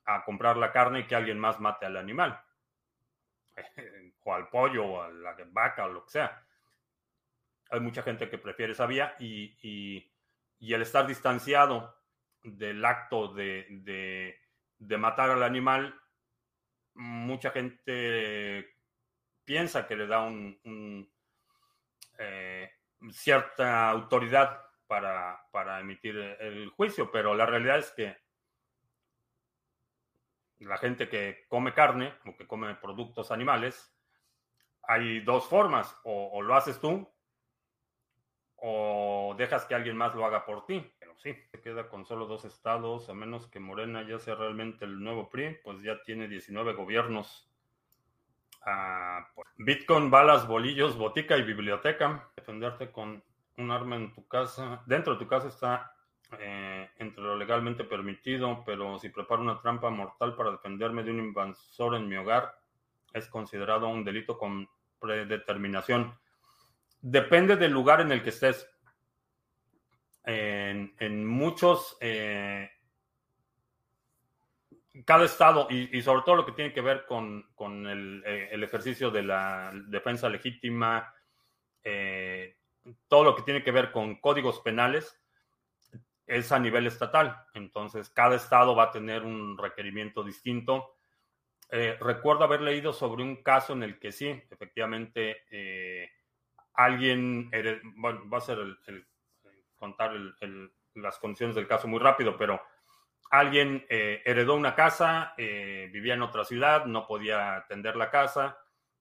a 0.05 0.25
comprar 0.25 0.57
la 0.57 0.73
carne 0.73 1.01
y 1.01 1.07
que 1.07 1.15
alguien 1.15 1.39
más 1.39 1.61
mate 1.61 1.87
al 1.87 1.97
animal. 1.97 2.43
o 4.25 4.35
al 4.35 4.49
pollo, 4.49 4.85
o 4.85 5.03
a 5.03 5.11
la 5.11 5.37
vaca, 5.47 5.85
o 5.85 5.89
lo 5.89 6.05
que 6.05 6.11
sea. 6.11 6.45
Hay 7.71 7.81
mucha 7.81 8.03
gente 8.03 8.29
que 8.29 8.39
prefiere 8.39 8.73
esa 8.73 8.87
vía 8.87 9.15
y, 9.19 10.11
el 10.61 10.83
estar 10.83 11.07
distanciado 11.07 11.97
del 12.43 12.85
acto 12.85 13.29
de, 13.29 13.67
de 14.79 14.99
matar 14.99 15.31
al 15.31 15.43
animal 15.43 16.02
mucha 16.95 17.51
gente 17.51 18.77
piensa 19.45 19.87
que 19.87 19.97
le 19.97 20.07
da 20.07 20.23
un, 20.23 21.11
eh, 22.19 22.71
cierta 23.11 23.91
autoridad 23.91 24.63
para, 24.87 25.41
para, 25.51 25.81
emitir 25.81 26.17
el 26.17 26.69
juicio, 26.71 27.11
pero 27.11 27.35
la 27.35 27.47
realidad 27.47 27.79
es 27.79 27.91
que 27.93 28.17
la 30.59 30.79
gente 30.79 31.09
que 31.09 31.47
come 31.49 31.73
carne 31.75 32.15
o 32.27 32.37
que 32.37 32.47
come 32.47 32.75
productos 32.77 33.33
animales, 33.33 33.93
hay 34.83 35.21
dos 35.21 35.49
formas, 35.49 35.97
o 36.05 36.43
lo 36.43 36.55
haces 36.55 36.81
tú 36.81 37.09
o 38.65 39.35
dejas 39.37 39.65
que 39.65 39.75
alguien 39.75 39.97
más 39.97 40.15
lo 40.15 40.25
haga 40.25 40.47
por 40.47 40.65
ti 40.67 40.89
sí, 41.19 41.35
se 41.51 41.61
queda 41.61 41.89
con 41.89 42.05
solo 42.05 42.27
dos 42.27 42.45
estados, 42.45 43.09
a 43.09 43.15
menos 43.15 43.47
que 43.49 43.61
Morena 43.61 44.07
ya 44.07 44.19
sea 44.19 44.35
realmente 44.35 44.85
el 44.85 45.03
nuevo 45.03 45.29
PRI, 45.29 45.59
pues 45.63 45.83
ya 45.83 46.03
tiene 46.03 46.29
19 46.29 46.75
gobiernos. 46.75 47.49
Ah, 48.65 49.29
pues, 49.35 49.49
Bitcoin, 49.57 50.11
balas, 50.11 50.47
bolillos, 50.47 50.97
botica 50.97 51.37
y 51.37 51.43
biblioteca. 51.43 52.29
Defenderte 52.37 52.93
con 52.93 53.23
un 53.59 53.71
arma 53.71 53.97
en 53.97 54.13
tu 54.13 54.27
casa. 54.29 54.83
Dentro 54.87 55.15
de 55.15 55.19
tu 55.19 55.27
casa 55.27 55.49
está 55.49 55.95
eh, 56.39 56.89
entre 56.99 57.23
lo 57.23 57.37
legalmente 57.37 57.85
permitido, 57.85 58.63
pero 58.65 58.99
si 58.99 59.09
preparo 59.09 59.43
una 59.43 59.61
trampa 59.61 59.91
mortal 59.91 60.35
para 60.35 60.53
defenderme 60.53 61.03
de 61.03 61.11
un 61.11 61.19
invasor 61.19 61.97
en 61.97 62.09
mi 62.09 62.17
hogar, 62.17 62.57
es 63.13 63.29
considerado 63.29 63.89
un 63.89 64.05
delito 64.05 64.39
con 64.39 64.69
predeterminación. 65.01 66.17
Depende 67.01 67.57
del 67.57 67.73
lugar 67.73 68.01
en 68.01 68.13
el 68.13 68.23
que 68.23 68.31
estés. 68.31 68.69
En, 70.25 71.27
muchos, 71.27 71.97
eh, 72.01 72.71
cada 75.05 75.25
estado, 75.25 75.67
y, 75.71 76.01
sobre 76.03 76.23
todo 76.23 76.37
lo 76.37 76.47
que 76.47 76.53
tiene 76.53 76.73
que 76.73 76.81
ver 76.81 77.07
con, 77.07 77.45
eh, 78.25 78.49
el, 78.53 78.63
ejercicio 78.63 79.11
de 79.11 79.23
la 79.23 79.73
defensa 79.89 80.29
legítima, 80.29 81.13
todo 83.09 83.25
lo 83.25 83.35
que 83.35 83.43
tiene 83.43 83.63
que 83.63 83.73
ver 83.73 83.91
con 83.91 84.17
códigos 84.21 84.61
penales, 84.61 85.23
es 86.27 86.53
a 86.53 86.59
nivel 86.59 86.87
estatal. 86.87 87.45
Entonces, 87.55 88.11
cada 88.11 88.37
estado 88.37 88.75
va 88.75 88.85
a 88.85 88.91
tener 88.91 89.23
un 89.23 89.59
requerimiento 89.59 90.23
distinto. 90.23 90.97
Eh, 91.71 91.97
recuerdo 92.01 92.45
haber 92.45 92.61
leído 92.61 92.93
sobre 92.93 93.23
un 93.23 93.43
caso 93.43 93.73
en 93.73 93.83
el 93.83 93.99
que 93.99 94.13
sí, 94.13 94.29
efectivamente, 94.51 95.45
eh, 95.51 96.11
alguien, 96.75 97.51
va 97.53 98.39
a 98.39 98.41
ser 98.41 98.59
el, 98.59 99.07
contar 99.83 100.13
las 100.95 101.19
condiciones 101.19 101.57
del 101.57 101.67
caso 101.67 101.89
muy 101.89 101.99
rápido, 101.99 102.37
pero 102.37 102.63
alguien 103.33 103.85
eh, 103.89 104.23
heredó 104.25 104.55
una 104.55 104.77
casa, 104.77 105.35
vivía 105.37 106.15
en 106.15 106.23
otra 106.23 106.45
ciudad, 106.45 106.87
no 106.87 107.05
podía 107.05 107.57
atender 107.57 107.97
la 107.97 108.09
casa 108.09 108.57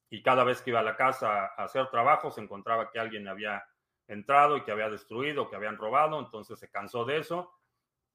y 0.10 0.24
cada 0.24 0.44
vez 0.44 0.62
que 0.62 0.72
iba 0.72 0.80
a 0.80 0.84
la 0.84 0.96
casa 0.96 1.54
a 1.56 1.64
hacer 1.64 1.88
trabajo 1.92 2.32
se 2.32 2.42
encontraba 2.42 2.90
que 2.90 3.00
alguien 3.00 3.28
había 3.28 3.64
entrado 4.08 4.58
y 4.58 4.64
que 4.64 4.72
había 4.72 4.90
destruido, 4.90 5.48
que 5.48 5.56
habían 5.56 5.78
robado, 5.78 6.20
entonces 6.20 6.58
se 6.58 6.72
cansó 6.72 7.06
de 7.06 7.20
eso 7.20 7.54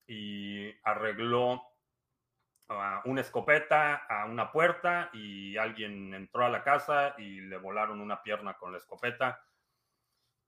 y 0.09 0.73
arregló 0.83 1.62
una 3.05 3.21
escopeta 3.21 3.95
a 4.09 4.27
una 4.27 4.51
puerta 4.51 5.11
y 5.12 5.57
alguien 5.57 6.12
entró 6.12 6.45
a 6.45 6.49
la 6.49 6.64
casa 6.64 7.14
y 7.17 7.41
le 7.41 7.57
volaron 7.59 8.01
una 8.01 8.23
pierna 8.23 8.55
con 8.55 8.73
la 8.73 8.79
escopeta. 8.79 9.41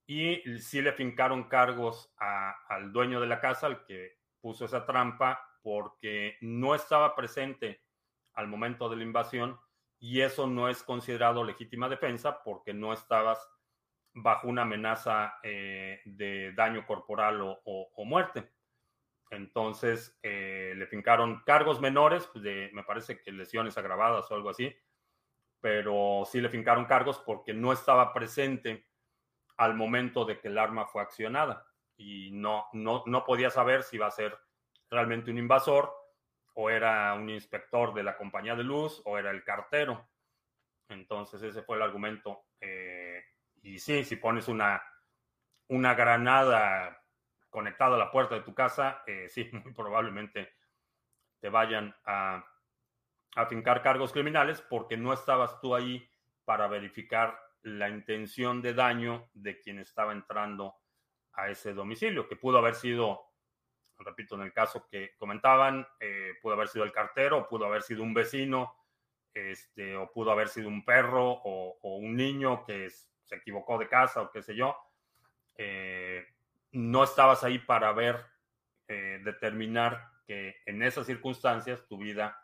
Y 0.09 0.41
sí 0.57 0.81
le 0.81 0.91
fincaron 0.91 1.43
cargos 1.43 2.11
al 2.17 2.91
dueño 2.91 3.21
de 3.21 3.27
la 3.27 3.39
casa, 3.39 3.67
al 3.67 3.85
que 3.85 4.17
puso 4.41 4.65
esa 4.65 4.83
trampa, 4.83 5.39
porque 5.61 6.35
no 6.41 6.73
estaba 6.73 7.15
presente 7.15 7.83
al 8.33 8.47
momento 8.47 8.89
de 8.89 8.95
la 8.95 9.03
invasión 9.03 9.59
y 9.99 10.21
eso 10.21 10.47
no 10.47 10.67
es 10.67 10.81
considerado 10.81 11.43
legítima 11.43 11.89
defensa 11.89 12.41
porque 12.41 12.73
no 12.73 12.91
estabas 12.91 13.37
bajo 14.15 14.47
una 14.47 14.63
amenaza 14.63 15.35
eh, 15.43 16.01
de 16.05 16.53
daño 16.53 16.87
corporal 16.87 17.41
o, 17.43 18.03
muerte. 18.03 18.49
Entonces 19.29 20.17
eh, 20.23 20.73
le 20.75 20.87
fincaron 20.87 21.43
cargos 21.45 21.79
menores, 21.79 22.27
de, 22.33 22.71
me 22.73 22.83
parece 22.83 23.21
que 23.21 23.31
lesiones 23.31 23.77
agravadas 23.77 24.31
o 24.31 24.33
algo 24.33 24.49
así, 24.49 24.75
pero 25.61 26.23
sí 26.25 26.41
le 26.41 26.49
fincaron 26.49 26.85
cargos 26.85 27.19
porque 27.19 27.53
no 27.53 27.71
estaba 27.71 28.11
presente 28.11 28.88
al 29.59 29.75
momento 29.75 30.23
de 30.23 30.39
que 30.39 30.47
el 30.47 30.57
arma 30.57 30.85
fue 30.85 31.01
accionada 31.01 31.67
y 31.97 32.31
no, 32.31 32.67
no, 32.71 33.03
no 33.05 33.25
podía 33.25 33.49
saber 33.49 33.83
si 33.83 33.97
iba 33.97 34.07
a 34.07 34.11
ser 34.11 34.39
realmente 34.89 35.31
un 35.31 35.37
invasor 35.37 35.93
o 36.53 36.69
era 36.69 37.13
un 37.13 37.29
inspector 37.29 37.93
de 37.93 38.03
la 38.03 38.15
compañía 38.15 38.55
de 38.55 38.63
luz 38.63 39.01
o 39.03 39.17
era 39.17 39.31
el 39.31 39.43
cartero. 39.43 40.07
Entonces 40.87 41.43
ese 41.43 41.61
fue 41.61 41.75
el 41.75 41.81
argumento. 41.81 42.45
Eh, 42.61 43.21
y 43.61 43.79
sí, 43.79 44.05
si 44.05 44.15
pones 44.15 44.47
una, 44.47 44.81
una 45.67 45.93
granada 45.93 47.03
conectada 47.49 47.95
a 47.95 47.99
la 47.99 48.11
puerta 48.11 48.35
de 48.35 48.41
tu 48.41 48.55
casa, 48.55 49.03
eh, 49.05 49.27
sí, 49.27 49.49
muy 49.51 49.73
probablemente 49.73 50.53
te 51.41 51.49
vayan 51.49 51.93
a, 52.05 52.45
a 53.35 53.45
fincar 53.45 53.81
cargos 53.81 54.13
criminales 54.13 54.61
porque 54.61 54.95
no 54.95 55.11
estabas 55.11 55.59
tú 55.59 55.75
ahí 55.75 56.09
para 56.45 56.67
verificar 56.67 57.37
la 57.63 57.89
intención 57.89 58.61
de 58.61 58.73
daño 58.73 59.29
de 59.33 59.59
quien 59.59 59.79
estaba 59.79 60.13
entrando 60.13 60.75
a 61.33 61.49
ese 61.49 61.73
domicilio, 61.73 62.27
que 62.27 62.35
pudo 62.35 62.57
haber 62.57 62.75
sido, 62.75 63.21
repito, 63.97 64.35
en 64.35 64.41
el 64.41 64.53
caso 64.53 64.87
que 64.89 65.15
comentaban, 65.17 65.87
eh, 65.99 66.33
pudo 66.41 66.53
haber 66.53 66.67
sido 66.67 66.85
el 66.85 66.91
cartero, 66.91 67.47
pudo 67.47 67.65
haber 67.65 67.81
sido 67.81 68.03
un 68.03 68.13
vecino, 68.13 68.75
este, 69.33 69.95
o 69.95 70.11
pudo 70.11 70.31
haber 70.31 70.49
sido 70.49 70.67
un 70.67 70.83
perro 70.83 71.31
o, 71.31 71.77
un 71.97 72.15
niño 72.15 72.63
que 72.65 72.89
se 72.89 73.35
equivocó 73.35 73.77
de 73.77 73.87
casa 73.87 74.21
o 74.21 74.31
qué 74.31 74.41
sé 74.41 74.55
yo, 74.55 74.75
eh, 75.55 76.25
no 76.71 77.03
estabas 77.03 77.43
ahí 77.43 77.59
para 77.59 77.91
ver, 77.93 78.25
eh, 78.87 79.21
determinar 79.23 80.09
que 80.25 80.57
en 80.65 80.81
esas 80.81 81.05
circunstancias 81.05 81.85
tu 81.87 81.97
vida 81.97 82.39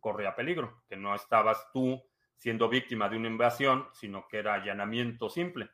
corría 0.00 0.34
peligro, 0.34 0.82
que 0.88 0.96
no 0.96 1.14
estabas 1.14 1.70
tú 1.72 2.02
siendo 2.42 2.68
víctima 2.68 3.08
de 3.08 3.16
una 3.16 3.28
invasión, 3.28 3.86
sino 3.92 4.26
que 4.26 4.38
era 4.38 4.54
allanamiento 4.54 5.30
simple. 5.30 5.70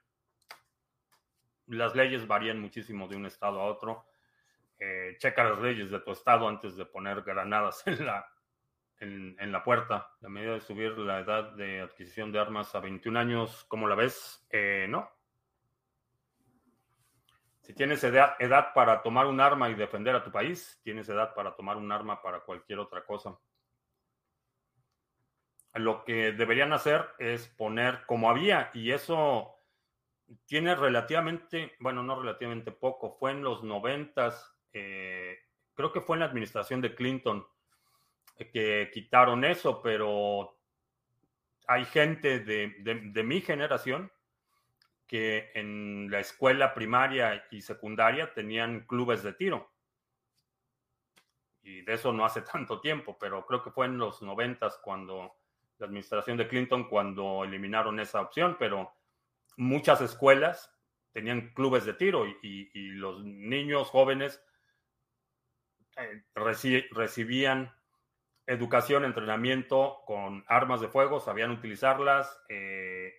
Las 1.69 1.95
leyes 1.95 2.27
varían 2.27 2.61
muchísimo 2.61 3.09
de 3.09 3.17
un 3.17 3.25
estado 3.25 3.59
a 3.59 3.65
otro. 3.65 4.05
Eh, 4.79 5.17
checa 5.19 5.45
las 5.45 5.59
leyes 5.61 5.91
de 5.91 6.01
tu 6.01 6.11
estado 6.11 6.47
antes 6.47 6.77
de 6.77 6.85
poner 6.85 7.23
granadas 7.23 7.83
en 7.87 8.05
la, 8.05 8.31
en, 9.01 9.51
la 9.51 9.65
puerta. 9.65 10.11
La 10.21 10.29
medida 10.29 10.53
de 10.53 10.61
subir 10.61 10.99
la 10.99 11.21
edad 11.21 11.53
de 11.53 11.81
adquisición 11.81 12.33
de 12.33 12.39
armas 12.39 12.75
a 12.75 12.81
21 12.81 13.19
años, 13.19 13.65
¿cómo 13.65 13.89
la 13.89 13.95
ves? 13.95 14.47
Eh, 14.51 14.85
no. 14.91 15.11
Si 17.63 17.73
tienes 17.73 18.05
edad, 18.05 18.35
edad 18.39 18.75
para 18.75 19.01
tomar 19.01 19.25
un 19.25 19.41
arma 19.41 19.71
y 19.71 19.75
defender 19.75 20.15
a 20.15 20.23
tu 20.23 20.31
país, 20.31 20.79
tienes 20.85 21.09
edad 21.09 21.33
para 21.35 21.57
tomar 21.57 21.79
un 21.79 21.91
arma 21.91 22.21
para 22.21 22.41
cualquier 22.41 22.79
otra 22.79 23.07
cosa. 23.07 23.39
Lo 25.75 26.05
que 26.05 26.33
deberían 26.33 26.73
hacer 26.73 27.07
es 27.19 27.47
poner 27.49 28.05
como 28.07 28.31
había, 28.31 28.71
y 28.75 28.91
eso 28.91 29.55
tiene 30.47 30.75
relativamente, 30.75 31.77
bueno, 31.81 32.03
no 32.03 32.21
relativamente 32.21 32.73
poco, 32.73 33.17
fue 33.19 33.31
en 33.31 33.43
los 33.43 33.63
noventas, 33.63 34.57
eh, 34.73 35.39
creo 35.75 35.93
que 35.93 36.01
fue 36.01 36.17
en 36.17 36.21
la 36.21 36.27
administración 36.27 36.81
de 36.81 36.95
Clinton, 36.95 37.47
que 38.53 38.91
quitaron 38.93 39.45
eso, 39.45 39.83
pero 39.83 40.59
hay 41.67 41.85
gente 41.85 42.41
de, 42.41 43.23
mi 43.25 43.41
generación 43.41 44.11
que 45.07 45.51
en 45.55 46.11
la 46.11 46.21
escuela 46.21 46.75
primaria 46.75 47.47
y 47.51 47.63
secundaria 47.63 48.33
tenían 48.33 48.87
clubes 48.87 49.23
de 49.23 49.33
tiro. 49.33 49.71
Y 51.63 51.83
de 51.83 51.95
eso 51.95 52.13
no 52.13 52.25
hace 52.25 52.43
tanto 52.53 52.81
tiempo, 52.81 53.19
pero 53.19 53.45
creo 53.47 53.63
que 53.63 53.71
fue 53.71 53.87
en 53.87 53.99
los 53.99 54.23
noventas 54.23 54.79
cuando 54.83 55.38
la 55.79 55.87
administración 55.87 56.37
de 56.37 56.49
Clinton, 56.49 56.89
cuando 56.89 57.45
eliminaron 57.45 58.01
esa 58.01 58.21
opción, 58.21 58.57
pero 58.59 58.93
muchas 59.57 60.01
escuelas 60.01 60.75
tenían 61.13 61.53
clubes 61.55 61.85
de 61.85 61.95
tiro 61.95 62.27
y, 62.27 62.91
los 62.93 63.25
niños 63.25 63.89
jóvenes 63.91 64.43
eh, 65.97 66.25
recibían 66.35 67.73
educación, 68.47 69.05
entrenamiento 69.05 70.03
con 70.07 70.45
armas 70.49 70.81
de 70.81 70.89
fuego, 70.89 71.21
sabían 71.21 71.51
utilizarlas 71.51 72.41
eh, 72.49 73.13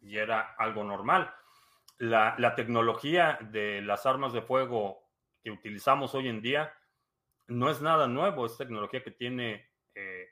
y 0.00 0.18
era 0.18 0.54
algo 0.58 0.84
normal. 0.84 1.32
La, 1.98 2.54
tecnología 2.56 3.38
de 3.40 3.80
las 3.82 4.04
armas 4.04 4.32
de 4.32 4.42
fuego 4.42 5.08
que 5.42 5.50
utilizamos 5.50 6.14
hoy 6.14 6.28
en 6.28 6.42
día 6.42 6.74
no 7.46 7.70
es 7.70 7.80
nada 7.80 8.08
nuevo, 8.08 8.44
es 8.44 8.58
tecnología 8.58 9.02
que 9.02 9.12
tiene 9.12 9.70
eh, 9.94 10.28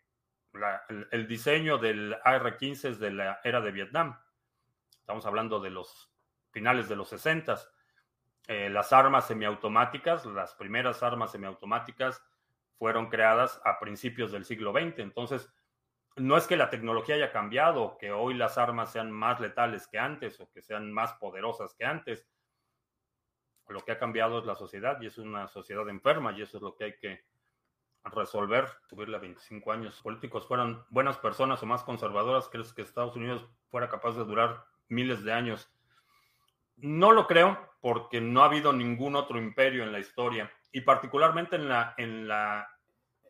el, 1.10 1.26
diseño 1.26 1.78
del 1.78 2.16
AR-15 2.24 2.90
es 2.90 2.98
de 2.98 3.10
la 3.10 3.40
era 3.44 3.60
de 3.60 3.72
Vietnam. 3.72 4.18
Estamos 5.00 5.26
hablando 5.26 5.60
de 5.60 5.70
los 5.70 6.12
finales 6.50 6.88
de 6.88 6.96
los 6.96 7.08
60. 7.08 7.58
Eh, 8.46 8.70
las 8.70 8.92
armas 8.92 9.26
semiautomáticas, 9.26 10.26
las 10.26 10.54
primeras 10.54 11.02
armas 11.02 11.32
semiautomáticas, 11.32 12.22
fueron 12.78 13.08
creadas 13.08 13.60
a 13.64 13.78
principios 13.78 14.32
del 14.32 14.44
siglo 14.44 14.72
XX. 14.72 14.98
Entonces, 14.98 15.52
no 16.16 16.36
es 16.36 16.46
que 16.46 16.56
la 16.56 16.70
tecnología 16.70 17.16
haya 17.16 17.32
cambiado, 17.32 17.96
que 17.98 18.12
hoy 18.12 18.34
las 18.34 18.58
armas 18.58 18.92
sean 18.92 19.10
más 19.10 19.40
letales 19.40 19.88
que 19.88 19.98
antes 19.98 20.40
o 20.40 20.50
que 20.52 20.62
sean 20.62 20.92
más 20.92 21.14
poderosas 21.14 21.74
que 21.74 21.84
antes. 21.84 22.28
Lo 23.68 23.80
que 23.80 23.92
ha 23.92 23.98
cambiado 23.98 24.38
es 24.38 24.46
la 24.46 24.54
sociedad 24.54 25.00
y 25.00 25.06
es 25.06 25.18
una 25.18 25.48
sociedad 25.48 25.88
enferma 25.88 26.32
y 26.32 26.42
eso 26.42 26.58
es 26.58 26.62
lo 26.62 26.76
que 26.76 26.84
hay 26.84 26.98
que 26.98 27.24
resolver, 28.04 28.68
subirle 28.88 29.16
a 29.16 29.20
25 29.20 29.72
años. 29.72 30.00
Políticos 30.02 30.46
fueran 30.46 30.84
buenas 30.90 31.18
personas 31.18 31.62
o 31.62 31.66
más 31.66 31.82
conservadoras, 31.82 32.48
¿crees 32.48 32.72
que 32.72 32.82
Estados 32.82 33.16
Unidos 33.16 33.46
fuera 33.70 33.88
capaz 33.88 34.12
de 34.12 34.24
durar 34.24 34.64
miles 34.88 35.24
de 35.24 35.32
años? 35.32 35.70
No 36.76 37.12
lo 37.12 37.26
creo 37.26 37.58
porque 37.80 38.20
no 38.20 38.42
ha 38.42 38.46
habido 38.46 38.72
ningún 38.72 39.16
otro 39.16 39.38
imperio 39.38 39.84
en 39.84 39.92
la 39.92 40.00
historia 40.00 40.52
y 40.72 40.80
particularmente 40.80 41.56
en 41.56 41.68
la, 41.68 41.94
en 41.96 42.26
la 42.28 42.68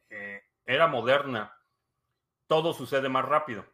eh, 0.09 0.43
era 0.65 0.87
moderna, 0.87 1.55
todo 2.47 2.73
sucede 2.73 3.09
más 3.09 3.25
rápido. 3.25 3.67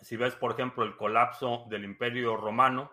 Si 0.00 0.16
ves, 0.16 0.34
por 0.34 0.52
ejemplo, 0.52 0.84
el 0.84 0.96
colapso 0.96 1.64
del 1.68 1.84
imperio 1.84 2.36
romano, 2.36 2.92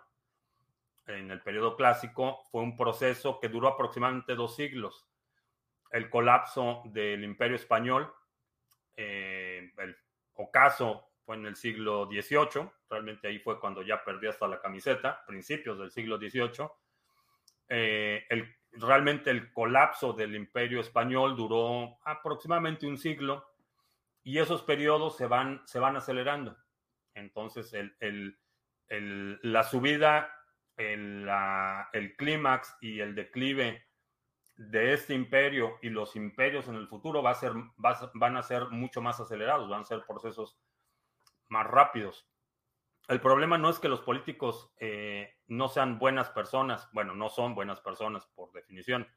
en 1.07 1.31
el 1.31 1.41
periodo 1.41 1.75
clásico 1.75 2.43
fue 2.51 2.61
un 2.61 2.77
proceso 2.77 3.39
que 3.39 3.49
duró 3.49 3.67
aproximadamente 3.67 4.35
dos 4.35 4.55
siglos. 4.55 5.07
El 5.91 6.09
colapso 6.09 6.83
del 6.85 7.23
imperio 7.23 7.55
español, 7.55 8.13
eh, 8.95 9.71
el 9.77 9.95
ocaso 10.35 11.11
fue 11.25 11.35
en 11.35 11.45
el 11.45 11.55
siglo 11.55 12.07
XVIII, 12.07 12.69
realmente 12.89 13.27
ahí 13.27 13.39
fue 13.39 13.59
cuando 13.59 13.81
ya 13.81 14.03
perdió 14.03 14.29
hasta 14.29 14.47
la 14.47 14.61
camiseta, 14.61 15.23
principios 15.25 15.79
del 15.79 15.91
siglo 15.91 16.17
XVIII. 16.17 16.67
Eh, 17.69 18.25
el, 18.29 18.55
realmente 18.73 19.29
el 19.29 19.51
colapso 19.53 20.13
del 20.13 20.35
imperio 20.35 20.81
español 20.81 21.35
duró 21.35 21.99
aproximadamente 22.03 22.87
un 22.87 22.97
siglo 22.97 23.45
y 24.23 24.39
esos 24.39 24.63
periodos 24.63 25.17
se 25.17 25.27
van, 25.27 25.61
se 25.65 25.79
van 25.79 25.95
acelerando. 25.95 26.57
Entonces, 27.13 27.73
el, 27.73 27.95
el, 27.99 28.39
el, 28.87 29.39
la 29.43 29.63
subida, 29.63 30.33
el 30.77 32.15
clímax 32.17 32.77
y 32.79 33.01
el 33.01 33.13
declive 33.13 33.88
de 34.59 34.91
este 34.91 35.13
imperio 35.13 35.77
y 35.81 35.89
los 35.89 36.17
imperios 36.17 36.67
en 36.67 36.75
el 36.75 36.89
futuro 36.89 37.23
va 37.23 37.31
a 37.31 37.35
ser, 37.35 37.53
va, 37.83 38.11
van 38.13 38.35
a 38.35 38.43
ser 38.43 38.67
mucho 38.67 39.01
más 39.01 39.17
acelerados, 39.21 39.69
van 39.69 39.81
a 39.81 39.85
ser 39.85 40.03
procesos 40.05 40.59
más 41.47 41.65
rápidos. 41.65 42.29
El 43.07 43.21
problema 43.21 43.57
no 43.57 43.69
es 43.69 43.79
que 43.79 43.87
los 43.87 44.01
políticos 44.01 44.73
eh, 44.77 45.33
no 45.47 45.69
sean 45.69 45.97
buenas 45.97 46.29
personas, 46.31 46.89
bueno, 46.91 47.15
no 47.15 47.29
son 47.29 47.55
buenas 47.55 47.79
personas 47.79 48.27
por 48.35 48.51
definición, 48.51 49.07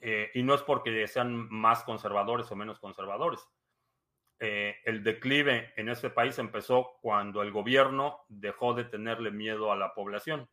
eh, 0.00 0.30
y 0.32 0.44
no 0.44 0.54
es 0.54 0.62
porque 0.62 1.08
sean 1.08 1.48
más 1.50 1.82
conservadores 1.82 2.48
o 2.52 2.54
menos 2.54 2.78
conservadores. 2.78 3.40
Eh, 4.38 4.76
el 4.84 5.02
declive 5.02 5.72
en 5.76 5.88
este 5.88 6.08
país 6.08 6.38
empezó 6.38 6.98
cuando 7.02 7.42
el 7.42 7.50
gobierno 7.50 8.20
dejó 8.28 8.74
de 8.74 8.84
tenerle 8.84 9.32
miedo 9.32 9.72
a 9.72 9.76
la 9.76 9.92
población, 9.92 10.48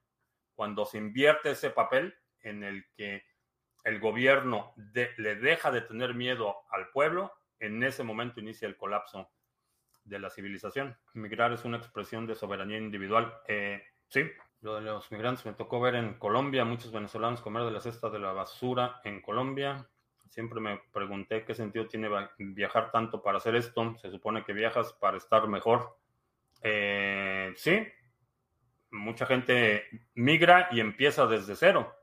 cuando 0.55 0.83
se 0.85 0.97
invierte 0.97 1.51
ese 1.51 1.69
papel 1.69 2.15
en 2.39 2.63
el 2.63 2.85
que 2.95 3.32
el 3.83 3.99
gobierno 3.99 4.73
le 4.75 5.35
deja 5.35 5.71
de 5.71 5.81
tener 5.81 6.13
miedo 6.13 6.55
al 6.69 6.89
pueblo, 6.89 7.33
en 7.59 7.83
ese 7.83 8.03
momento 8.03 8.39
inicia 8.39 8.67
el 8.67 8.77
colapso 8.77 9.29
de 10.03 10.19
la 10.19 10.29
civilización. 10.29 10.97
Migrar 11.13 11.53
es 11.53 11.65
una 11.65 11.77
expresión 11.77 12.27
de 12.27 12.35
soberanía 12.35 12.77
individual. 12.77 13.33
Eh, 13.47 13.81
sí, 14.07 14.29
lo 14.61 14.75
de 14.75 14.81
los 14.81 15.11
migrantes 15.11 15.45
me 15.45 15.53
tocó 15.53 15.79
ver 15.79 15.95
en 15.95 16.15
Colombia, 16.15 16.65
muchos 16.65 16.91
venezolanos 16.91 17.41
comer 17.41 17.63
de 17.63 17.71
la 17.71 17.81
cesta 17.81 18.09
de 18.09 18.19
la 18.19 18.33
basura 18.33 19.01
en 19.03 19.21
Colombia. 19.21 19.87
Siempre 20.29 20.59
me 20.59 20.81
pregunté 20.91 21.45
qué 21.45 21.53
sentido 21.53 21.87
tiene 21.87 22.09
viajar 22.37 22.91
tanto 22.91 23.21
para 23.21 23.37
hacer 23.37 23.55
esto. 23.55 23.95
Se 23.97 24.09
supone 24.09 24.43
que 24.43 24.53
viajas 24.53 24.93
para 24.93 25.17
estar 25.17 25.47
mejor. 25.47 25.97
Eh, 26.61 27.53
sí, 27.55 27.85
mucha 28.91 29.25
gente 29.25 29.83
migra 30.15 30.69
y 30.71 30.79
empieza 30.79 31.27
desde 31.27 31.55
cero, 31.55 31.93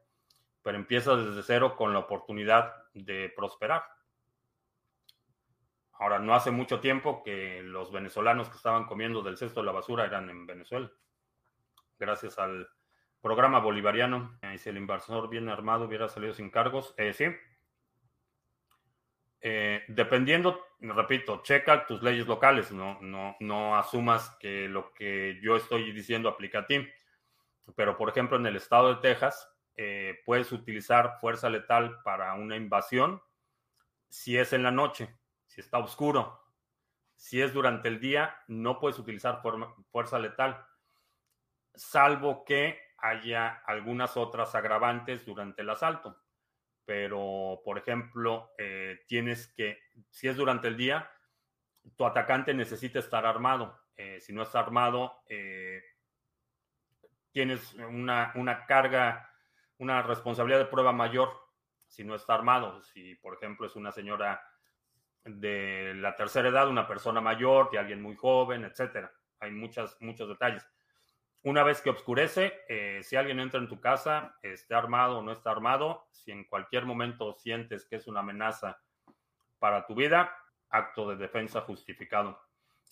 pero 0.62 0.76
empieza 0.76 1.16
desde 1.16 1.42
cero 1.42 1.74
con 1.76 1.92
la 1.92 2.00
oportunidad 2.00 2.74
de 2.94 3.32
prosperar. 3.34 3.82
Ahora, 5.92 6.18
no 6.18 6.34
hace 6.34 6.50
mucho 6.50 6.80
tiempo 6.80 7.22
que 7.22 7.62
los 7.62 7.92
venezolanos 7.92 8.48
que 8.48 8.56
estaban 8.56 8.86
comiendo 8.86 9.22
del 9.22 9.36
cesto 9.36 9.60
de 9.60 9.66
la 9.66 9.72
basura 9.72 10.06
eran 10.06 10.30
en 10.30 10.46
Venezuela. 10.46 10.90
Gracias 11.98 12.38
al 12.38 12.68
programa 13.20 13.58
bolivariano. 13.58 14.38
Y 14.54 14.58
si 14.58 14.70
el 14.70 14.78
inversor 14.78 15.28
bien 15.28 15.48
armado 15.48 15.84
hubiera 15.84 16.08
salido 16.08 16.32
sin 16.32 16.50
cargos, 16.50 16.94
eh, 16.96 17.12
sí. 17.12 17.26
Eh, 19.42 19.84
dependiendo, 19.88 20.66
repito, 20.80 21.42
checa 21.42 21.86
tus 21.86 22.02
leyes 22.02 22.26
locales, 22.26 22.72
no, 22.72 22.98
no, 23.00 23.36
no 23.40 23.76
asumas 23.76 24.36
que 24.38 24.68
lo 24.68 24.92
que 24.92 25.38
yo 25.42 25.56
estoy 25.56 25.92
diciendo 25.92 26.28
aplica 26.28 26.60
a 26.60 26.66
ti. 26.66 26.86
Pero, 27.76 27.96
por 27.96 28.08
ejemplo, 28.08 28.36
en 28.36 28.46
el 28.46 28.56
estado 28.56 28.94
de 28.94 29.00
Texas, 29.00 29.49
eh, 29.76 30.20
puedes 30.24 30.52
utilizar 30.52 31.18
fuerza 31.20 31.48
letal 31.48 32.00
para 32.02 32.34
una 32.34 32.56
invasión 32.56 33.22
si 34.08 34.36
es 34.36 34.52
en 34.52 34.62
la 34.62 34.70
noche 34.70 35.20
si 35.50 35.60
está 35.60 35.78
oscuro. 35.78 36.40
Si 37.16 37.42
es 37.42 37.52
durante 37.52 37.88
el 37.88 38.00
día, 38.00 38.34
no 38.46 38.78
puedes 38.78 38.98
utilizar 38.98 39.42
fuerza 39.90 40.18
letal, 40.18 40.64
salvo 41.74 42.44
que 42.44 42.80
haya 42.98 43.62
algunas 43.66 44.16
otras 44.16 44.54
agravantes 44.54 45.26
durante 45.26 45.62
el 45.62 45.70
asalto. 45.70 46.16
Pero, 46.84 47.60
por 47.64 47.78
ejemplo, 47.78 48.52
eh, 48.58 49.04
tienes 49.06 49.52
que, 49.52 49.80
si 50.08 50.28
es 50.28 50.36
durante 50.36 50.68
el 50.68 50.76
día, 50.76 51.10
tu 51.96 52.06
atacante 52.06 52.54
necesita 52.54 53.00
estar 53.00 53.26
armado. 53.26 53.78
Eh, 53.96 54.20
si 54.20 54.32
no 54.32 54.42
está 54.42 54.60
armado, 54.60 55.22
tienes 57.32 57.74
una, 57.74 58.32
una 58.36 58.64
carga, 58.66 59.29
una 59.80 60.02
responsabilidad 60.02 60.58
de 60.58 60.66
prueba 60.66 60.92
mayor 60.92 61.32
si 61.88 62.04
no 62.04 62.14
está 62.14 62.34
armado. 62.34 62.82
Si, 62.82 63.14
por 63.16 63.34
ejemplo, 63.34 63.66
es 63.66 63.74
una 63.76 63.90
señora 63.90 64.42
de 65.24 65.94
la 65.96 66.14
tercera 66.14 66.48
edad, 66.48 66.68
una 66.68 66.86
persona 66.86 67.20
mayor, 67.20 67.70
de 67.70 67.78
alguien 67.78 68.02
muy 68.02 68.14
joven, 68.14 68.64
etcétera. 68.64 69.12
Hay 69.40 69.50
muchas, 69.50 69.96
muchos 70.00 70.28
detalles. 70.28 70.66
Una 71.42 71.62
vez 71.62 71.80
que 71.80 71.88
oscurece, 71.88 72.60
eh, 72.68 73.00
si 73.02 73.16
alguien 73.16 73.40
entra 73.40 73.58
en 73.58 73.68
tu 73.68 73.80
casa, 73.80 74.36
esté 74.42 74.74
armado 74.74 75.18
o 75.18 75.22
no 75.22 75.32
está 75.32 75.50
armado, 75.50 76.06
si 76.12 76.30
en 76.30 76.44
cualquier 76.44 76.84
momento 76.84 77.32
sientes 77.32 77.86
que 77.86 77.96
es 77.96 78.06
una 78.06 78.20
amenaza 78.20 78.82
para 79.58 79.86
tu 79.86 79.94
vida, 79.94 80.36
acto 80.68 81.08
de 81.08 81.16
defensa 81.16 81.62
justificado. 81.62 82.38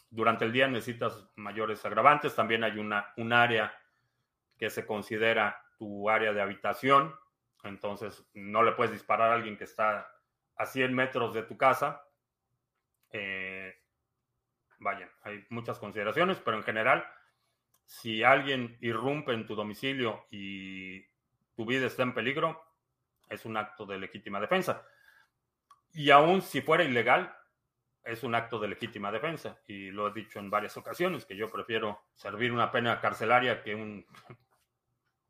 Durante 0.09 0.47
el 0.47 0.53
día 0.53 0.67
necesitas 0.69 1.29
mayores 1.37 1.85
agravantes. 1.85 2.35
También 2.35 2.65
hay 2.65 2.79
una, 2.79 3.13
un 3.19 3.35
área 3.35 3.75
que 4.57 4.71
se 4.71 4.87
considera 4.87 5.63
tu 5.79 6.11
área 6.11 6.33
de 6.33 6.43
habitación. 6.43 7.15
Entonces, 7.65 8.29
no 8.35 8.63
le 8.63 8.73
puedes 8.73 8.93
disparar 8.93 9.31
a 9.31 9.35
alguien 9.35 9.57
que 9.57 9.65
está 9.65 10.11
a 10.57 10.67
100 10.67 10.95
metros 10.95 11.35
de 11.35 11.43
tu 11.45 11.57
casa 11.57 12.03
eh, 13.11 13.75
hay 15.23 15.45
muchas 15.51 15.79
consideraciones, 15.79 16.39
pero 16.39 16.57
en 16.57 16.63
general, 16.63 17.05
si 17.85 18.23
alguien 18.23 18.77
irrumpe 18.81 19.33
en 19.33 19.47
tu 19.47 19.55
domicilio 19.55 20.27
y 20.31 21.03
tu 21.57 21.67
vida 21.67 21.87
está 21.87 22.03
en 22.03 22.15
peligro, 22.15 22.63
es 23.29 23.45
un 23.45 23.57
acto 23.57 23.87
de 23.87 23.99
legítima 23.99 24.41
defensa. 24.41 24.87
Y 25.93 26.11
aún 26.11 26.43
si 26.43 26.61
fuera 26.61 26.85
ilegal, 26.85 27.35
es 28.05 28.23
un 28.23 28.35
acto 28.35 28.59
de 28.59 28.69
legítima 28.69 29.11
defensa. 29.11 29.61
Y 29.67 29.91
lo 29.91 30.09
he 30.09 30.13
dicho 30.13 30.39
en 30.39 30.49
varias 30.49 30.77
ocasiones, 30.77 31.25
que 31.25 31.37
yo 31.37 31.51
prefiero 31.51 32.05
servir 32.15 32.53
una 32.53 32.71
pena 32.71 33.01
carcelaria 33.01 33.63
que, 33.63 33.75
un, 33.75 34.07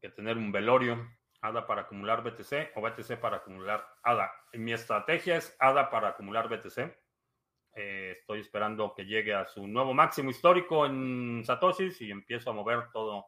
que 0.00 0.10
tener 0.10 0.36
un 0.36 0.52
velorio. 0.52 1.10
ADA 1.40 1.68
para 1.68 1.82
acumular 1.82 2.24
BTC 2.24 2.72
o 2.74 2.80
BTC 2.80 3.20
para 3.20 3.36
acumular 3.36 3.86
ADA. 4.02 4.32
Mi 4.54 4.72
estrategia 4.72 5.36
es 5.36 5.54
ADA 5.60 5.88
para 5.88 6.08
acumular 6.08 6.48
BTC 6.48 6.92
eh, 7.80 8.16
estoy 8.18 8.40
esperando 8.40 8.92
que 8.92 9.04
llegue 9.04 9.32
a 9.32 9.46
su 9.46 9.68
nuevo 9.68 9.94
máximo 9.94 10.30
histórico 10.30 10.84
en 10.84 11.44
Satoshis 11.44 12.00
y 12.00 12.10
empiezo 12.10 12.50
a 12.50 12.52
mover 12.52 12.90
todo 12.92 13.26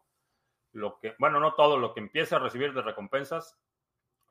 lo 0.73 0.99
que, 0.99 1.15
bueno, 1.21 1.39
no 1.39 1.55
todo 1.55 1.79
lo 1.79 1.95
que 1.95 2.01
empiece 2.01 2.35
a 2.35 2.41
recibir 2.41 2.73
de 2.75 2.83
recompensas. 2.83 3.57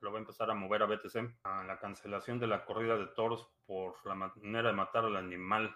Lo 0.02 0.10
voy 0.10 0.18
a 0.18 0.22
empezar 0.22 0.52
a 0.52 0.56
mover 0.56 0.84
a 0.84 0.88
BTC. 0.88 1.40
A 1.44 1.64
la 1.64 1.80
cancelación 1.80 2.38
de 2.38 2.48
la 2.48 2.66
corrida 2.66 2.98
de 2.98 3.08
toros 3.08 3.50
por 3.66 4.06
la 4.06 4.16
manera 4.16 4.70
de 4.70 4.76
matar 4.76 5.06
al 5.06 5.16
animal. 5.16 5.74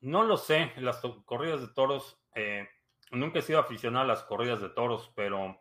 No 0.00 0.22
lo 0.22 0.36
sé, 0.36 0.72
las 0.76 1.00
corridas 1.24 1.60
de 1.60 1.74
toros. 1.74 2.20
Eh, 2.36 2.68
nunca 3.10 3.38
he 3.38 3.42
sido 3.42 3.58
aficionado 3.58 4.04
a 4.04 4.08
las 4.08 4.22
corridas 4.24 4.60
de 4.60 4.68
toros, 4.70 5.12
pero 5.14 5.60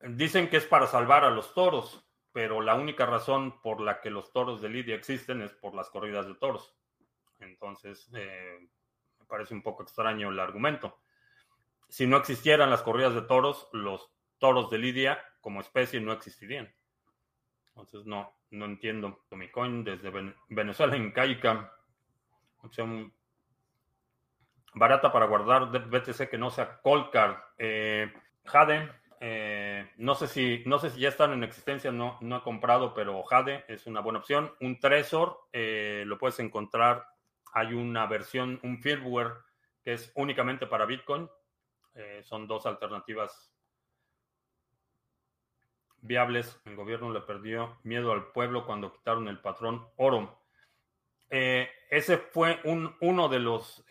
dicen 0.00 0.48
que 0.48 0.56
es 0.56 0.66
para 0.66 0.86
salvar 0.86 1.24
a 1.24 1.30
los 1.30 1.54
toros 1.54 2.04
pero 2.32 2.60
la 2.60 2.74
única 2.74 3.06
razón 3.06 3.60
por 3.60 3.80
la 3.80 4.00
que 4.00 4.10
los 4.10 4.32
toros 4.32 4.60
de 4.60 4.68
Lidia 4.68 4.94
existen 4.94 5.42
es 5.42 5.52
por 5.52 5.74
las 5.74 5.90
corridas 5.90 6.26
de 6.26 6.34
toros. 6.34 6.74
Entonces, 7.40 8.08
eh, 8.14 8.68
me 9.18 9.26
parece 9.26 9.54
un 9.54 9.62
poco 9.62 9.82
extraño 9.82 10.28
el 10.28 10.38
argumento. 10.38 11.00
Si 11.88 12.06
no 12.06 12.16
existieran 12.16 12.70
las 12.70 12.82
corridas 12.82 13.14
de 13.14 13.22
toros, 13.22 13.68
los 13.72 14.12
toros 14.38 14.70
de 14.70 14.78
Lidia 14.78 15.18
como 15.40 15.60
especie 15.60 16.00
no 16.00 16.12
existirían. 16.12 16.72
Entonces, 17.68 18.06
no, 18.06 18.32
no 18.50 18.66
entiendo. 18.66 19.24
Tomicoin 19.28 19.82
desde 19.82 20.12
Venezuela 20.48 20.96
incaica. 20.96 21.72
Opción 22.62 23.12
barata 24.74 25.12
para 25.12 25.26
guardar 25.26 25.70
BTC 25.70 26.28
que 26.28 26.38
no 26.38 26.50
sea 26.50 26.80
Coldcard. 26.82 27.36
Eh, 27.58 28.12
Jade, 28.44 28.88
eh, 29.22 29.90
no, 29.98 30.14
sé 30.14 30.26
si, 30.26 30.62
no 30.64 30.78
sé 30.78 30.90
si 30.90 31.00
ya 31.00 31.10
están 31.10 31.32
en 31.32 31.44
existencia, 31.44 31.92
no, 31.92 32.16
no 32.22 32.38
he 32.38 32.42
comprado, 32.42 32.94
pero 32.94 33.22
Jade 33.22 33.64
es 33.68 33.86
una 33.86 34.00
buena 34.00 34.20
opción. 34.20 34.54
Un 34.60 34.80
Trezor 34.80 35.48
eh, 35.52 36.04
lo 36.06 36.18
puedes 36.18 36.38
encontrar. 36.40 37.06
Hay 37.52 37.74
una 37.74 38.06
versión, 38.06 38.58
un 38.62 38.80
firmware 38.80 39.34
que 39.82 39.92
es 39.92 40.10
únicamente 40.14 40.66
para 40.66 40.86
Bitcoin. 40.86 41.28
Eh, 41.94 42.22
son 42.24 42.46
dos 42.46 42.64
alternativas 42.64 43.52
viables. 46.00 46.58
El 46.64 46.76
gobierno 46.76 47.12
le 47.12 47.20
perdió 47.20 47.78
miedo 47.82 48.12
al 48.12 48.32
pueblo 48.32 48.64
cuando 48.64 48.92
quitaron 48.92 49.28
el 49.28 49.40
patrón 49.40 49.86
oro. 49.96 50.38
ese 51.28 52.16
fue 52.18 52.60
un, 52.64 52.96
uno 53.00 53.28
de 53.28 53.38
los 53.38 53.84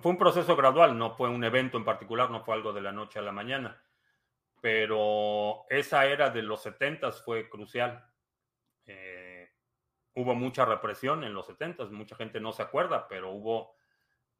fue 0.00 0.12
un 0.12 0.18
proceso 0.18 0.56
gradual, 0.56 0.96
no 0.96 1.10
fue 1.16 1.28
un 1.28 1.44
evento 1.44 1.76
en 1.76 1.84
particular, 1.84 2.30
no 2.30 2.44
fue 2.44 2.54
algo 2.54 2.72
de 2.72 2.80
la 2.80 2.92
noche 2.92 3.18
a 3.18 3.22
la 3.22 3.32
mañana, 3.32 3.82
pero 4.60 5.64
esa 5.68 6.06
era 6.06 6.30
de 6.30 6.42
los 6.42 6.62
70 6.62 7.12
fue 7.12 7.48
crucial. 7.48 8.04
Eh, 8.86 9.50
hubo 10.14 10.34
mucha 10.34 10.64
represión 10.64 11.24
en 11.24 11.34
los 11.34 11.46
70, 11.46 11.86
mucha 11.86 12.16
gente 12.16 12.40
no 12.40 12.52
se 12.52 12.62
acuerda, 12.62 13.06
pero 13.08 13.32
hubo 13.32 13.74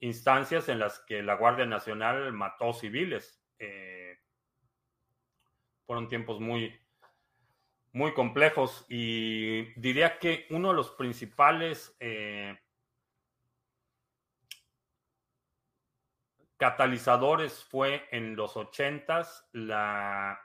instancias 0.01 0.69
en 0.69 0.79
las 0.79 1.01
que 1.01 1.23
la 1.23 1.35
Guardia 1.35 1.67
Nacional 1.67 2.33
mató 2.33 2.73
civiles. 2.73 3.45
Eh, 3.59 4.19
fueron 5.87 6.09
tiempos 6.09 6.41
muy, 6.41 6.81
muy 7.93 8.15
complejos 8.15 8.87
y 8.89 9.79
diría 9.79 10.19
que 10.19 10.47
uno 10.51 10.69
de 10.71 10.75
los 10.75 10.91
principales 10.93 11.95
eh, 12.01 12.59
catalizadores 16.63 17.65
fue 17.65 18.07
en 18.13 18.37
los 18.37 18.57
ochentas 18.57 19.49
la 19.51 20.41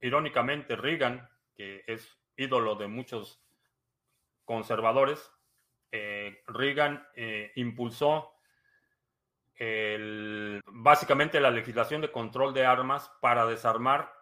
irónicamente 0.00 0.74
Reagan 0.74 1.30
que 1.54 1.84
es 1.86 2.18
ídolo 2.36 2.74
de 2.74 2.88
muchos 2.88 3.40
conservadores 4.44 5.30
eh, 5.92 6.42
Reagan 6.48 7.06
eh, 7.14 7.52
impulsó 7.54 8.34
básicamente 10.66 11.38
la 11.38 11.52
legislación 11.52 12.00
de 12.00 12.10
control 12.10 12.52
de 12.52 12.66
armas 12.66 13.08
para 13.20 13.46
desarmar 13.46 14.12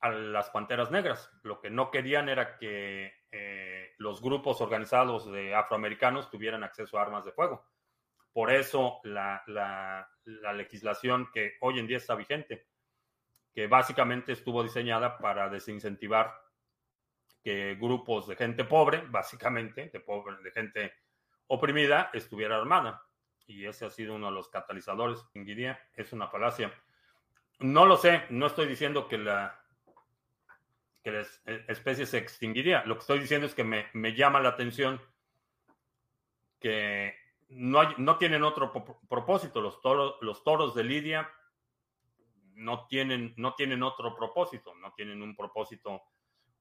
a 0.00 0.10
las 0.10 0.50
panteras 0.50 0.90
negras. 0.90 1.30
Lo 1.44 1.60
que 1.60 1.70
no 1.70 1.92
querían 1.92 2.28
era 2.28 2.56
que 2.58 3.12
eh, 3.30 3.94
los 3.98 4.20
grupos 4.20 4.60
organizados 4.60 5.30
de 5.30 5.54
afroamericanos 5.54 6.30
tuvieran 6.30 6.64
acceso 6.64 6.98
a 6.98 7.02
armas 7.02 7.24
de 7.24 7.32
fuego. 7.32 7.64
Por 8.38 8.52
eso 8.52 9.00
la, 9.02 10.08
legislación 10.54 11.28
que 11.32 11.56
hoy 11.60 11.80
en 11.80 11.88
día 11.88 11.96
está 11.96 12.14
vigente, 12.14 12.68
que 13.52 13.66
básicamente 13.66 14.30
estuvo 14.30 14.62
diseñada 14.62 15.18
para 15.18 15.48
desincentivar 15.48 16.40
que 17.42 17.74
grupos 17.74 18.28
de 18.28 18.36
gente 18.36 18.62
pobre, 18.62 19.02
básicamente, 19.08 19.90
de, 19.92 20.50
gente 20.52 20.94
oprimida, 21.48 22.10
estuviera 22.12 22.56
armada. 22.56 23.02
Y 23.44 23.66
ese 23.66 23.86
ha 23.86 23.90
sido 23.90 24.14
uno 24.14 24.26
de 24.28 24.34
los 24.34 24.48
catalizadores. 24.48 25.18
Es 25.96 26.12
una 26.12 26.28
falacia. 26.28 26.72
No 27.58 27.86
lo 27.86 27.96
sé, 27.96 28.22
no 28.30 28.46
estoy 28.46 28.68
diciendo 28.68 29.08
que 29.08 29.18
la, 29.18 29.60
que 31.02 31.10
la 31.10 31.26
especie 31.66 32.06
se 32.06 32.18
extinguiría. 32.18 32.84
Lo 32.84 32.94
que 32.94 33.00
estoy 33.00 33.18
diciendo 33.18 33.48
es 33.48 33.54
que 33.56 33.64
me 33.64 34.14
llama 34.14 34.38
la 34.38 34.50
atención 34.50 35.02
que 36.60 37.16
no, 37.48 38.18
tienen 38.18 38.42
otro 38.42 38.72
propósito. 39.08 39.60
Los 39.60 39.80
toros, 39.80 40.74
de 40.74 40.84
Lidia 40.84 41.30
no 42.54 42.86
tienen, 42.86 43.34
no 43.36 43.54
tienen 43.54 43.82
otro 43.82 44.14
propósito, 44.14 44.74
no 44.74 44.92
tienen 44.94 45.22
un 45.22 45.36
propósito 45.36 46.02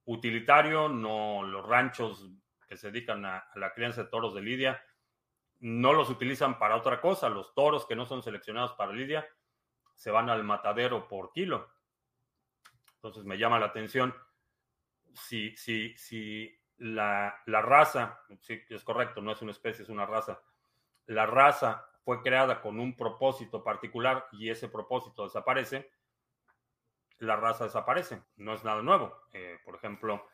utilitario, 0.05 0.88
no 0.88 1.43
los 1.43 1.65
ranchos 1.65 2.29
que 2.67 2.77
se 2.77 2.91
dedican 2.91 3.25
a, 3.25 3.39
a, 3.39 3.59
la 3.59 3.73
crianza 3.73 4.03
de 4.03 4.09
toros 4.09 4.33
de 4.33 4.41
Lidia 4.41 4.81
no 5.59 5.93
los 5.93 6.09
utilizan 6.09 6.59
para 6.59 6.75
otra 6.75 7.01
cosa. 7.01 7.29
Los 7.29 7.53
toros 7.53 7.85
que 7.85 7.95
no 7.95 8.05
son 8.05 8.21
seleccionados 8.21 8.73
para 8.73 8.93
Lidia 8.93 9.27
se 9.95 10.11
van 10.11 10.29
al 10.29 10.43
matadero 10.43 11.07
por 11.07 11.31
kilo. 11.31 11.67
Entonces 12.95 13.25
me 13.25 13.38
llama 13.38 13.59
la 13.59 13.67
atención 13.67 14.13
si, 15.13 15.55
si, 15.57 15.97
si 15.97 16.55
la, 16.77 17.41
la 17.47 17.61
raza, 17.61 18.21
sí, 18.39 18.61
es 18.69 18.83
correcto, 18.83 19.21
no 19.21 19.31
es 19.31 19.41
una 19.41 19.51
especie, 19.51 19.83
es 19.83 19.89
una 19.89 20.05
raza, 20.05 20.39
la 21.07 21.25
raza 21.25 21.89
fue 22.03 22.21
creada 22.21 22.61
con 22.61 22.79
un 22.79 22.95
propósito 22.95 23.63
particular 23.63 24.27
y 24.31 24.49
ese 24.49 24.69
propósito 24.69 25.23
desaparece, 25.23 25.91
la 27.19 27.35
raza 27.35 27.65
desaparece. 27.65 28.21
No 28.35 28.53
es 28.53 28.63
nada 28.63 28.81
nuevo. 28.81 29.13
Eh, 29.33 29.59
por 29.65 29.75
ejemplo, 29.75 30.27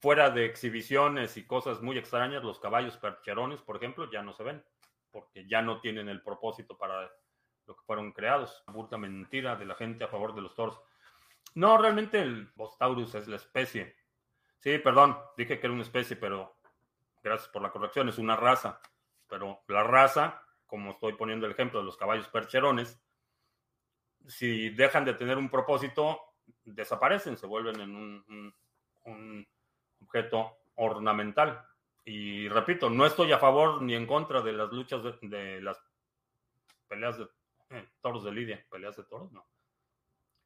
fuera 0.00 0.30
de 0.30 0.44
exhibiciones 0.44 1.36
y 1.36 1.46
cosas 1.46 1.82
muy 1.82 1.98
extrañas, 1.98 2.44
los 2.44 2.60
caballos 2.60 2.96
percherones, 2.96 3.60
por 3.62 3.76
ejemplo, 3.76 4.10
ya 4.10 4.22
no 4.22 4.32
se 4.32 4.42
ven, 4.42 4.64
porque 5.10 5.46
ya 5.46 5.62
no 5.62 5.80
tienen 5.80 6.08
el 6.08 6.22
propósito 6.22 6.76
para 6.76 7.10
lo 7.66 7.76
que 7.76 7.84
fueron 7.84 8.12
creados. 8.12 8.64
Burda 8.68 8.98
mentira 8.98 9.56
de 9.56 9.66
la 9.66 9.74
gente 9.74 10.04
a 10.04 10.08
favor 10.08 10.34
de 10.34 10.42
los 10.42 10.54
toros. 10.54 10.80
No, 11.54 11.78
realmente 11.78 12.20
el 12.20 12.52
Bostaurus 12.54 13.14
es 13.14 13.28
la 13.28 13.36
especie. 13.36 13.96
Sí, 14.58 14.78
perdón, 14.78 15.18
dije 15.36 15.58
que 15.58 15.66
era 15.66 15.74
una 15.74 15.82
especie, 15.82 16.16
pero 16.16 16.56
gracias 17.22 17.48
por 17.48 17.62
la 17.62 17.70
corrección, 17.70 18.08
es 18.08 18.18
una 18.18 18.36
raza. 18.36 18.80
Pero 19.28 19.62
la 19.68 19.82
raza, 19.82 20.42
como 20.66 20.92
estoy 20.92 21.14
poniendo 21.14 21.46
el 21.46 21.52
ejemplo 21.52 21.80
de 21.80 21.86
los 21.86 21.96
caballos 21.96 22.28
percherones, 22.28 23.00
si 24.26 24.70
dejan 24.70 25.04
de 25.04 25.14
tener 25.14 25.38
un 25.38 25.48
propósito, 25.48 26.20
desaparecen, 26.64 27.36
se 27.36 27.46
vuelven 27.46 27.80
en 27.80 27.96
un, 29.04 29.46
objeto 30.02 30.58
ornamental. 30.74 31.64
Y 32.04 32.48
repito, 32.48 32.90
no 32.90 33.06
estoy 33.06 33.32
a 33.32 33.38
favor 33.38 33.82
ni 33.82 33.94
en 33.94 34.06
contra 34.06 34.40
de 34.40 34.52
las 34.52 34.70
luchas 34.70 35.02
de, 35.22 35.60
las 35.60 35.80
peleas 36.88 37.18
de 37.18 37.28
eh, 37.70 37.88
toros 38.00 38.24
de 38.24 38.32
Lidia. 38.32 38.64
¿Peleas 38.70 38.96
de 38.96 39.04
toros? 39.04 39.32
No. 39.32 39.46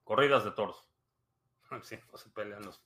Corridas 0.05 0.45
de 0.45 0.53
toros. 0.53 0.87
No 1.71 1.83
se 2.19 2.31
pelean 2.31 2.63
los, 2.63 2.83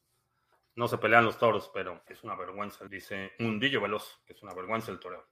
no 0.74 0.88
se 0.88 0.98
pelean 0.98 1.24
los 1.24 1.38
toros, 1.38 1.70
pero 1.72 2.02
es 2.06 2.22
una 2.22 2.34
vergüenza. 2.34 2.84
Dice 2.86 3.32
Mundillo 3.38 3.80
Veloz, 3.80 4.20
que 4.26 4.34
es 4.34 4.42
una 4.42 4.52
vergüenza 4.52 4.90
el 4.90 5.00
toreo 5.00 5.26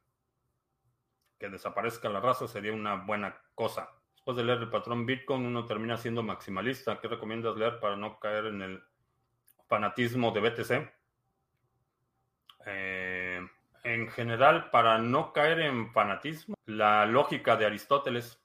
que 1.43 1.49
desaparezca 1.49 2.09
la 2.09 2.21
raza 2.21 2.47
sería 2.47 2.73
una 2.73 2.95
buena 2.95 3.37
cosa. 3.57 3.91
Después 4.13 4.37
de 4.37 4.45
leer 4.45 4.59
el 4.59 4.71
patrón 4.71 5.05
Bitcoin, 5.05 5.45
uno 5.45 5.67
termina 5.67 5.97
siendo 5.97 6.23
maximalista. 6.23 7.01
¿Qué 7.01 7.09
recomiendas 7.09 7.57
leer 7.57 7.81
para 7.81 7.97
no 7.97 8.21
caer 8.21 8.47
en 8.47 8.63
el 8.63 8.85
fanatismo 9.67 10.31
de 10.31 10.41
BTC? 10.41 10.93
Eh, 12.67 13.45
en 13.83 14.09
general, 14.11 14.71
para 14.71 14.99
no 14.99 15.33
caer 15.33 15.59
en 15.63 15.91
fanatismo, 15.91 16.55
la 16.67 17.07
lógica 17.07 17.57
de 17.57 17.67
Aristóteles 17.67 18.41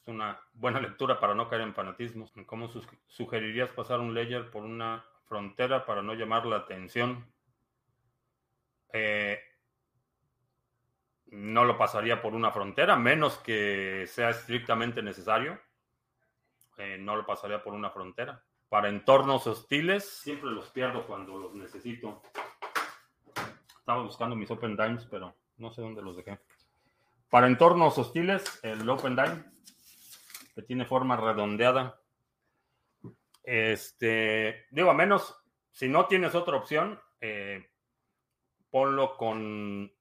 es 0.00 0.08
una 0.08 0.40
buena 0.54 0.80
lectura 0.80 1.20
para 1.20 1.34
no 1.34 1.46
caer 1.46 1.60
en 1.60 1.74
fanatismo. 1.74 2.26
¿Cómo 2.46 2.70
sugerirías 3.06 3.68
pasar 3.68 4.00
un 4.00 4.14
layer 4.14 4.50
por 4.50 4.64
una 4.64 5.04
frontera 5.26 5.84
para 5.84 6.00
no 6.00 6.14
llamar 6.14 6.46
la 6.46 6.56
atención? 6.56 7.30
Eh, 8.94 9.38
no 11.30 11.64
lo 11.64 11.78
pasaría 11.78 12.20
por 12.20 12.34
una 12.34 12.50
frontera, 12.50 12.96
menos 12.96 13.38
que 13.38 14.04
sea 14.06 14.30
estrictamente 14.30 15.02
necesario. 15.02 15.60
Eh, 16.76 16.96
no 16.98 17.14
lo 17.14 17.24
pasaría 17.24 17.62
por 17.62 17.74
una 17.74 17.90
frontera. 17.90 18.42
Para 18.68 18.88
entornos 18.88 19.46
hostiles, 19.46 20.08
siempre 20.08 20.50
los 20.50 20.70
pierdo 20.70 21.06
cuando 21.06 21.38
los 21.38 21.54
necesito. 21.54 22.22
Estaba 23.78 24.02
buscando 24.02 24.36
mis 24.36 24.50
Open 24.50 24.76
Dimes, 24.76 25.06
pero 25.10 25.34
no 25.58 25.70
sé 25.72 25.82
dónde 25.82 26.02
los 26.02 26.16
dejé. 26.16 26.40
Para 27.28 27.46
entornos 27.46 27.96
hostiles, 27.98 28.60
el 28.62 28.88
Open 28.88 29.14
Dime, 29.14 29.44
que 30.54 30.62
tiene 30.62 30.84
forma 30.84 31.16
redondeada. 31.16 32.00
Este, 33.42 34.66
digo, 34.70 34.90
a 34.90 34.94
menos, 34.94 35.36
si 35.70 35.88
no 35.88 36.06
tienes 36.06 36.34
otra 36.34 36.56
opción, 36.56 37.00
eh, 37.20 37.70
ponlo 38.70 39.16
con 39.16 39.92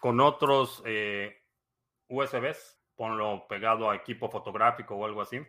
con 0.00 0.18
otros 0.18 0.82
eh, 0.86 1.42
USBs, 2.08 2.80
ponlo 2.96 3.46
pegado 3.46 3.90
a 3.90 3.96
equipo 3.96 4.30
fotográfico 4.30 4.96
o 4.96 5.04
algo 5.04 5.20
así. 5.20 5.40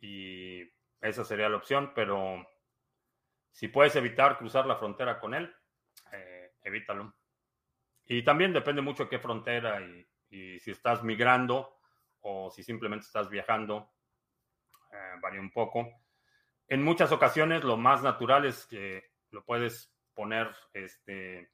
Y 0.00 0.62
esa 1.00 1.24
sería 1.24 1.48
la 1.48 1.56
opción, 1.56 1.92
pero 1.94 2.46
si 3.50 3.68
puedes 3.68 3.96
evitar 3.96 4.38
cruzar 4.38 4.66
la 4.66 4.76
frontera 4.76 5.18
con 5.18 5.34
él, 5.34 5.52
eh, 6.12 6.52
evítalo. 6.62 7.14
Y 8.04 8.22
también 8.22 8.52
depende 8.52 8.82
mucho 8.82 9.04
de 9.04 9.10
qué 9.10 9.18
frontera 9.18 9.80
y, 9.80 10.06
si 10.60 10.70
estás 10.70 11.02
migrando 11.02 11.78
o 12.20 12.50
si 12.50 12.62
simplemente 12.62 13.06
estás 13.06 13.30
viajando, 13.30 13.90
eh, 14.92 15.18
varía 15.22 15.40
un 15.40 15.50
poco. 15.50 15.88
En 16.68 16.82
muchas 16.82 17.12
ocasiones 17.12 17.64
lo 17.64 17.78
más 17.78 18.02
natural 18.02 18.44
es 18.44 18.66
que 18.66 19.10
lo 19.30 19.42
puedes 19.42 19.90
poner 20.12 20.54
este, 20.74 21.50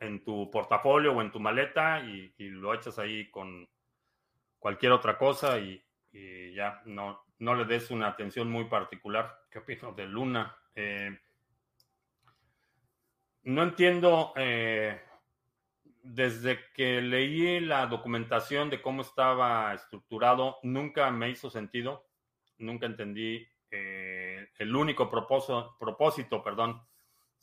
en 0.00 0.24
tu 0.24 0.50
portafolio 0.50 1.12
o 1.12 1.22
en 1.22 1.32
tu 1.32 1.40
maleta 1.40 2.00
y, 2.00 2.32
lo 2.38 2.74
echas 2.74 2.98
ahí 2.98 3.30
con 3.30 3.68
cualquier 4.58 4.92
otra 4.92 5.16
cosa 5.16 5.58
y, 5.58 5.82
ya 6.54 6.82
no, 6.86 7.24
no 7.38 7.54
le 7.54 7.64
des 7.64 7.90
una 7.90 8.08
atención 8.08 8.50
muy 8.50 8.64
particular. 8.64 9.42
¿Qué 9.50 9.60
opino 9.60 9.92
de 9.92 10.06
Luna? 10.06 10.56
Eh, 10.74 11.16
no 13.44 13.62
entiendo, 13.62 14.32
eh, 14.36 15.00
desde 16.02 16.58
que 16.74 17.00
leí 17.00 17.60
la 17.60 17.86
documentación 17.86 18.70
de 18.70 18.82
cómo 18.82 19.02
estaba 19.02 19.74
estructurado, 19.74 20.58
nunca 20.62 21.10
me 21.10 21.30
hizo 21.30 21.50
sentido, 21.50 22.08
nunca 22.58 22.86
entendí 22.86 23.46
eh, 23.70 24.48
el 24.58 24.74
único 24.74 25.10
propósito, 25.10 25.76
propósito 25.78 26.42
perdón, 26.42 26.82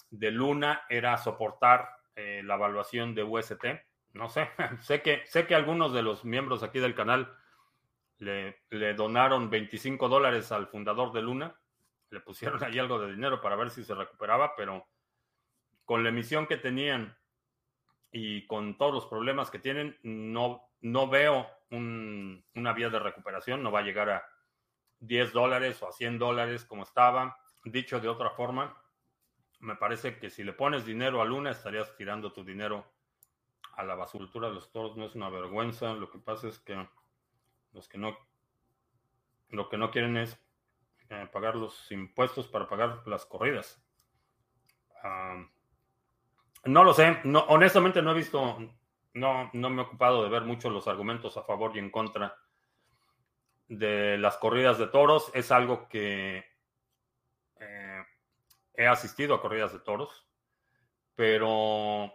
de 0.10 0.32
Luna 0.32 0.84
era 0.90 1.18
soportar 1.18 1.90
eh, 2.16 2.42
la 2.44 2.56
evaluación 2.56 3.14
de 3.16 3.24
UST. 3.24 3.66
no 4.14 4.30
sé, 4.30 4.50
sé 4.82 5.02
que, 5.02 5.24
sé 5.26 5.48
que 5.48 5.56
algunos 5.56 5.94
de 5.94 6.02
los 6.02 6.26
miembros 6.26 6.64
aquí 6.64 6.80
del 6.80 6.96
canal 6.96 7.36
le, 8.18 8.64
le 8.70 8.94
donaron 8.94 9.50
25 9.50 10.08
dólares 10.08 10.52
al 10.52 10.68
fundador 10.68 11.12
de 11.12 11.22
Luna, 11.22 11.60
le 12.10 12.20
pusieron 12.22 12.64
ahí 12.64 12.80
algo 12.80 13.00
de 13.00 13.12
dinero 13.12 13.42
para 13.42 13.56
ver 13.56 13.70
si 13.70 13.84
se 13.84 13.96
recuperaba, 13.96 14.56
pero 14.56 14.88
con 15.84 16.04
la 16.04 16.10
emisión 16.10 16.48
que 16.48 16.58
tenían 16.58 17.16
y 18.12 18.46
con 18.48 18.78
todos 18.78 18.94
los 18.94 19.06
problemas 19.08 19.52
que 19.52 19.60
tienen, 19.60 19.98
no, 20.04 20.70
no 20.82 21.08
veo 21.08 21.48
un, 21.72 22.46
una 22.56 22.74
vía 22.74 22.90
de 22.90 23.00
recuperación, 23.00 23.62
no 23.62 23.72
va 23.72 23.80
a 23.80 23.84
llegar 23.84 24.10
a 24.10 24.26
10 25.00 25.34
dólares 25.34 25.82
o 25.82 25.90
a 25.90 25.92
100 25.92 26.18
dólares 26.18 26.66
como 26.66 26.84
estaba. 26.84 27.38
Dicho 27.66 28.00
de 28.00 28.08
otra 28.08 28.30
forma, 28.30 28.78
me 29.60 29.76
parece 29.76 30.18
que 30.20 30.30
si 30.30 30.44
le 30.44 30.54
pones 30.54 30.86
dinero 30.86 31.22
a 31.22 31.26
Luna, 31.26 31.52
estarías 31.52 31.96
tirando 31.96 32.32
tu 32.34 32.44
dinero 32.44 32.86
a 33.76 33.84
la 33.84 33.96
basultura 33.96 34.50
de 34.50 34.56
los 34.56 34.72
toros. 34.72 34.98
No 34.98 35.06
es 35.06 35.16
una 35.16 35.30
vergüenza. 35.30 35.94
Lo 35.94 36.10
que 36.10 36.20
pasa 36.20 36.48
es 36.48 36.60
que 36.60 36.88
los 37.74 37.88
que 37.88 37.98
no, 37.98 38.18
lo 39.50 39.70
que 39.70 39.78
no 39.78 39.92
quieren 39.92 40.18
es 40.18 40.40
eh, 41.10 41.28
pagar 41.32 41.56
los 41.56 41.92
impuestos 41.92 42.48
para 42.48 42.68
pagar 42.68 43.04
las 43.06 43.26
corridas. 43.26 43.82
No 46.64 46.84
lo 46.84 46.94
sé. 46.94 47.20
No, 47.26 47.42
honestamente 47.42 48.02
no 48.02 48.12
he 48.12 48.16
visto, 48.16 48.58
no, 49.14 49.50
no 49.54 49.70
me 49.70 49.82
he 49.82 49.86
ocupado 49.86 50.24
de 50.24 50.30
ver 50.30 50.44
mucho 50.44 50.70
los 50.70 50.88
argumentos 50.88 51.38
a 51.38 51.44
favor 51.44 51.76
y 51.76 51.80
en 51.80 51.92
contra 51.92 52.36
de 53.68 54.18
las 54.18 54.38
corridas 54.38 54.78
de 54.78 54.88
toros. 54.88 55.32
Es 55.34 55.52
algo 55.52 55.88
que 55.88 56.55
he 58.78 58.88
asistido 58.88 59.36
a 59.36 59.42
corridas 59.42 59.74
de 59.74 59.80
toros, 59.80 60.28
pero 61.16 62.12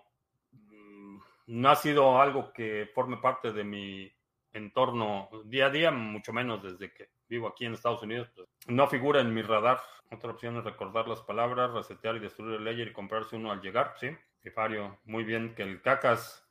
mm, 0.53 1.19
no 1.47 1.71
ha 1.71 1.77
sido 1.77 2.21
algo 2.21 2.53
que 2.53 2.91
forme 2.95 3.17
parte 3.17 3.53
de 3.53 3.65
mi 3.65 4.13
entorno 4.53 5.29
día 5.45 5.67
a 5.67 5.71
día, 5.71 5.91
mucho 5.91 6.33
menos 6.33 6.63
desde 6.63 6.93
que 6.93 7.11
vivo 7.29 7.49
aquí 7.49 7.65
en 7.65 7.75
Estados 7.75 8.03
Unidos. 8.03 8.31
Pues, 8.35 8.49
no 8.67 8.87
figura 8.89 9.21
en 9.21 9.33
mi 9.33 9.43
radar. 9.43 9.81
Otra 10.11 10.33
opción 10.33 10.57
es 10.57 10.65
recordar 10.65 11.09
las 11.09 11.23
palabras, 11.23 11.73
resetear 11.73 12.17
y 12.17 12.21
destruir 12.21 12.57
el 12.57 12.65
ledger 12.65 12.89
y 12.89 12.93
comprarse 12.93 13.37
uno 13.37 13.53
al 13.53 13.63
llegar, 13.63 13.95
¿sí? 13.99 14.11
Fifario, 14.41 14.99
muy 15.05 15.23
bien 15.23 15.55
que 15.55 15.63
el 15.63 15.81
Cacas, 15.81 16.49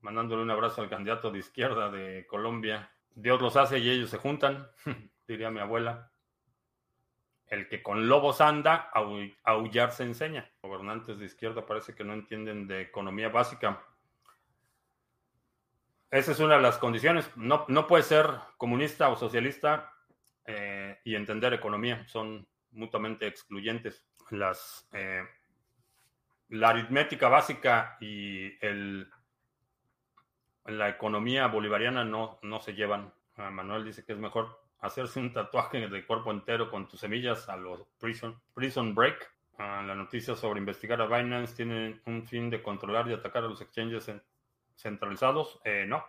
mandándole 0.00 0.42
un 0.42 0.50
abrazo 0.50 0.82
al 0.82 0.90
candidato 0.90 1.30
de 1.30 1.38
izquierda 1.38 1.90
de 1.90 2.26
Colombia. 2.26 2.92
Dios 3.14 3.40
los 3.40 3.56
hace 3.56 3.78
y 3.78 3.88
ellos 3.88 4.10
se 4.10 4.18
juntan, 4.18 4.68
diría 5.26 5.50
mi 5.50 5.60
abuela. 5.60 6.12
El 7.50 7.68
que 7.68 7.82
con 7.82 8.08
lobos 8.08 8.40
anda, 8.40 8.90
aullar 9.42 9.90
se 9.90 10.04
enseña. 10.04 10.48
Gobernantes 10.62 11.18
de 11.18 11.26
izquierda 11.26 11.66
parece 11.66 11.94
que 11.96 12.04
no 12.04 12.14
entienden 12.14 12.68
de 12.68 12.80
economía 12.80 13.28
básica. 13.28 13.82
Esa 16.12 16.30
es 16.30 16.38
una 16.38 16.56
de 16.56 16.62
las 16.62 16.78
condiciones. 16.78 17.28
No, 17.36 17.64
no 17.66 17.88
puede 17.88 18.04
ser 18.04 18.30
comunista 18.56 19.08
o 19.08 19.16
socialista 19.16 19.92
eh, 20.46 21.00
y 21.04 21.16
entender 21.16 21.52
economía. 21.52 22.06
Son 22.06 22.46
mutuamente 22.70 23.26
excluyentes. 23.26 24.06
Las, 24.30 24.88
eh, 24.92 25.24
la 26.50 26.68
aritmética 26.68 27.28
básica 27.28 27.96
y 28.00 28.52
la 30.66 30.88
economía 30.88 31.48
bolivariana 31.48 32.04
no, 32.04 32.38
no 32.42 32.60
se 32.60 32.74
llevan. 32.74 33.12
Ah, 33.36 33.50
Manuel 33.50 33.84
dice 33.84 34.04
que 34.04 34.12
es 34.12 34.18
mejor 34.18 34.59
hacerse 34.80 35.20
un 35.20 35.32
tatuaje 35.32 35.88
de 35.88 36.06
cuerpo 36.06 36.30
entero 36.30 36.70
con 36.70 36.88
tus 36.88 37.00
semillas 37.00 37.48
a 37.48 37.56
los 37.56 37.82
Prison, 37.98 38.40
prison 38.54 38.94
Break. 38.94 39.30
Ah, 39.58 39.82
la 39.86 39.94
noticia 39.94 40.34
sobre 40.34 40.58
investigar 40.58 41.00
a 41.02 41.06
Binance 41.06 41.54
tiene 41.54 42.00
un 42.06 42.26
fin 42.26 42.48
de 42.48 42.62
controlar 42.62 43.08
y 43.08 43.12
atacar 43.12 43.44
a 43.44 43.48
los 43.48 43.60
exchanges 43.60 44.08
en, 44.08 44.22
centralizados? 44.74 45.60
Eh, 45.64 45.84
no. 45.86 46.02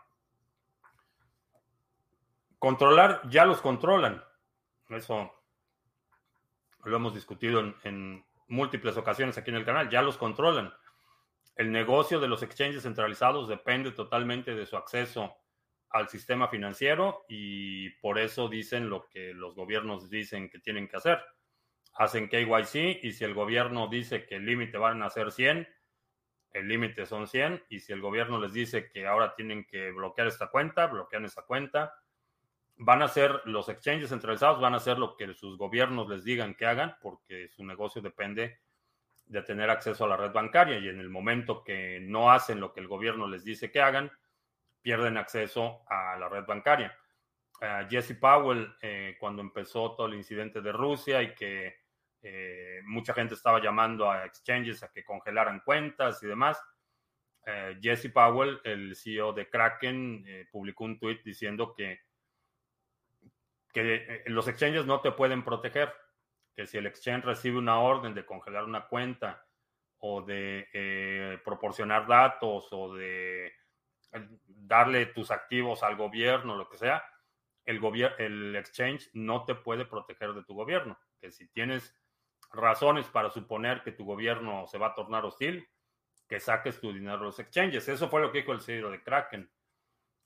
Controlar, 2.60 3.22
ya 3.30 3.46
los 3.46 3.60
controlan. 3.62 4.24
Eso 4.90 5.34
lo 6.84 6.96
hemos 6.96 7.14
discutido 7.14 7.60
en, 7.60 7.76
en, 7.84 8.26
múltiples 8.48 8.98
ocasiones 8.98 9.38
aquí 9.38 9.50
en 9.50 9.58
el 9.58 9.66
canal. 9.66 9.90
Ya 9.90 10.02
los 10.02 10.18
controlan. 10.18 10.74
El 11.56 11.72
negocio 11.72 12.20
de 12.20 12.28
los 12.28 12.44
exchanges 12.44 12.84
centralizados 12.84 13.48
depende 13.48 13.92
totalmente 13.92 14.56
de 14.56 14.66
su 14.66 14.78
acceso 14.78 15.41
al 15.92 16.10
sistema 16.10 16.48
financiero 16.48 17.26
y 17.28 17.90
por 18.02 18.20
eso 18.20 18.48
dicen 18.48 18.90
lo 18.90 19.08
que 19.10 19.34
los 19.34 19.56
gobiernos 19.56 20.10
dicen 20.10 20.50
que 20.50 20.60
tienen 20.60 20.88
que 20.88 20.98
hacer. 20.98 21.20
Hacen 21.94 22.30
KYC 22.30 23.04
y 23.04 23.12
si 23.12 23.24
el 23.26 23.34
gobierno 23.34 23.88
dice 23.88 24.26
que 24.26 24.36
el 24.36 24.46
límite 24.46 24.78
van 24.78 25.04
a 25.04 25.10
ser 25.10 25.32
100, 25.32 25.68
el 26.54 26.68
límite 26.68 27.06
son 27.06 27.28
100 27.28 27.64
y 27.70 27.80
si 27.80 27.94
el 27.94 28.02
gobierno 28.02 28.40
les 28.40 28.54
dice 28.54 28.90
que 28.90 29.08
ahora 29.08 29.36
tienen 29.36 29.66
que 29.66 29.92
bloquear 29.92 30.28
esta 30.28 30.48
cuenta, 30.48 30.88
bloquean 30.88 31.26
esa 31.26 31.44
cuenta. 31.44 31.94
Van 32.78 33.02
a 33.02 33.06
hacer, 33.06 33.42
los 33.46 33.70
exchanges 33.70 34.10
centralizados 34.10 34.60
van 34.60 34.74
a 34.74 34.78
hacer 34.78 34.98
lo 34.98 35.16
que 35.16 35.34
sus 35.34 35.58
gobiernos 35.58 36.10
les 36.10 36.24
digan 36.24 36.56
que 36.56 36.66
hagan 36.66 36.96
porque 37.02 37.50
su 37.50 37.66
negocio 37.66 38.02
depende 38.02 38.60
de 39.26 39.42
tener 39.44 39.70
acceso 39.70 40.06
a 40.06 40.08
la 40.08 40.18
red 40.18 40.32
bancaria 40.32 40.80
y 40.80 40.90
en 40.90 41.00
el 41.00 41.10
momento 41.10 41.64
que 41.64 42.00
no 42.02 42.32
hacen 42.32 42.60
lo 42.60 42.74
que 42.74 42.80
el 42.80 42.88
gobierno 42.88 43.28
les 43.28 43.44
dice 43.44 43.72
que 43.72 43.82
hagan, 43.82 44.12
pierden 44.82 45.18
acceso 45.18 45.84
a 45.88 46.18
la 46.18 46.28
red 46.30 46.46
bancaria. 46.46 46.98
Jesse 47.90 48.16
Powell, 48.16 48.76
eh, 48.82 49.16
cuando 49.20 49.44
empezó 49.44 49.94
todo 49.96 50.08
el 50.08 50.16
incidente 50.16 50.62
de 50.62 50.72
Rusia 50.72 51.22
y 51.22 51.36
que 51.36 51.82
eh, 52.24 52.82
mucha 52.86 53.14
gente 53.14 53.34
estaba 53.34 53.60
llamando 53.60 54.10
a 54.10 54.26
exchanges 54.26 54.84
a 54.84 54.92
que 54.92 55.04
congelaran 55.04 55.62
cuentas 55.62 56.22
y 56.22 56.28
demás. 56.28 56.62
Eh, 57.46 57.78
Jesse 57.82 58.12
Powell, 58.12 58.62
el 58.64 58.96
CEO 58.96 59.34
de 59.34 59.50
Kraken, 59.50 60.24
eh, 60.28 60.48
publicó 60.52 60.84
un 60.84 61.00
tweet 61.00 61.22
diciendo 61.26 61.74
que, 61.74 62.02
que 63.74 64.24
los 64.28 64.48
exchanges 64.48 64.86
no 64.86 65.02
te 65.02 65.12
pueden 65.12 65.44
proteger, 65.44 65.92
que 66.56 66.68
si 66.68 66.78
el 66.78 66.86
exchange 66.86 67.26
recibe 67.26 67.58
una 67.58 67.80
orden 67.80 68.14
de 68.14 68.26
congelar 68.26 68.66
una 68.66 68.88
cuenta 68.88 69.44
o 69.98 70.22
de 70.22 71.40
proporcionar 71.46 72.08
datos 72.08 72.68
o 72.72 72.96
de 72.96 73.54
darle 74.46 75.06
tus 75.08 75.32
activos 75.32 75.84
al 75.84 75.96
gobierno, 75.96 76.56
lo 76.56 76.70
que 76.70 76.78
sea, 76.78 77.04
el, 77.66 77.80
el 78.18 78.56
exchange 78.56 79.10
no 79.14 79.46
te 79.46 79.56
puede 79.56 79.86
proteger 79.86 80.34
de 80.34 80.44
tu 80.44 80.54
gobierno. 80.54 80.98
Que 81.20 81.32
si 81.32 81.48
tienes 81.48 81.96
razones 82.52 83.08
para 83.08 83.30
suponer 83.30 83.84
que 83.84 83.92
tu 83.92 84.06
gobierno 84.06 84.68
se 84.68 84.78
va 84.78 84.88
a 84.88 84.96
tornar 84.96 85.26
hostil, 85.26 85.68
que 86.28 86.40
saques 86.40 86.80
tu 86.80 86.94
dinero 86.94 87.16
a 87.16 87.24
los 87.24 87.40
exchanges. 87.40 87.88
Eso 87.88 88.10
fue 88.10 88.22
lo 88.22 88.32
que 88.32 88.40
dijo 88.40 88.54
el 88.54 88.62
CEO 88.62 88.90
de 88.90 89.04
Kraken. 89.04 89.52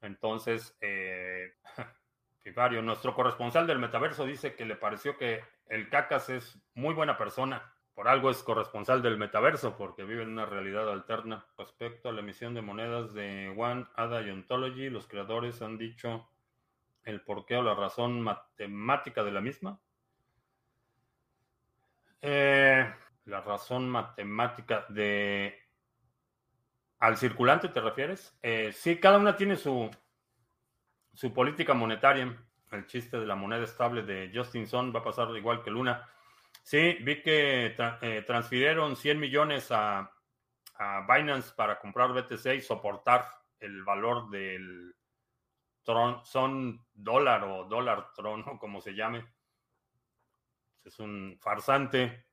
Entonces, 0.01 0.77
eh, 0.81 1.55
nuestro 2.83 3.15
corresponsal 3.15 3.65
del 3.65 3.79
metaverso 3.79 4.25
dice 4.25 4.55
que 4.55 4.65
le 4.65 4.75
pareció 4.75 5.17
que 5.17 5.43
el 5.67 5.89
Cacas 5.89 6.29
es 6.29 6.59
muy 6.73 6.93
buena 6.93 7.17
persona. 7.17 7.74
Por 7.95 8.09
algo 8.09 8.29
es 8.29 8.43
corresponsal 8.43 9.01
del 9.01 9.17
metaverso, 9.17 9.77
porque 9.77 10.03
vive 10.03 10.23
en 10.23 10.29
una 10.29 10.45
realidad 10.45 10.91
alterna. 10.91 11.45
Respecto 11.57 12.09
a 12.09 12.11
la 12.11 12.19
emisión 12.19 12.53
de 12.53 12.61
monedas 12.61 13.13
de 13.13 13.55
One, 13.57 13.87
ADA 13.95 14.21
y 14.21 14.31
Ontology, 14.31 14.89
los 14.89 15.07
creadores 15.07 15.61
han 15.61 15.77
dicho 15.77 16.29
el 17.03 17.21
porqué 17.21 17.55
o 17.55 17.63
la 17.63 17.73
razón 17.73 18.21
matemática 18.21 19.23
de 19.23 19.31
la 19.31 19.39
misma. 19.39 19.79
Eh, 22.21 22.93
la 23.25 23.41
razón 23.41 23.89
matemática 23.89 24.85
de... 24.89 25.57
¿Al 26.99 27.15
circulante 27.15 27.69
te 27.69 27.79
refieres? 27.79 28.37
Eh, 28.41 28.73
sí, 28.73 28.99
cada 28.99 29.19
una 29.19 29.37
tiene 29.37 29.55
su, 29.55 29.89
su 31.13 31.33
política 31.33 31.73
monetaria. 31.73 32.35
El 32.71 32.87
chiste 32.87 33.17
de 33.17 33.25
la 33.25 33.35
moneda 33.35 33.63
estable 33.63 34.01
de 34.01 34.31
Justin 34.33 34.67
Sun 34.67 34.93
va 34.93 34.99
a 34.99 35.03
pasar 35.03 35.29
igual 35.37 35.63
que 35.63 35.71
Luna. 35.71 36.09
Sí, 36.64 36.97
vi 37.01 37.22
que 37.22 37.76
eh, 38.01 38.24
transfirieron 38.26 38.95
100 38.95 39.20
millones 39.20 39.72
a, 39.72 40.12
a, 40.76 41.08
Binance 41.08 41.53
para 41.56 41.80
comprar 41.80 42.12
BTC 42.14 42.56
y 42.56 42.62
soportar 42.62 43.26
el 43.60 43.84
valor 43.84 44.30
del 44.30 44.95
Tron, 45.84 46.26
son 46.26 46.86
dólar 46.93 47.43
o 47.43 47.66
dólar 47.66 48.12
Tron, 48.14 48.43
o 48.47 48.58
como 48.58 48.82
se 48.82 48.95
llame 48.95 49.36
es 50.86 50.99
un 50.99 51.38
farsante. 51.41 52.28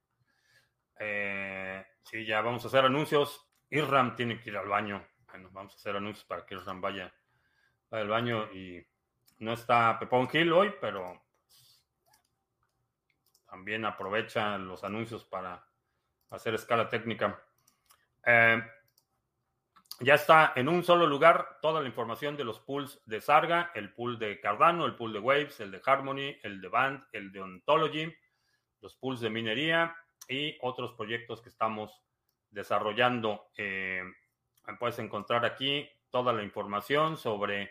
Eh, 0.98 1.84
sí, 2.02 2.24
ya 2.24 2.40
vamos 2.42 2.64
a 2.64 2.68
hacer 2.68 2.84
anuncios. 2.84 3.48
Irram 3.70 4.14
tiene 4.14 4.40
que 4.40 4.50
ir 4.50 4.56
al 4.56 4.68
baño. 4.68 5.04
Bueno, 5.26 5.48
vamos 5.52 5.72
a 5.72 5.76
hacer 5.76 5.96
anuncios 5.96 6.24
para 6.26 6.44
que 6.44 6.54
Irram 6.54 6.80
vaya, 6.80 7.12
al 7.90 8.08
baño. 8.08 8.52
Y 8.52 8.86
no 9.38 9.54
está 9.54 9.98
Pepón 9.98 10.28
Gil 10.28 10.52
hoy, 10.52 10.72
pero 10.80 11.21
también 13.52 13.84
aprovecha 13.84 14.56
los 14.56 14.82
anuncios 14.82 15.26
para 15.26 15.62
hacer 16.30 16.54
escala 16.54 16.88
técnica. 16.88 17.38
Eh, 18.24 18.62
ya 20.00 20.14
está 20.14 20.54
en 20.56 20.70
un 20.70 20.82
solo 20.82 21.06
lugar 21.06 21.58
toda 21.60 21.82
la 21.82 21.86
información 21.86 22.34
de 22.34 22.44
los 22.44 22.60
pools 22.60 23.02
de 23.04 23.20
Sarga, 23.20 23.70
el 23.74 23.92
pool 23.92 24.18
de 24.18 24.40
Cardano, 24.40 24.86
el 24.86 24.96
pool 24.96 25.12
de 25.12 25.18
Waves, 25.18 25.60
el 25.60 25.70
de 25.70 25.82
Harmony, 25.84 26.38
el 26.42 26.62
de 26.62 26.68
Band, 26.68 27.04
el 27.12 27.30
de 27.30 27.42
Ontology, 27.42 28.16
los 28.80 28.96
pools 28.96 29.20
de 29.20 29.28
minería 29.28 29.94
y 30.26 30.56
otros 30.62 30.94
proyectos 30.94 31.42
que 31.42 31.50
estamos 31.50 32.02
desarrollando. 32.48 33.50
Eh, 33.58 34.02
puedes 34.78 34.98
encontrar 34.98 35.44
aquí 35.44 35.86
toda 36.08 36.32
la 36.32 36.42
información 36.42 37.18
sobre 37.18 37.70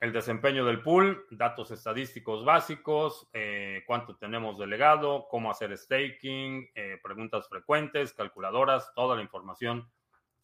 el 0.00 0.12
desempeño 0.14 0.64
del 0.64 0.80
pool, 0.80 1.26
datos 1.30 1.70
estadísticos 1.70 2.42
básicos, 2.42 3.28
eh, 3.34 3.84
cuánto 3.86 4.16
tenemos 4.16 4.58
delegado, 4.58 5.28
cómo 5.28 5.50
hacer 5.50 5.76
staking, 5.76 6.70
eh, 6.74 6.98
preguntas 7.02 7.46
frecuentes, 7.50 8.14
calculadoras, 8.14 8.92
toda 8.94 9.14
la 9.14 9.22
información 9.22 9.90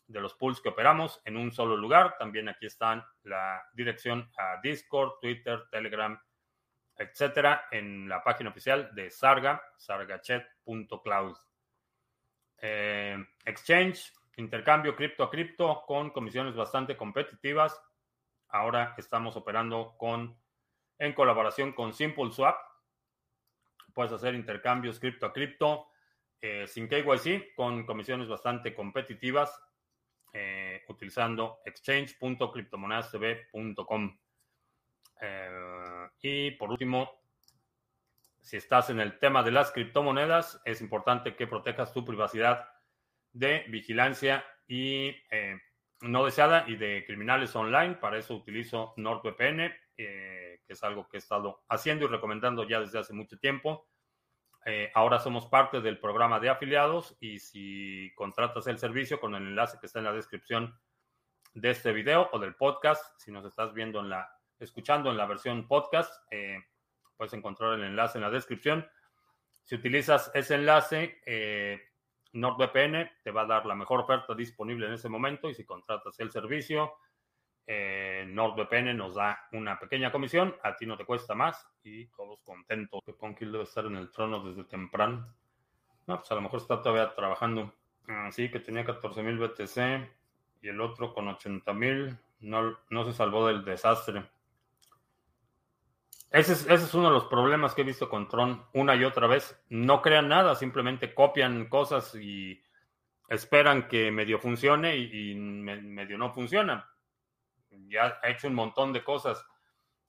de 0.09 0.20
los 0.20 0.34
pools 0.34 0.61
que 0.61 0.68
operamos 0.68 1.22
en 1.24 1.38
un 1.38 1.52
solo 1.52 1.74
lugar. 1.74 2.16
También 2.18 2.50
aquí 2.50 2.66
están 2.66 3.02
la 3.22 3.62
dirección 3.72 4.30
a 4.36 4.61
Discord, 4.62 5.12
Twitter, 5.22 5.64
Telegram, 5.70 6.20
etcétera, 6.94 7.64
en 7.70 8.11
la 8.11 8.22
página 8.22 8.50
oficial 8.50 8.94
de 8.94 9.11
Sarga, 9.11 9.62
sargachet.cloud. 9.78 11.34
Eh, 12.59 13.26
exchange, 13.46 14.12
intercambio 14.36 14.94
cripto 14.94 15.24
a 15.24 15.30
cripto 15.30 15.82
con 15.86 16.11
comisiones 16.11 16.54
bastante 16.54 16.94
competitivas 16.94 17.80
Ahora 18.57 18.94
estamos 18.96 19.36
operando 19.36 19.94
con, 19.98 20.34
en 20.98 21.12
colaboración 21.12 21.74
con 21.74 21.92
Simple 21.92 22.30
Swap. 22.30 22.57
Puedes 23.92 24.12
hacer 24.12 24.34
intercambios 24.34 24.98
cripto 24.98 25.26
a 25.26 25.34
cripto 25.34 25.88
eh, 26.40 26.66
sin 26.66 26.88
KYC 26.88 27.54
con 27.54 27.84
comisiones 27.84 28.28
bastante 28.28 28.74
competitivas 28.74 29.62
eh, 30.32 30.82
utilizando 30.88 31.59
exchange.cryptomonedastv.com. 31.66 34.18
Eh, 35.20 36.09
y 36.22 36.52
por 36.52 36.70
último, 36.70 37.11
si 38.40 38.57
estás 38.57 38.88
en 38.88 39.00
el 39.00 39.18
tema 39.18 39.42
de 39.42 39.50
las 39.50 39.70
criptomonedas, 39.70 40.62
es 40.64 40.80
importante 40.80 41.36
que 41.36 41.46
protejas 41.46 41.92
tu 41.92 42.07
privacidad 42.07 42.70
de 43.32 43.66
vigilancia 43.68 44.46
y 44.66 45.14
no 46.01 46.24
deseada 46.24 46.64
y 46.68 46.76
de 46.76 47.05
criminales 47.07 47.55
online. 47.57 47.94
Para 47.94 48.18
eso 48.18 48.34
utilizo 48.34 48.94
NordVPN, 48.97 49.72
eh, 49.97 50.61
que 50.66 50.72
es 50.72 50.82
algo 50.82 51.09
que 51.09 51.16
he 51.16 51.18
estado 51.18 51.64
haciendo 51.68 52.05
y 52.05 52.09
recomendando 52.09 52.68
ya 52.68 52.80
desde 52.80 52.99
hace 52.99 53.12
mucho 53.12 53.38
tiempo. 53.38 53.88
Eh, 54.64 54.90
ahora 54.94 55.20
somos 55.20 55.47
parte 55.47 55.80
del 55.80 55.99
programa 56.01 56.40
de 56.40 56.49
afiliados 56.49 57.16
y 57.20 57.38
si 57.38 58.12
contratas 58.16 58.66
el 58.66 58.78
servicio 58.78 59.20
con 59.20 59.34
el 59.34 59.44
enlace 59.44 59.78
que 59.78 59.86
está 59.86 60.01
en 60.01 60.07
la 60.07 60.12
descripción 60.12 60.76
de 61.55 61.70
este 61.70 61.92
video 61.92 62.28
o 62.32 62.38
del 62.38 62.57
podcast, 62.57 63.03
si 63.18 63.30
nos 63.30 63.44
estás 63.47 63.72
viendo 63.72 64.01
en 64.01 64.11
la, 64.11 64.28
escuchando 64.59 65.11
en 65.11 65.16
la 65.16 65.26
versión 65.26 65.68
podcast, 65.68 66.12
eh, 66.30 66.59
puedes 67.16 67.32
encontrar 67.32 67.74
el 67.74 67.84
enlace 67.84 68.18
en 68.18 68.22
la 68.22 68.30
descripción. 68.30 68.86
Si 69.62 69.76
utilizas 69.76 70.30
ese 70.34 70.57
enlace, 70.57 71.20
NordVPN 72.33 73.11
te 73.22 73.31
va 73.31 73.43
a 73.43 73.47
dar 73.47 73.66
la 73.66 73.74
mejor 73.74 74.01
oferta 74.01 74.35
disponible 74.35 74.87
en 74.87 74.95
ese 74.95 75.09
momento 75.09 75.49
y 75.49 75.55
si 75.55 75.64
contratas 75.64 76.18
el 76.20 76.31
servicio, 76.31 76.95
eh, 77.66 78.24
NordVPN 78.29 78.97
nos 78.97 79.14
da 79.14 79.49
una 79.53 79.79
pequeña 79.79 80.12
comisión, 80.12 80.55
a 80.62 80.77
ti 80.77 80.87
no 80.87 80.97
te 80.97 81.05
cuesta 81.05 81.35
más 81.35 81.66
y 81.83 82.07
todos 82.09 82.41
contentos. 82.43 83.01
Que 83.05 83.12
Ponkill 83.12 83.53
debe 83.53 83.64
estar 83.64 83.85
en 83.87 83.97
el 83.97 84.11
trono 84.11 84.41
desde 84.41 84.64
temprano. 84.64 85.35
No, 86.07 86.18
pues 86.18 86.31
a 86.31 86.37
lo 86.37 86.43
mejor 86.43 86.61
está 86.61 86.81
todavía 86.81 87.14
trabajando. 87.14 87.72
Así 88.07 88.51
que 88.51 88.61
tenía 88.61 88.85
14.000 88.85 89.39
BTC 89.39 90.62
y 90.62 90.68
el 90.68 90.81
otro 90.81 91.12
con 91.12 91.27
80.000 91.27 92.16
no, 92.41 92.79
no 92.89 93.05
se 93.05 93.12
salvó 93.12 93.49
del 93.49 93.64
desastre. 93.64 94.24
Ese 96.31 96.53
es, 96.53 96.95
uno 96.95 97.09
de 97.09 97.14
los 97.14 97.27
problemas 97.27 97.74
que 97.74 97.83
he 97.83 97.85
visto 97.85 98.09
con 98.09 98.29
Tron 98.29 98.66
una 98.74 98.95
y 98.95 99.05
otra 99.05 99.27
vez. 99.27 99.59
No 99.68 100.03
crean 100.03 100.29
nada, 100.29 100.55
simplemente 100.55 101.14
copian 101.14 101.66
cosas 101.68 102.14
y 102.14 102.62
esperan 103.29 103.89
que 103.89 104.11
medio 104.11 104.39
funcione 104.39 104.97
y, 104.97 105.35
medio 105.35 106.18
no 106.18 106.33
funciona. 106.33 106.91
Ya 107.89 108.18
ha 108.22 108.29
hecho 108.29 108.49
un 108.49 108.55
montón 108.55 108.93
de 108.93 109.05
cosas. 109.05 109.45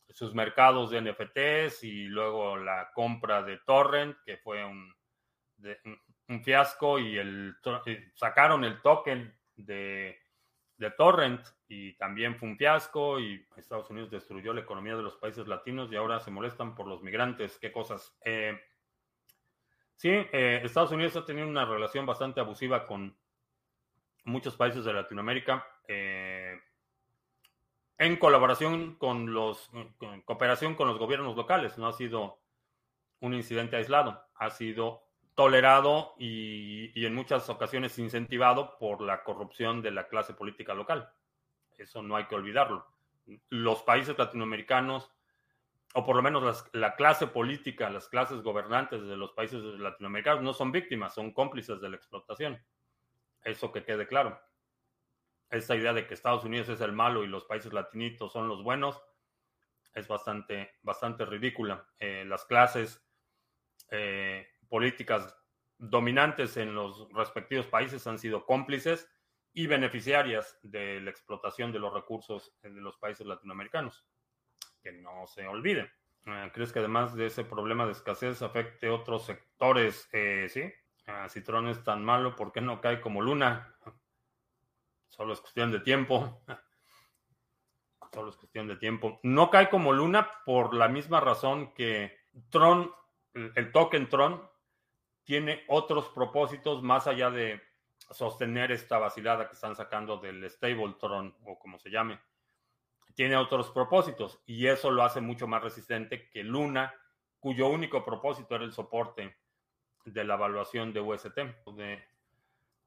Sus 0.09 0.33
mercados 0.33 0.89
de 0.89 1.01
NFTs 1.01 1.83
y 1.83 2.05
luego 2.05 2.57
la 2.57 2.91
compra 2.93 3.43
de 3.43 3.57
Torrent, 3.65 4.17
que 4.25 4.37
fue 4.37 4.63
un, 4.63 4.95
un 6.29 6.43
fiasco, 6.43 6.97
y 6.97 7.17
el, 7.17 7.55
sacaron 8.15 8.63
el 8.63 8.81
token 8.81 9.37
de 9.57 10.17
de 10.77 10.91
Torrent 10.91 11.41
y 11.67 11.93
también 11.93 12.35
fue 12.35 12.49
un 12.49 12.57
fiasco 12.57 13.19
y 13.19 13.45
Estados 13.57 13.89
Unidos 13.89 14.09
destruyó 14.09 14.53
la 14.53 14.61
economía 14.61 14.95
de 14.95 15.03
los 15.03 15.17
países 15.17 15.47
latinos 15.47 15.91
y 15.91 15.95
ahora 15.95 16.19
se 16.19 16.31
molestan 16.31 16.75
por 16.75 16.87
los 16.87 17.03
migrantes. 17.03 17.57
¿Qué 17.59 17.71
cosas? 17.71 18.17
Eh, 18.23 18.59
sí, 19.95 20.09
eh, 20.09 20.61
Estados 20.63 20.91
Unidos 20.91 21.15
ha 21.15 21.25
tenido 21.25 21.47
una 21.47 21.65
relación 21.65 22.05
bastante 22.05 22.39
abusiva 22.39 22.87
con 22.87 23.17
muchos 24.23 24.55
países 24.55 24.85
de 24.85 24.93
Latinoamérica 24.93 25.65
eh, 25.87 26.59
en 27.97 28.17
colaboración 28.17 28.95
con 28.95 29.33
los, 29.33 29.69
en 29.73 30.21
cooperación 30.21 30.75
con 30.75 30.87
los 30.87 30.99
gobiernos 30.99 31.35
locales. 31.35 31.77
No 31.77 31.87
ha 31.87 31.93
sido 31.93 32.39
un 33.19 33.33
incidente 33.33 33.75
aislado, 33.75 34.23
ha 34.35 34.49
sido 34.51 35.07
tolerado 35.37 36.15
y, 36.17 37.05
en 37.05 37.13
muchas 37.13 37.47
ocasiones 37.49 37.97
incentivado 37.99 38.77
por 38.79 39.01
la 39.01 39.23
corrupción 39.23 39.81
de 39.81 39.91
la 39.91 40.07
clase 40.07 40.33
política 40.33 40.73
local. 40.73 41.11
Eso 41.77 42.01
no 42.01 42.15
hay 42.15 42.25
que 42.25 42.35
olvidarlo. 42.35 42.85
Los 43.49 43.83
países 43.83 44.17
latinoamericanos, 44.17 45.11
o 45.93 46.05
por 46.05 46.15
lo 46.15 46.21
menos 46.21 46.69
la 46.73 46.95
clase 46.95 47.27
política, 47.27 47.89
las 47.89 48.07
clases 48.07 48.41
gobernantes 48.41 49.03
de 49.03 49.17
los 49.17 49.31
países 49.31 49.61
latinoamericanos 49.61 50.43
no 50.43 50.53
son 50.53 50.71
víctimas, 50.71 51.13
son 51.13 51.31
cómplices 51.31 51.81
de 51.81 51.89
la 51.89 51.95
explotación. 51.95 52.63
Eso 53.43 53.71
que 53.71 53.83
quede 53.83 54.07
claro. 54.07 54.39
Esta 55.49 55.75
idea 55.75 55.93
de 55.93 56.07
que 56.07 56.13
Estados 56.13 56.43
Unidos 56.43 56.69
es 56.69 56.81
el 56.81 56.91
malo 56.91 57.23
y 57.23 57.27
los 57.27 57.45
países 57.45 57.71
latinitos 57.71 58.33
son 58.33 58.47
los 58.47 58.63
buenos 58.63 59.01
es 59.97 60.07
bastante, 60.07 60.75
bastante 60.83 61.25
ridícula. 61.25 61.87
Eh, 61.99 62.23
las 62.25 62.45
clases 62.45 63.03
eh, 63.89 64.47
políticas 64.69 65.35
dominantes 65.77 66.57
en 66.57 66.75
los 66.75 67.11
respectivos 67.13 67.65
países 67.67 68.05
han 68.07 68.19
sido 68.19 68.45
cómplices 68.45 69.09
y 69.57 69.65
beneficiarias 69.65 70.59
de 70.61 71.01
la 71.01 71.09
explotación 71.09 71.71
de 71.71 71.79
los 71.79 71.91
recursos 71.91 72.53
de 72.61 72.69
los 72.69 72.95
países 72.97 73.25
latinoamericanos. 73.25 74.05
Que 74.83 74.91
no 74.91 75.25
se 75.25 75.47
olvide. 75.47 75.91
Ah, 76.27 76.51
¿Crees 76.53 76.71
que 76.71 76.77
además 76.77 77.15
de 77.15 77.25
ese 77.25 77.43
problema 77.43 77.87
de 77.87 77.93
escasez 77.93 78.43
afecte 78.43 78.87
otros 78.87 79.25
sectores? 79.25 80.07
Eh, 80.13 80.45
sí. 80.47 80.61
Ah, 81.07 81.27
si 81.27 81.41
Tron 81.41 81.67
es 81.69 81.83
tan 81.83 82.05
malo, 82.05 82.35
¿por 82.35 82.51
qué 82.51 82.61
no 82.61 82.79
cae 82.81 83.01
como 83.01 83.19
Luna? 83.19 83.75
Solo 85.09 85.33
es 85.33 85.41
cuestión 85.41 85.71
de 85.71 85.79
tiempo. 85.79 86.39
Solo 88.13 88.29
es 88.29 88.37
cuestión 88.37 88.67
de 88.67 88.75
tiempo. 88.75 89.19
No 89.23 89.49
cae 89.49 89.71
como 89.71 89.91
Luna 89.91 90.29
por 90.45 90.75
la 90.75 90.87
misma 90.87 91.19
razón 91.19 91.73
que 91.73 92.15
Tron, 92.51 92.91
el 93.33 93.71
token 93.71 94.07
Tron, 94.07 94.47
tiene 95.23 95.65
otros 95.67 96.09
propósitos 96.09 96.83
más 96.83 97.07
allá 97.07 97.31
de 97.31 97.66
sostener 98.11 98.71
esta 98.71 98.97
vacilada 98.97 99.47
que 99.47 99.53
están 99.53 99.75
sacando 99.75 100.17
del 100.17 100.49
Stabletron 100.49 101.35
o 101.45 101.59
como 101.59 101.79
se 101.79 101.89
llame. 101.89 102.19
Tiene 103.15 103.35
otros 103.35 103.71
propósitos 103.71 104.41
y 104.45 104.67
eso 104.67 104.91
lo 104.91 105.03
hace 105.03 105.21
mucho 105.21 105.47
más 105.47 105.63
resistente 105.63 106.29
que 106.29 106.43
Luna, 106.43 106.93
cuyo 107.39 107.67
único 107.67 108.05
propósito 108.05 108.55
era 108.55 108.63
el 108.63 108.73
soporte 108.73 109.35
de 110.05 110.23
la 110.23 110.35
evaluación 110.35 110.93
de 110.93 111.01
UST, 111.01 111.35
de 111.75 112.03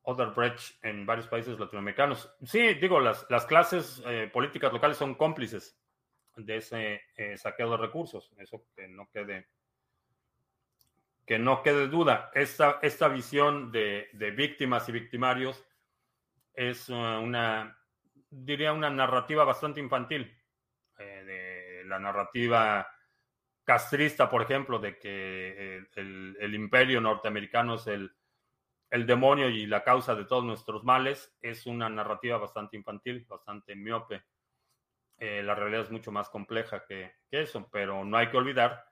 Other 0.03 0.29
Bridge 0.29 0.79
en 0.83 1.05
varios 1.05 1.29
países 1.29 1.59
latinoamericanos. 1.59 2.33
Sí, 2.45 2.75
digo, 2.75 3.01
las, 3.01 3.27
las 3.29 3.45
clases 3.47 4.03
eh, 4.07 4.31
políticas 4.33 4.73
locales 4.73 4.97
son 4.97 5.15
cómplices 5.15 5.79
de 6.37 6.57
ese 6.57 7.03
eh, 7.17 7.37
saqueo 7.37 7.71
de 7.71 7.77
recursos, 7.77 8.33
eso 8.39 8.65
que 8.75 8.89
no 8.89 9.09
quede 9.11 9.49
que 11.31 11.39
no 11.39 11.63
quede 11.63 11.87
duda, 11.87 12.33
esta, 12.35 12.81
esta 12.83 13.07
visión 13.07 13.71
de, 13.71 14.09
víctimas 14.37 14.89
y 14.89 14.93
victimarios 14.93 15.65
es 16.53 16.89
uh, 16.89 17.21
una, 17.23 17.79
diría, 18.29 18.73
una 18.73 18.91
narrativa 18.91 19.45
bastante 19.45 19.79
infantil. 19.79 20.37
Eh, 20.99 21.25
de 21.25 21.85
la 21.85 22.01
narrativa 22.01 22.85
castrista, 23.63 24.29
por 24.29 24.43
ejemplo, 24.43 24.81
de 24.81 24.99
que 24.99 25.87
el, 25.95 26.53
imperio 26.53 27.01
norteamericano 27.01 27.77
es 27.77 27.87
el, 27.87 28.11
demonio 29.07 29.49
y 29.49 29.67
la 29.67 29.85
causa 29.85 30.17
de 30.17 30.25
todos 30.25 30.43
nuestros 30.43 30.83
males, 30.83 31.39
es 31.41 31.65
una 31.65 31.89
narrativa 31.89 32.39
bastante 32.39 32.77
infantil, 32.77 33.25
bastante 33.29 33.77
miope. 33.77 34.25
Eh, 35.17 35.45
la 35.45 35.55
realidad 35.55 35.83
es 35.83 35.93
mucho 35.93 36.11
más 36.11 36.29
compleja 36.29 36.85
que 36.89 37.13
eso, 37.31 37.69
pero 37.71 38.05
no 38.05 38.17
hay 38.17 38.31
que 38.31 38.37
olvidar 38.37 38.90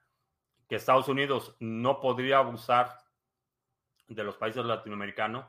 que 0.69 0.77
Estados 0.77 1.09
Unidos 1.09 1.57
no 1.61 2.01
podría 2.01 2.39
abusar 2.39 2.99
de 4.07 4.25
los 4.25 4.37
países 4.37 4.65
latinoamericanos, 4.65 5.47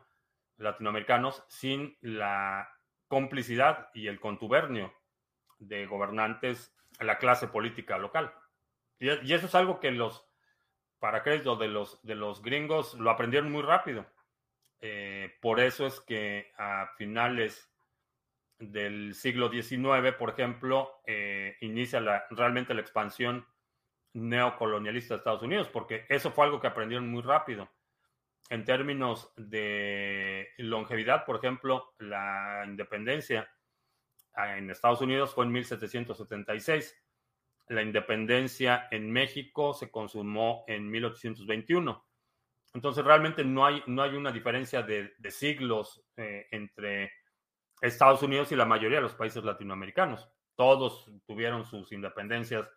sin 1.48 1.98
la 2.02 2.70
complicidad 3.08 3.90
y 3.94 4.08
el 4.08 4.20
contubernio 4.20 4.94
de 5.58 5.86
gobernantes 5.86 6.74
a 7.00 7.04
la 7.04 7.18
clase 7.18 7.48
política 7.48 7.98
local. 7.98 8.34
Y, 9.00 9.10
eso 9.10 9.46
es 9.46 9.56
algo 9.56 9.80
que 9.80 9.92
los, 9.92 10.26
para 11.00 11.24
crédito 11.24 11.56
de 11.56 11.68
los, 11.68 12.02
de 12.04 12.16
los 12.16 12.42
gringos, 12.42 12.94
lo 12.96 13.10
aprendieron 13.10 13.52
muy 13.52 13.62
rápido. 13.62 14.06
Eh, 14.82 15.38
por 15.42 15.60
eso 15.60 15.86
es 15.86 16.00
que 16.02 16.52
a 16.58 16.92
finales 16.98 17.70
del 18.58 19.16
siglo 19.16 19.50
XIX, 19.50 20.14
por 20.18 20.32
ejemplo, 20.32 21.02
eh, 21.06 21.58
inicia 21.62 22.26
realmente 22.30 22.74
la 22.74 22.82
expansión 22.82 23.46
neocolonialista 24.14 25.14
de 25.14 25.18
Estados 25.20 25.44
Unidos, 25.44 25.70
porque 25.70 26.06
eso 26.10 26.32
fue 26.32 26.46
algo 26.46 26.60
que 26.60 26.68
aprendieron 26.68 27.10
muy 27.10 27.22
rápido. 27.22 27.70
En 28.50 28.66
términos 28.66 29.32
de 29.38 30.50
longevidad, 30.58 31.26
por 31.26 31.36
ejemplo, 31.36 31.94
la 32.00 32.64
independencia 32.66 33.50
en 34.36 34.70
Estados 34.70 35.02
Unidos 35.02 35.34
fue 35.34 35.46
en 35.46 35.52
1776. 35.52 36.98
La 37.68 37.84
independencia 37.84 38.88
en 38.90 39.12
México 39.12 39.74
se 39.74 39.92
consumó 39.92 40.64
en 40.68 40.90
1821. 40.90 42.06
Entonces, 42.74 43.04
realmente 43.04 43.44
no 43.44 43.66
hay, 43.66 43.84
no 43.88 44.02
hay 44.02 44.16
una 44.16 44.32
diferencia 44.32 44.82
de, 44.82 45.14
siglos 45.30 46.04
eh, 46.18 46.48
entre 46.52 47.12
Estados 47.82 48.24
Unidos 48.24 48.52
y 48.52 48.56
la 48.56 48.66
mayoría 48.66 48.98
de 48.98 49.04
los 49.04 49.16
países 49.16 49.44
latinoamericanos. 49.44 50.28
Todos 50.56 51.12
tuvieron 51.26 51.66
sus 51.66 51.92
independencias 51.92 52.70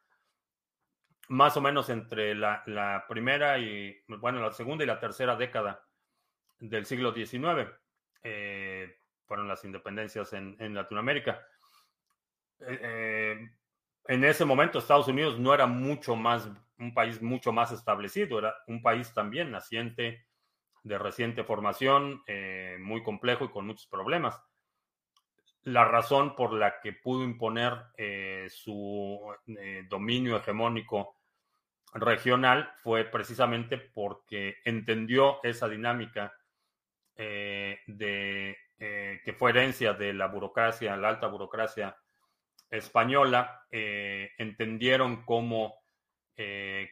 más 1.29 1.57
o 1.57 1.61
menos 1.61 1.89
entre 1.89 2.35
la, 2.35 3.05
primera 3.09 3.59
y, 3.59 3.97
bueno, 4.07 4.41
la 4.41 4.53
segunda 4.53 4.85
y 4.85 4.87
la 4.87 5.01
tercera 5.01 5.37
década 5.37 5.85
del 6.59 6.87
siglo 6.87 7.13
XIX. 7.13 7.71
Eh, 8.23 8.97
fueron 9.27 9.49
las 9.49 9.65
independencias 9.65 10.33
en, 10.33 10.75
Latinoamérica. 10.75 11.41
Eh, 12.61 12.79
eh, 12.83 13.51
en 14.09 14.25
ese 14.25 14.45
momento 14.45 14.79
Estados 14.79 15.09
Unidos 15.09 15.39
no 15.39 15.55
era 15.55 15.67
mucho 15.67 16.17
más, 16.17 16.51
un 16.79 16.93
país 16.93 17.23
mucho 17.23 17.53
más 17.53 17.73
establecido, 17.73 18.39
era 18.39 18.55
un 18.67 18.83
país 18.83 19.15
también 19.15 19.51
naciente, 19.51 20.27
de 20.83 20.99
reciente 20.99 21.45
formación, 21.45 22.23
muy 22.81 23.05
complejo 23.05 23.45
y 23.45 23.51
con 23.51 23.67
muchos 23.67 23.87
problemas 23.87 24.43
la 25.65 25.85
razón 25.85 26.35
por 26.35 26.53
la 26.53 26.81
que 26.81 26.93
pudo 26.93 27.23
imponer 27.23 27.75
eh, 27.97 28.49
su 28.51 29.21
eh, 29.47 29.85
dominio 29.89 30.37
hegemónico 30.37 31.19
regional 31.95 32.73
fue 32.83 33.05
precisamente 33.05 33.79
porque 33.79 34.57
entendió 34.65 35.41
esa 35.43 35.69
dinámica 35.69 36.35
eh, 37.15 37.81
de 37.87 38.57
que 39.25 39.33
fue 39.39 39.51
herencia 39.51 39.93
de 39.93 40.13
la 40.13 40.27
burocracia, 40.27 40.97
la 40.97 41.11
alta 41.11 41.29
burocracia 41.29 41.97
española, 42.69 43.65
entendieron 43.71 45.25
cómo 45.25 45.85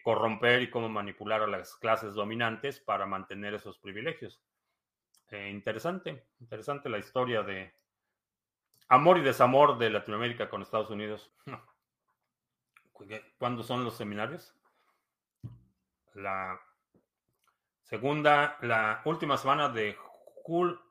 corromper 0.04 0.62
y 0.62 0.70
cómo 0.70 0.88
manipular 0.88 1.42
a 1.42 1.48
las 1.48 1.74
clases 1.74 2.14
dominantes 2.14 2.78
para 2.78 3.06
mantener 3.06 3.54
esos 3.54 3.80
privilegios. 3.80 4.40
interesante, 5.32 6.26
interesante 6.38 6.88
la 6.88 6.98
historia 6.98 7.42
de, 7.42 7.74
Amor 8.92 9.18
y 9.18 9.20
desamor 9.20 9.78
de 9.78 9.88
Latinoamérica 9.88 10.50
con 10.50 10.62
Estados 10.62 10.90
Unidos. 10.90 11.30
¿Cuándo 13.38 13.62
son 13.62 13.84
los 13.84 13.96
seminarios? 13.96 14.52
La 16.14 16.60
segunda, 17.84 18.58
la 18.62 19.00
última 19.04 19.36
semana 19.36 19.68
de, 19.68 19.96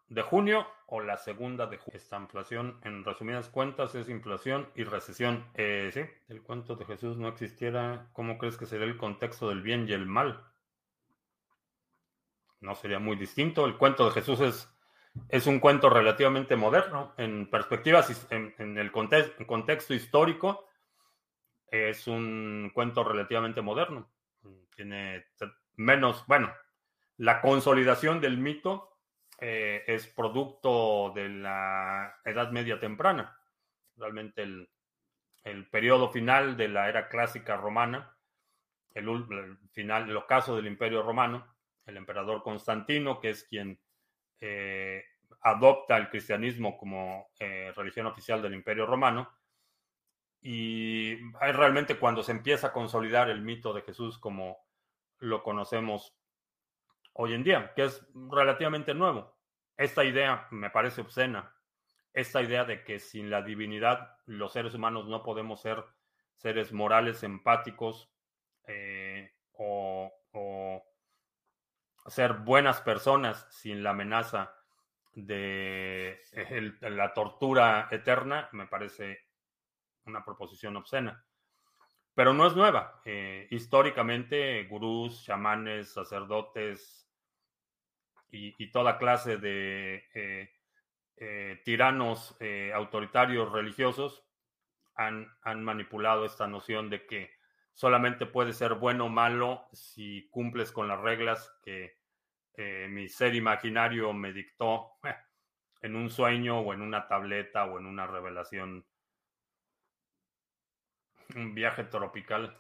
de 0.08 0.22
junio 0.22 0.66
o 0.88 1.02
la 1.02 1.18
segunda 1.18 1.68
de 1.68 1.78
junio. 1.78 1.98
Esta 1.98 2.18
inflación, 2.18 2.80
en 2.86 3.04
resumidas 3.04 3.50
cuentas, 3.50 3.94
es 3.96 4.08
inflación 4.08 4.70
y 4.76 4.86
recesión. 4.86 5.46
Eh, 5.56 5.90
sí, 5.94 6.06
el 6.30 6.42
cuento 6.42 6.78
de 6.78 6.86
Jesús 6.86 7.18
no 7.18 7.28
existiera. 7.28 8.08
¿Cómo 8.14 8.38
crees 8.38 8.56
que 8.56 8.66
sería 8.66 8.88
el 8.88 8.96
contexto 8.96 9.50
del 9.50 9.62
bien 9.62 9.90
y 9.90 9.92
el 9.92 10.06
mal? 10.06 10.46
No 12.62 12.76
sería 12.76 13.00
muy 13.00 13.18
distinto. 13.18 13.66
El 13.66 13.76
cuento 13.76 14.06
de 14.06 14.12
Jesús 14.12 14.40
es 14.40 14.79
es 15.28 15.48
un 15.48 15.60
cuento 15.60 15.90
relativamente 15.90 16.56
moderno. 16.56 17.14
En 17.18 17.50
perspectivas, 17.50 18.28
en, 18.32 18.78
el 18.78 18.92
contexto 18.92 19.94
histórico, 19.94 20.68
es 21.68 22.08
un 22.08 22.72
cuento 22.74 23.04
relativamente 23.04 23.62
moderno. 23.62 24.10
Tiene 24.76 25.26
menos, 25.76 26.26
bueno, 26.28 26.54
la 27.18 27.42
consolidación 27.42 28.22
del 28.22 28.38
mito 28.38 28.98
eh, 29.40 29.84
es 29.88 30.08
producto 30.08 31.12
de 31.16 31.30
la 31.30 32.20
Edad 32.24 32.52
Media 32.52 32.80
temprana. 32.80 33.38
Realmente 33.96 34.44
el, 34.44 34.70
periodo 35.72 36.10
final 36.10 36.58
de 36.58 36.68
la 36.68 36.90
era 36.90 37.10
clásica 37.10 37.58
romana, 37.58 38.16
el, 38.94 39.58
final, 39.72 40.10
el 40.10 40.18
ocaso 40.18 40.56
del 40.56 40.68
Imperio 40.68 41.02
Romano, 41.02 41.48
el 41.86 41.98
emperador 41.98 42.44
Constantino, 42.44 43.20
que 43.20 43.32
es 43.32 43.44
quien 43.46 43.80
eh, 44.42 45.04
adopta 45.42 45.98
el 45.98 46.10
cristianismo 46.10 46.78
como 46.78 47.30
eh, 47.40 47.72
religión 47.76 48.08
oficial 48.08 48.42
del 48.42 48.54
Imperio 48.54 48.86
Romano. 48.86 49.32
Y 50.42 51.14
es 51.14 51.56
realmente 51.56 51.98
cuando 51.98 52.24
se 52.24 52.32
empieza 52.32 52.68
a 52.68 52.74
consolidar 52.74 53.30
el 53.30 53.42
mito 53.42 53.74
de 53.74 53.82
Jesús 53.82 54.18
como 54.18 54.58
lo 55.18 55.44
conocemos 55.44 56.16
hoy 57.14 57.34
en 57.34 57.44
día, 57.44 57.74
que 57.76 57.84
es 57.84 58.08
relativamente 58.14 58.94
nuevo. 58.94 59.38
Esta 59.76 60.04
idea 60.04 60.48
me 60.52 60.70
parece 60.70 61.02
obscena. 61.02 61.54
Esta 62.14 62.42
idea 62.42 62.64
de 62.64 62.84
que 62.84 63.00
sin 63.00 63.30
la 63.30 63.42
divinidad 63.42 64.18
los 64.26 64.54
seres 64.54 64.74
humanos 64.74 65.08
no 65.08 65.24
podemos 65.24 65.62
ser 65.62 65.84
seres 66.36 66.72
morales, 66.72 67.24
empáticos 67.24 68.10
eh, 68.66 69.34
o 69.54 70.12
ser 72.10 72.34
buenas 72.34 72.82
personas 72.82 73.46
sin 73.50 73.84
la 73.84 73.92
amenaza 73.92 74.54
de 75.14 76.20
la 76.82 77.14
tortura 77.14 77.88
eterna, 77.92 78.50
me 78.52 78.68
parece 78.68 79.26
una 80.06 80.24
proposición 80.24 80.76
obscena. 80.78 81.24
Pero 82.14 82.34
no 82.34 82.48
es 82.48 82.56
nueva. 82.56 83.02
Eh, 83.06 83.48
históricamente, 83.52 84.64
gurús, 84.66 85.24
chamanes, 85.24 85.94
sacerdotes 85.94 87.08
y, 88.32 88.72
toda 88.72 88.98
clase 88.98 89.38
de 89.38 90.04
eh, 90.14 90.50
eh, 91.18 91.62
tiranos 91.66 92.38
autoritarios 92.74 93.52
religiosos 93.52 94.24
han, 94.96 95.28
han 95.42 95.64
manipulado 95.64 96.26
esta 96.26 96.48
noción 96.48 96.90
de 96.90 97.06
que 97.06 97.32
solamente 97.74 98.26
puede 98.26 98.54
ser 98.54 98.76
bueno 98.76 99.06
o 99.06 99.10
malo 99.10 99.68
si 99.72 100.28
cumples 100.30 100.72
con 100.72 100.88
las 100.88 101.00
reglas 101.00 101.58
que 101.64 101.99
mi 102.90 103.08
ser 103.08 103.36
imaginario 103.36 104.12
me 104.14 104.34
dictó 104.34 104.92
eh, 105.04 105.16
en 105.82 105.96
un 105.96 106.10
sueño 106.10 106.60
o 106.60 106.74
en 106.74 106.82
una 106.82 107.08
tableta 107.08 107.66
o 107.66 107.80
en 107.80 107.86
una 107.86 108.06
revelación. 108.06 108.86
Un 111.36 111.54
viaje 111.54 111.84
tropical, 111.84 112.60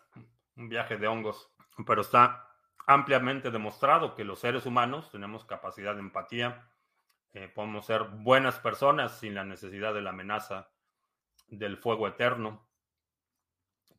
un 0.55 0.69
viaje 0.69 0.97
de 0.97 1.07
hongos. 1.07 1.51
Pero 1.85 2.01
está 2.01 2.47
ampliamente 2.87 3.51
demostrado 3.51 4.15
que 4.15 4.23
los 4.23 4.39
seres 4.39 4.65
humanos 4.65 5.11
tenemos 5.11 5.45
capacidad 5.45 5.93
de 5.95 6.01
empatía, 6.01 6.69
eh, 7.33 7.47
podemos 7.47 7.85
ser 7.85 8.03
buenas 8.03 8.57
personas 8.59 9.19
sin 9.19 9.35
la 9.35 9.43
necesidad 9.43 9.93
de 9.93 10.01
la 10.01 10.09
amenaza 10.09 10.71
del 11.47 11.77
fuego 11.77 12.07
eterno. 12.07 12.67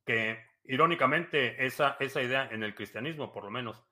Que 0.05 0.45
irónicamente 0.65 1.65
esa, 1.65 1.97
esa 2.01 2.23
idea 2.23 2.49
en 2.51 2.62
el 2.62 2.75
cristianismo, 2.75 3.33
por 3.33 3.45
lo 3.45 3.51
menos, 3.51 3.85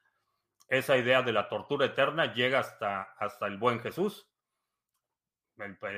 esa 0.69 0.97
idea 0.97 1.23
de 1.23 1.33
la 1.33 1.49
tortura 1.49 1.87
eterna 1.87 2.33
llega 2.35 2.61
hasta, 2.61 3.03
hasta 3.19 3.47
el 3.47 3.57
buen 3.57 3.81
Jesús. 3.81 4.31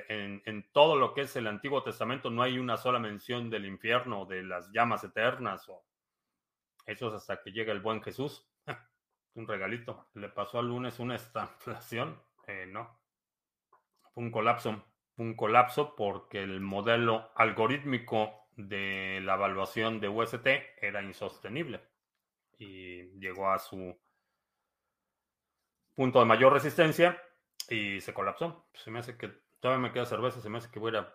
En, 0.09 0.71
todo 0.73 0.97
lo 0.97 1.13
que 1.13 1.23
es 1.23 1.37
el 1.37 1.47
Antiguo 1.47 1.83
Testamento 1.83 2.31
no 2.31 2.43
hay 2.43 2.59
una 2.59 2.79
sola 2.79 2.99
mención 2.99 3.51
del 3.51 3.67
infierno, 3.67 4.25
de 4.25 4.43
las 4.43 4.71
llamas 4.73 5.05
eternas, 5.05 5.69
o 5.69 5.85
eso 6.87 7.09
es 7.09 7.15
hasta 7.15 7.43
que 7.43 7.53
llega 7.53 7.73
el 7.73 7.81
buen 7.81 8.03
Jesús. 8.03 8.49
un 9.35 9.47
regalito. 9.47 10.09
¿Le 10.15 10.29
pasó 10.31 10.59
al 10.61 10.69
lunes 10.69 10.99
una 10.99 11.17
estanflación? 11.17 12.23
Eh, 12.47 12.67
no. 12.67 13.01
Fue 14.15 14.23
un 14.23 14.31
colapso. 14.31 14.83
Un 15.17 15.37
colapso 15.37 15.95
porque 15.95 16.43
el 16.43 16.61
modelo 16.61 17.31
algorítmico 17.35 18.49
de 18.57 19.21
la 19.23 19.35
evaluación 19.35 20.01
de 20.01 20.09
UST 20.09 20.47
era 20.81 21.03
insostenible 21.03 21.83
y 22.59 23.19
llegó 23.19 23.51
a 23.51 23.59
su 23.59 23.99
punto 26.01 26.19
de 26.19 26.25
mayor 26.25 26.55
resistencia 26.55 27.23
y 27.69 28.01
se 28.01 28.15
colapsó. 28.15 28.65
Se 28.73 28.91
me 28.91 29.01
hace 29.01 29.19
que 29.19 29.29
todavía 29.61 29.83
me 29.83 29.93
queda 29.93 30.07
cerveza, 30.07 30.41
se 30.41 30.49
me 30.49 30.57
hace 30.57 30.71
que 30.71 30.79
voy 30.79 30.97
a 30.97 31.13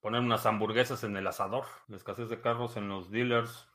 poner 0.00 0.20
unas 0.20 0.46
hamburguesas 0.46 1.02
en 1.02 1.16
el 1.16 1.26
asador. 1.26 1.64
La 1.88 1.96
escasez 1.96 2.28
de 2.28 2.40
carros 2.40 2.76
en 2.76 2.88
los 2.88 3.10
dealers, 3.10 3.68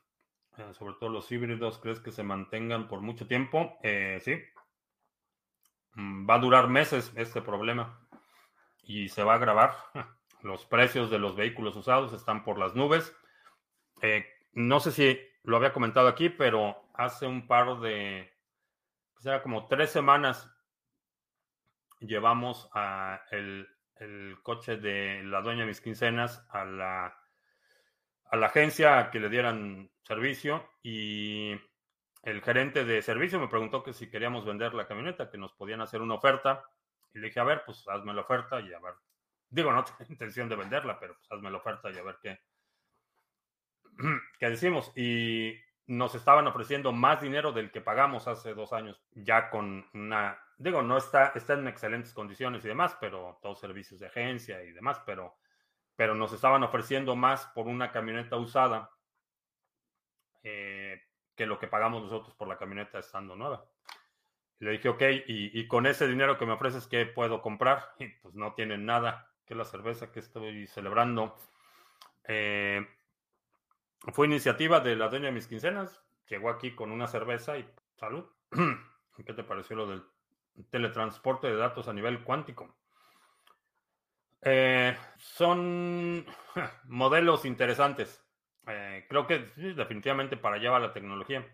eh, 0.58 0.74
sobre 0.76 0.94
todo 0.94 1.10
los 1.10 1.30
híbridos, 1.30 1.80
¿crees 1.80 2.00
que 2.00 2.14
se 2.14 2.24
mantengan 2.24 2.88
por 2.88 3.02
mucho 3.02 3.28
tiempo? 3.28 3.78
Eh, 3.84 4.22
sí. 4.22 4.42
Mm, 5.96 6.30
va 6.30 6.36
a 6.36 6.40
durar 6.40 6.70
meses 6.70 7.12
este 7.18 7.42
problema 7.42 8.00
y 8.84 9.10
se 9.10 9.24
va 9.24 9.34
a 9.34 9.36
agravar. 9.36 9.76
Los 10.42 10.64
precios 10.64 11.10
de 11.10 11.20
los 11.20 11.36
vehículos 11.36 11.76
usados 11.76 12.14
están 12.14 12.46
por 12.46 12.60
las 12.60 12.76
nubes. 12.76 13.14
Eh, 14.02 14.26
no 14.54 14.80
sé 14.80 14.92
si 14.94 15.20
lo 15.44 15.58
había 15.58 15.74
comentado 15.74 16.08
aquí, 16.08 16.30
pero 16.30 16.78
hace 16.94 17.26
un 17.26 17.48
par 17.48 17.82
de 17.82 18.37
pues 19.18 19.26
era 19.26 19.42
como 19.42 19.68
tres 19.68 19.90
semanas 19.90 20.48
llevamos 22.00 22.70
a 22.74 23.24
el, 23.32 23.68
el 23.96 24.38
coche 24.44 24.78
de 24.78 25.24
la 25.24 25.42
dueña 25.42 25.62
de 25.62 25.68
mis 25.68 25.82
quincenas 25.82 26.46
a 26.52 26.64
la, 26.64 27.18
a 28.26 28.38
la 28.38 28.46
agencia 28.46 29.10
que 29.10 29.20
le 29.20 29.30
dieran 29.30 29.90
servicio 30.04 30.70
y 30.84 31.60
el 32.22 32.42
gerente 32.44 32.86
de 32.86 33.02
servicio 33.02 33.40
me 33.40 33.48
preguntó 33.48 33.82
que 33.82 33.94
si 33.94 34.10
queríamos 34.10 34.46
vender 34.46 34.76
la 34.76 34.88
camioneta, 34.88 35.32
que 35.32 35.38
nos 35.38 35.54
podían 35.54 35.82
hacer 35.82 36.02
una 36.02 36.16
oferta. 36.16 36.70
Y 37.14 37.20
le 37.20 37.28
dije, 37.28 37.40
a 37.40 37.46
ver, 37.46 37.64
pues 37.66 37.88
hazme 37.88 38.14
la 38.14 38.22
oferta 38.22 38.60
y 38.60 38.72
a 38.74 38.80
ver. 38.80 38.94
Digo, 39.50 39.72
no 39.72 39.84
tengo 39.86 40.06
intención 40.08 40.50
de 40.50 40.58
venderla, 40.58 41.00
pero 41.00 41.16
pues 41.16 41.32
hazme 41.32 41.50
la 41.50 41.58
oferta 41.58 41.90
y 41.90 41.98
a 41.98 42.04
ver 42.04 42.18
qué, 42.22 42.40
qué 44.40 44.50
decimos. 44.50 44.92
Y 44.96 45.56
nos 45.88 46.16
estaban 46.16 46.46
ofreciendo 46.48 46.92
más 46.92 47.22
dinero 47.22 47.54
del 47.54 47.72
que 47.72 47.82
pagamos 47.82 48.28
hace 48.28 48.54
dos 48.54 48.74
años, 48.74 49.02
ya 49.14 49.50
con 49.50 49.86
una, 49.94 50.38
digo, 50.58 50.82
no 50.82 50.98
está, 50.98 51.32
está 51.34 51.54
en 51.54 51.68
excelentes 51.68 52.14
condiciones 52.14 52.64
y 52.66 52.68
demás, 52.68 52.98
pero 53.00 53.40
todos 53.42 53.60
servicios 53.60 54.00
de 54.00 54.08
agencia 54.08 54.62
y 54.64 54.72
demás, 54.72 55.02
pero, 55.06 55.38
pero 55.96 56.14
nos 56.14 56.34
estaban 56.34 56.62
ofreciendo 56.64 57.16
más 57.16 57.46
por 57.48 57.68
una 57.68 57.92
camioneta 57.92 58.36
usada 58.36 58.92
eh, 60.44 61.02
que 61.36 61.46
lo 61.46 61.58
que 61.58 61.68
pagamos 61.68 62.04
nosotros 62.04 62.36
por 62.36 62.48
la 62.48 62.58
camioneta 62.58 63.00
estando 63.00 63.36
nueva. 63.36 63.66
Le 64.60 64.72
dije, 64.72 64.90
ok, 64.90 65.02
y, 65.28 65.60
y, 65.60 65.68
con 65.68 65.86
ese 65.86 66.08
dinero 66.08 66.38
que 66.38 66.46
me 66.46 66.54
ofreces, 66.54 66.88
¿qué 66.88 67.06
puedo 67.06 67.42
comprar? 67.42 67.94
Y 68.00 68.08
pues 68.08 68.36
no 68.36 68.54
tienen 68.54 68.86
nada, 68.86 69.32
que 69.46 69.56
la 69.56 69.64
cerveza 69.64 70.12
que 70.12 70.20
estoy 70.20 70.68
celebrando. 70.68 71.38
Eh, 72.26 72.86
fue 74.14 74.28
iniciativa 74.28 74.80
de 74.80 74.96
la 74.96 75.10
dueña 75.10 75.28
de 75.28 75.32
mis 75.34 75.48
quincenas. 75.48 76.04
Llegó 76.28 76.50
aquí 76.50 76.76
con 76.76 76.92
una 76.92 77.08
cerveza 77.08 77.58
y 77.58 77.70
salud. 77.96 78.26
¿Qué 79.26 79.34
te 79.34 79.44
pareció 79.44 79.76
lo 79.76 79.88
del 79.88 80.04
teletransporte 80.70 81.48
de 81.48 81.56
datos 81.56 81.88
a 81.88 81.94
nivel 81.94 82.24
cuántico? 82.24 82.78
Eh, 84.42 84.96
son 85.18 86.26
modelos 86.86 87.46
interesantes. 87.46 88.24
Eh, 88.68 89.06
creo 89.10 89.26
que 89.26 89.40
definitivamente 89.56 90.38
para 90.38 90.58
allá 90.58 90.72
va 90.72 90.80
la 90.80 90.94
tecnología. 90.94 91.46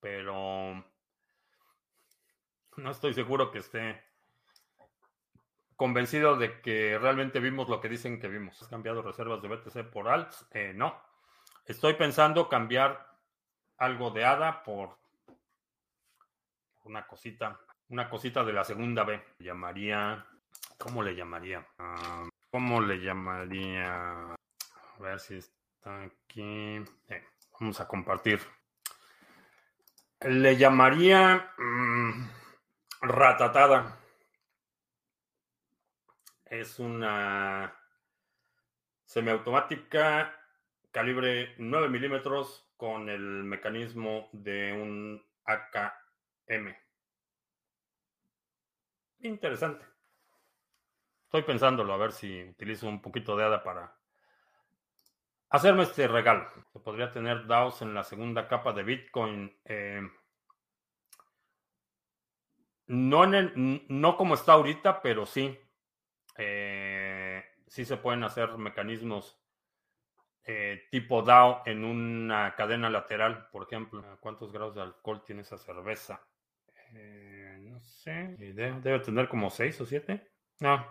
Pero 0.00 0.84
no 2.76 2.90
estoy 2.90 3.14
seguro 3.14 3.50
que 3.50 3.58
esté 3.58 4.05
convencido 5.76 6.36
de 6.36 6.60
que 6.60 6.98
realmente 6.98 7.38
vimos 7.38 7.68
lo 7.68 7.80
que 7.80 7.88
dicen 7.88 8.18
que 8.18 8.28
vimos. 8.28 8.60
¿Has 8.60 8.68
cambiado 8.68 9.02
reservas 9.02 9.42
de 9.42 9.48
BTC 9.48 9.90
por 9.90 10.08
alts? 10.08 10.46
Eh, 10.50 10.72
no. 10.74 11.00
Estoy 11.66 11.94
pensando 11.94 12.48
cambiar 12.48 13.06
algo 13.78 14.10
de 14.10 14.24
ADA 14.24 14.62
por 14.62 14.96
una 16.84 17.06
cosita, 17.06 17.60
una 17.88 18.08
cosita 18.08 18.44
de 18.44 18.52
la 18.52 18.64
segunda 18.64 19.04
B. 19.04 19.22
Llamaría, 19.38 20.26
¿cómo 20.78 21.02
le 21.02 21.14
llamaría? 21.14 21.66
Ah, 21.78 22.28
¿Cómo 22.50 22.80
le 22.80 23.00
llamaría? 23.00 24.32
A 24.32 24.98
ver 24.98 25.20
si 25.20 25.36
está 25.36 26.02
aquí. 26.02 26.82
Eh, 27.08 27.24
vamos 27.60 27.80
a 27.80 27.86
compartir. 27.86 28.40
Le 30.20 30.56
llamaría 30.56 31.52
mm, 31.58 32.28
ratatada. 33.02 33.98
Es 36.50 36.78
una 36.78 37.76
semiautomática 39.04 40.32
calibre 40.92 41.56
9 41.58 41.88
milímetros 41.88 42.70
con 42.76 43.08
el 43.08 43.42
mecanismo 43.42 44.28
de 44.32 44.72
un 44.72 45.26
AKM. 45.44 46.76
Interesante. 49.20 49.84
Estoy 51.24 51.42
pensándolo 51.42 51.92
a 51.92 51.96
ver 51.96 52.12
si 52.12 52.44
utilizo 52.44 52.86
un 52.86 53.02
poquito 53.02 53.36
de 53.36 53.44
ADA 53.44 53.64
para 53.64 53.96
hacerme 55.48 55.82
este 55.82 56.06
regalo. 56.06 56.48
Se 56.72 56.78
podría 56.78 57.10
tener 57.10 57.48
DAOs 57.48 57.82
en 57.82 57.92
la 57.92 58.04
segunda 58.04 58.46
capa 58.46 58.72
de 58.72 58.84
Bitcoin. 58.84 59.58
Eh, 59.64 60.00
no, 62.86 63.24
en 63.24 63.84
no 63.88 64.16
como 64.16 64.34
está 64.34 64.52
ahorita, 64.52 65.02
pero 65.02 65.26
sí 65.26 65.58
eh, 66.38 67.44
sí 67.66 67.84
se 67.84 67.96
pueden 67.96 68.24
hacer 68.24 68.56
mecanismos 68.58 69.38
eh, 70.48 70.86
tipo 70.90 71.22
DAO 71.22 71.62
en 71.66 71.84
una 71.84 72.54
cadena 72.54 72.88
lateral, 72.88 73.48
por 73.50 73.64
ejemplo. 73.64 74.04
¿Cuántos 74.20 74.52
grados 74.52 74.76
de 74.76 74.82
alcohol 74.82 75.22
tiene 75.24 75.42
esa 75.42 75.58
cerveza? 75.58 76.24
Eh, 76.94 77.58
no 77.62 77.80
sé. 77.80 78.36
Debe, 78.38 79.00
tener 79.00 79.28
como 79.28 79.50
6 79.50 79.80
o 79.80 79.86
7. 79.86 80.30
No. 80.60 80.86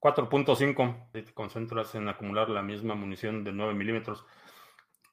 4.5. 0.00 1.08
Si 1.12 1.22
te 1.22 1.32
concentras 1.32 1.94
en 1.94 2.08
acumular 2.08 2.48
la 2.48 2.62
misma 2.62 2.96
munición 2.96 3.44
de 3.44 3.52
9 3.52 3.74
milímetros. 3.74 4.26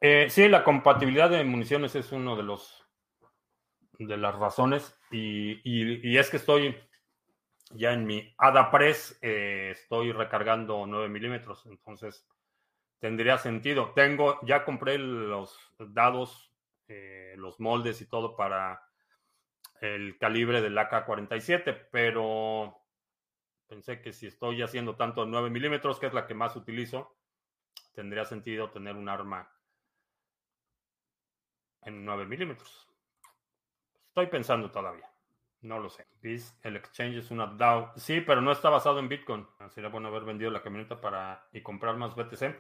Eh, 0.02 0.28
sí, 0.30 0.48
la 0.48 0.64
compatibilidad 0.64 1.30
de 1.30 1.44
municiones 1.44 1.96
es 1.96 2.12
uno 2.12 2.36
de 2.36 2.44
los 2.44 2.84
de 4.00 4.16
las 4.16 4.36
razones 4.36 4.96
y, 5.10 5.60
y 5.64 6.18
es 6.20 6.30
que 6.30 6.38
estoy 6.38 6.76
ya 7.72 7.94
en 7.94 8.06
mi 8.06 8.34
AdaPress 8.38 9.20
eh, 9.22 9.72
estoy 9.72 10.12
recargando 10.12 10.86
9 10.86 11.10
milímetros, 11.10 11.66
entonces 11.66 12.28
tendría 13.00 13.38
sentido. 13.38 13.94
Tengo, 13.94 14.40
ya 14.44 14.64
compré 14.66 14.98
los 14.98 15.58
dados, 15.78 16.52
eh, 16.88 17.36
los 17.38 17.60
moldes 17.60 18.02
y 18.02 18.06
todo 18.06 18.36
para 18.36 18.84
el 19.82 20.18
calibre 20.18 20.62
del 20.62 20.78
AK-47, 20.78 21.88
pero 21.92 22.82
pensé 23.68 24.02
que 24.02 24.14
si 24.14 24.28
estoy 24.28 24.62
haciendo 24.62 24.96
tanto 24.96 25.26
9 25.26 25.50
milímetros, 25.50 26.00
que 26.00 26.08
es 26.08 26.14
la 26.14 26.26
que 26.26 26.34
más 26.34 26.56
utilizo, 26.56 27.18
tendría 27.94 28.26
sentido 28.26 28.72
tener 28.72 28.96
un 28.96 29.10
arma 29.10 29.52
en 31.84 32.04
9 32.06 32.26
milímetros. 32.26 32.88
Estoy 34.08 34.28
pensando 34.28 34.72
todavía. 34.72 35.07
No 35.68 35.80
lo 35.80 35.90
sé. 35.90 36.08
el 36.64 36.78
exchange 36.78 37.18
es 37.18 37.30
una 37.30 37.46
DAO. 37.48 37.92
Sí, 37.98 38.22
pero 38.22 38.40
no 38.40 38.54
está 38.54 38.70
basado 38.70 39.00
en 39.00 39.10
Bitcoin. 39.10 39.46
Ah, 39.60 39.68
sería 39.68 39.90
bueno 39.90 40.08
haber 40.08 40.24
vendido 40.24 40.50
la 40.50 40.62
camioneta 40.62 41.02
para 41.02 41.46
y 41.52 41.62
comprar 41.62 41.98
más 41.98 42.16
BTC. 42.16 42.56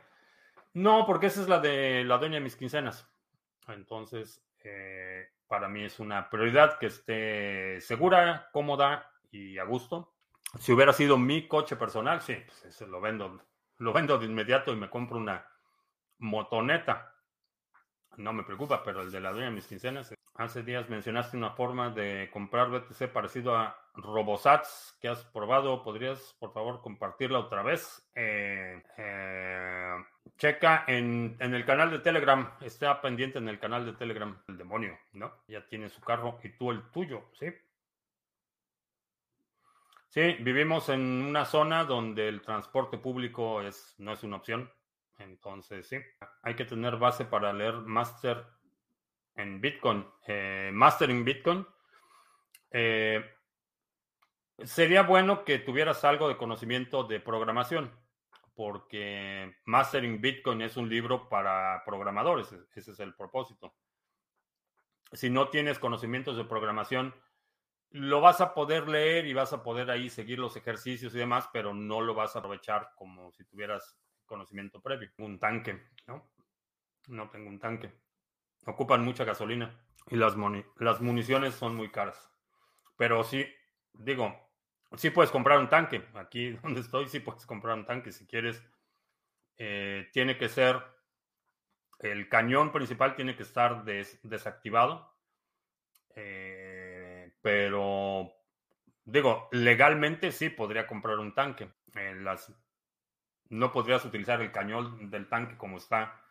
No, 0.73 1.05
porque 1.05 1.27
esa 1.27 1.41
es 1.41 1.47
la 1.47 1.59
de 1.59 2.03
la 2.03 2.17
dueña 2.17 2.35
de 2.35 2.41
mis 2.41 2.57
quincenas. 2.57 3.09
Entonces, 3.69 4.43
eh, 4.61 5.29
para 5.47 5.69
mí 5.69 5.85
es 5.85 6.01
una 6.01 6.29
prioridad 6.29 6.77
que 6.79 6.87
esté 6.87 7.79
segura, 7.79 8.49
cómoda 8.51 9.09
y 9.31 9.57
a 9.57 9.63
gusto. 9.63 10.13
Si 10.59 10.73
hubiera 10.73 10.91
sido 10.91 11.17
mi 11.17 11.47
coche 11.47 11.77
personal, 11.77 12.19
sí, 12.21 12.35
pues 12.45 12.81
lo 12.81 12.99
vendo, 12.99 13.41
lo 13.77 13.93
vendo 13.93 14.17
de 14.17 14.25
inmediato 14.25 14.73
y 14.73 14.75
me 14.75 14.89
compro 14.89 15.17
una 15.17 15.47
motoneta. 16.17 17.15
No 18.17 18.33
me 18.33 18.43
preocupa, 18.43 18.83
pero 18.83 19.01
el 19.01 19.11
de 19.11 19.21
la 19.21 19.31
dueña 19.31 19.45
de 19.45 19.55
mis 19.55 19.67
quincenas 19.67 20.13
Hace 20.37 20.61
días 20.61 20.87
mencionaste 20.87 21.35
una 21.35 21.49
forma 21.49 21.89
de 21.89 22.29
comprar 22.31 22.69
BTC 22.69 23.11
parecido 23.11 23.57
a 23.57 23.75
Robosats 23.95 24.95
que 25.01 25.07
has 25.07 25.25
probado. 25.25 25.81
¿Podrías, 25.81 26.35
por 26.39 26.53
favor, 26.53 26.79
compartirla 26.79 27.39
otra 27.39 27.63
vez? 27.63 28.07
Eh, 28.13 28.83
eh, 28.97 29.95
checa 30.37 30.83
en, 30.85 31.37
el 31.39 31.65
canal 31.65 31.89
de 31.89 31.97
Telegram. 31.97 32.51
Está 32.61 33.01
pendiente 33.01 33.39
en 33.39 33.49
el 33.49 33.57
canal 33.57 33.83
de 33.83 33.93
Telegram. 33.93 34.39
El 34.47 34.59
demonio, 34.59 34.99
¿no? 35.13 35.33
Ya 35.47 35.65
tiene 35.65 35.89
su 35.89 36.01
carro 36.01 36.37
y 36.43 36.49
tú 36.49 36.69
el 36.69 36.83
tuyo, 36.91 37.23
¿sí? 37.33 37.47
Sí, 40.09 40.33
vivimos 40.39 40.87
en 40.89 41.01
una 41.01 41.45
zona 41.45 41.83
donde 41.83 42.27
el 42.27 42.43
transporte 42.43 42.99
público 42.99 43.63
es, 43.63 43.95
no 43.97 44.13
es 44.13 44.21
una 44.21 44.37
opción. 44.37 44.71
Entonces, 45.17 45.87
sí, 45.87 45.97
hay 46.43 46.53
que 46.53 46.65
tener 46.65 46.97
base 46.97 47.25
para 47.25 47.51
leer 47.53 47.73
Master 47.73 48.45
en 49.37 49.61
Bitcoin, 49.61 50.05
eh, 50.27 50.71
Mastering 50.73 51.23
Bitcoin, 51.23 51.65
eh, 52.71 53.23
sería 54.63 55.03
bueno 55.03 55.45
que 55.45 55.59
tuvieras 55.59 56.03
algo 56.03 56.27
de 56.27 56.37
conocimiento 56.37 57.03
de 57.03 57.19
programación, 57.19 57.91
porque 58.55 59.55
Mastering 59.65 60.19
Bitcoin 60.19 60.61
es 60.63 60.75
un 60.75 60.89
libro 60.89 61.29
para 61.29 61.83
programadores, 61.85 62.51
ese 62.75 62.91
es 62.91 62.99
el 62.99 63.13
propósito. 63.15 63.75
Si 65.13 65.29
no 65.29 65.49
tienes 65.49 65.79
conocimientos 65.79 66.35
de 66.35 66.43
programación, 66.43 67.15
lo 67.91 68.19
vas 68.19 68.41
a 68.41 68.53
poder 68.53 68.89
leer 68.89 69.27
y 69.27 69.33
vas 69.33 69.53
a 69.53 69.63
poder 69.63 69.89
ahí 69.89 70.09
seguir 70.09 70.39
los 70.39 70.57
ejercicios 70.57 71.15
y 71.15 71.19
demás, 71.19 71.47
pero 71.53 71.73
no 71.73 72.01
lo 72.01 72.13
vas 72.13 72.35
a 72.35 72.39
aprovechar 72.39 72.89
como 72.95 73.31
si 73.31 73.45
tuvieras 73.45 73.97
conocimiento 74.25 74.81
previo. 74.81 75.09
Un 75.19 75.39
tanque, 75.39 75.81
¿no? 76.07 76.29
No 77.07 77.29
tengo 77.29 77.47
un 77.47 77.59
tanque 77.59 78.06
ocupan 78.67 79.03
mucha 79.03 79.23
gasolina 79.23 79.75
y 80.09 80.15
las, 80.17 80.35
municiones 81.01 81.55
son 81.55 81.75
muy 81.75 81.89
caras. 81.89 82.31
Pero 82.97 83.23
sí, 83.23 83.45
digo, 83.93 84.35
sí 84.95 85.09
puedes 85.09 85.31
comprar 85.31 85.59
un 85.59 85.69
tanque. 85.69 86.03
Aquí 86.13 86.51
donde 86.63 86.81
estoy, 86.81 87.07
sí 87.07 87.19
puedes 87.19 87.45
comprar 87.45 87.77
un 87.77 87.85
tanque 87.85 88.11
si 88.11 88.27
quieres. 88.27 88.63
Eh, 89.57 90.09
tiene 90.13 90.37
que 90.37 90.49
ser, 90.49 90.81
el 91.99 92.29
cañón 92.29 92.71
principal 92.71 93.15
tiene 93.15 93.35
que 93.35 93.43
estar 93.43 93.83
desactivado. 93.83 95.13
Eh, 96.15 97.33
pero 97.41 98.33
digo, 99.05 99.49
legalmente 99.51 100.31
sí 100.31 100.49
podría 100.49 100.87
comprar 100.87 101.19
un 101.19 101.33
tanque. 101.33 101.71
las, 102.21 102.53
no 103.49 103.71
podrías 103.71 104.03
utilizar 104.05 104.41
el 104.41 104.51
cañón 104.51 105.09
del 105.09 105.27
tanque 105.27 105.57
como 105.57 105.77
está, 105.77 106.21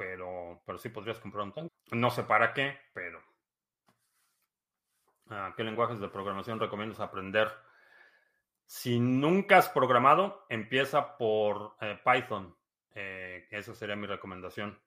pero, 0.00 0.62
pero 0.64 0.78
sí 0.78 0.88
podrías 0.88 1.18
comprar 1.18 1.44
un 1.44 1.52
tanque. 1.52 1.74
No 1.92 2.10
sé 2.10 2.22
para 2.22 2.54
qué, 2.54 2.74
pero... 2.94 3.20
Ah, 5.28 5.52
¿Qué 5.54 5.62
lenguajes 5.62 6.00
de 6.00 6.08
programación 6.08 6.58
recomiendas 6.58 7.00
aprender? 7.00 7.52
Si 8.64 8.98
nunca 8.98 9.58
has 9.58 9.68
programado, 9.68 10.46
empieza 10.48 11.18
por 11.18 11.76
eh, 11.82 12.00
Python. 12.02 12.56
Eh, 12.94 13.46
esa 13.50 13.74
sería 13.74 13.94
mi 13.94 14.06
recomendación. 14.06 14.80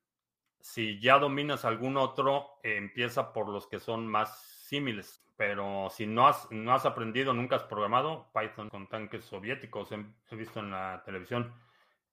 Si 0.59 0.99
ya 0.99 1.19
dominas 1.19 1.63
algún 1.63 1.95
otro, 1.97 2.59
empieza 2.63 3.33
por 3.33 3.49
los 3.49 3.67
que 3.67 3.79
son 3.79 4.07
más 4.07 4.41
símiles. 4.67 5.23
Pero 5.37 5.89
si 5.91 6.07
no 6.07 6.27
has, 6.27 6.49
no 6.49 6.73
has 6.73 6.87
aprendido, 6.87 7.35
nunca 7.35 7.57
has 7.57 7.63
programado 7.63 8.31
Python 8.33 8.67
con 8.69 8.87
tanques 8.87 9.25
soviéticos, 9.25 9.91
he, 9.91 10.35
visto 10.35 10.59
en 10.59 10.71
la 10.71 11.03
televisión. 11.05 11.53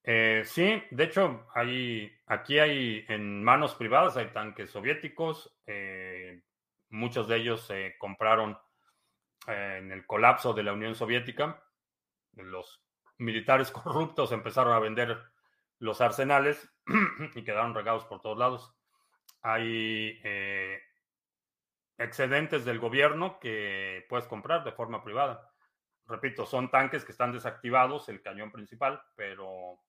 Eh, 0.03 0.43
sí, 0.47 0.83
de 0.91 1.05
hecho, 1.05 1.47
hay, 1.55 2.11
aquí 2.27 2.59
hay 2.59 3.05
en 3.09 3.45
manos 3.45 3.75
privadas, 3.75 4.17
hay 4.17 4.33
tanques 4.33 4.71
soviéticos. 4.71 5.55
Eh, 5.67 6.43
muchos 6.89 7.29
de 7.29 7.37
ellos 7.37 7.67
se 7.67 7.97
compraron 7.99 8.59
eh, 9.47 9.77
en 9.81 9.93
el 9.93 10.07
colapso 10.07 10.55
de 10.55 10.63
la 10.63 10.73
Unión 10.73 10.95
Soviética. 10.95 11.63
Los 12.35 12.83
militares 13.19 13.71
corruptos 13.73 14.33
empezaron 14.33 14.73
a 14.73 14.79
vender 14.79 15.19
los 15.79 16.01
arsenales 16.01 16.69
y 17.35 17.45
quedaron 17.45 17.75
regados 17.75 18.05
por 18.07 18.21
todos 18.21 18.39
lados. 18.39 18.75
Hay 19.43 20.21
excedentes 21.97 22.65
del 22.67 22.79
gobierno 22.79 23.39
que 23.41 24.05
puedes 24.09 24.27
comprar 24.27 24.65
de 24.65 24.73
forma 24.73 25.03
privada. 25.03 25.51
Repito, 26.07 26.45
son 26.45 26.71
tanques 26.71 27.05
que 27.05 27.13
están 27.13 27.33
desactivados, 27.33 28.09
el 28.09 28.21
cañón 28.21 28.51
principal, 28.51 29.01
pero 29.15 29.81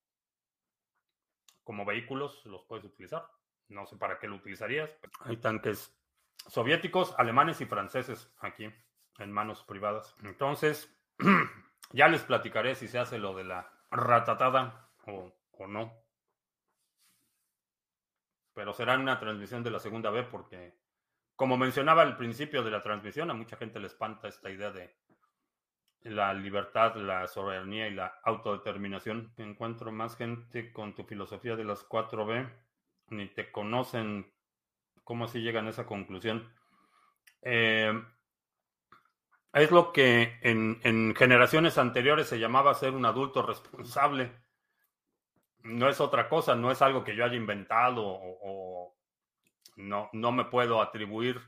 como 1.71 1.85
vehículos 1.85 2.45
los 2.47 2.65
puedes 2.65 2.83
utilizar. 2.83 3.25
No 3.69 3.85
sé 3.85 3.95
para 3.95 4.19
qué 4.19 4.27
lo 4.27 4.35
utilizarías. 4.35 4.89
Hay 5.21 5.37
tanques 5.37 5.97
soviéticos, 6.49 7.15
alemanes 7.17 7.61
y 7.61 7.65
franceses 7.65 8.29
aquí 8.39 8.69
en 9.19 9.31
manos 9.31 9.63
privadas. 9.63 10.13
Entonces, 10.21 10.93
ya 11.93 12.09
les 12.09 12.23
platicaré 12.23 12.75
si 12.75 12.89
se 12.89 12.99
hace 12.99 13.19
lo 13.19 13.33
de 13.33 13.45
la 13.45 13.71
ratatada 13.89 14.91
o, 15.07 15.33
o 15.51 15.67
no. 15.67 15.93
Pero 18.53 18.73
será 18.73 18.97
una 18.97 19.17
transmisión 19.17 19.63
de 19.63 19.71
la 19.71 19.79
segunda 19.79 20.09
B 20.09 20.23
porque 20.23 20.77
como 21.37 21.55
mencionaba 21.55 22.01
al 22.01 22.17
principio 22.17 22.63
de 22.63 22.71
la 22.71 22.81
transmisión, 22.81 23.31
a 23.31 23.33
mucha 23.33 23.55
gente 23.55 23.79
le 23.79 23.87
espanta 23.87 24.27
esta 24.27 24.49
idea 24.49 24.71
de 24.71 24.93
la 26.03 26.33
libertad, 26.33 26.95
la 26.95 27.27
soberanía 27.27 27.87
y 27.87 27.93
la 27.93 28.19
autodeterminación. 28.23 29.33
Encuentro 29.37 29.91
más 29.91 30.15
gente 30.15 30.71
con 30.71 30.95
tu 30.95 31.03
filosofía 31.03 31.55
de 31.55 31.63
las 31.63 31.87
4B, 31.87 32.49
ni 33.09 33.27
te 33.27 33.51
conocen. 33.51 34.31
¿Cómo 35.03 35.25
así 35.25 35.39
llegan 35.39 35.67
a 35.67 35.71
esa 35.71 35.85
conclusión? 35.85 36.51
Eh, 37.41 37.93
es 39.53 39.71
lo 39.71 39.91
que 39.91 40.39
en, 40.41 41.15
generaciones 41.15 41.77
anteriores 41.77 42.27
se 42.27 42.39
llamaba 42.39 42.73
ser 42.73 42.93
un 42.93 43.05
adulto 43.05 43.41
responsable. 43.41 44.31
No 45.63 45.89
es 45.89 45.99
otra 45.99 46.27
cosa, 46.29 46.55
no 46.55 46.71
es 46.71 46.81
algo 46.81 47.03
que 47.03 47.15
yo 47.15 47.23
haya 47.25 47.35
inventado 47.35 48.03
o 48.05 48.95
no, 49.75 50.09
no 50.13 50.31
me 50.31 50.45
puedo 50.45 50.81
atribuir. 50.81 51.41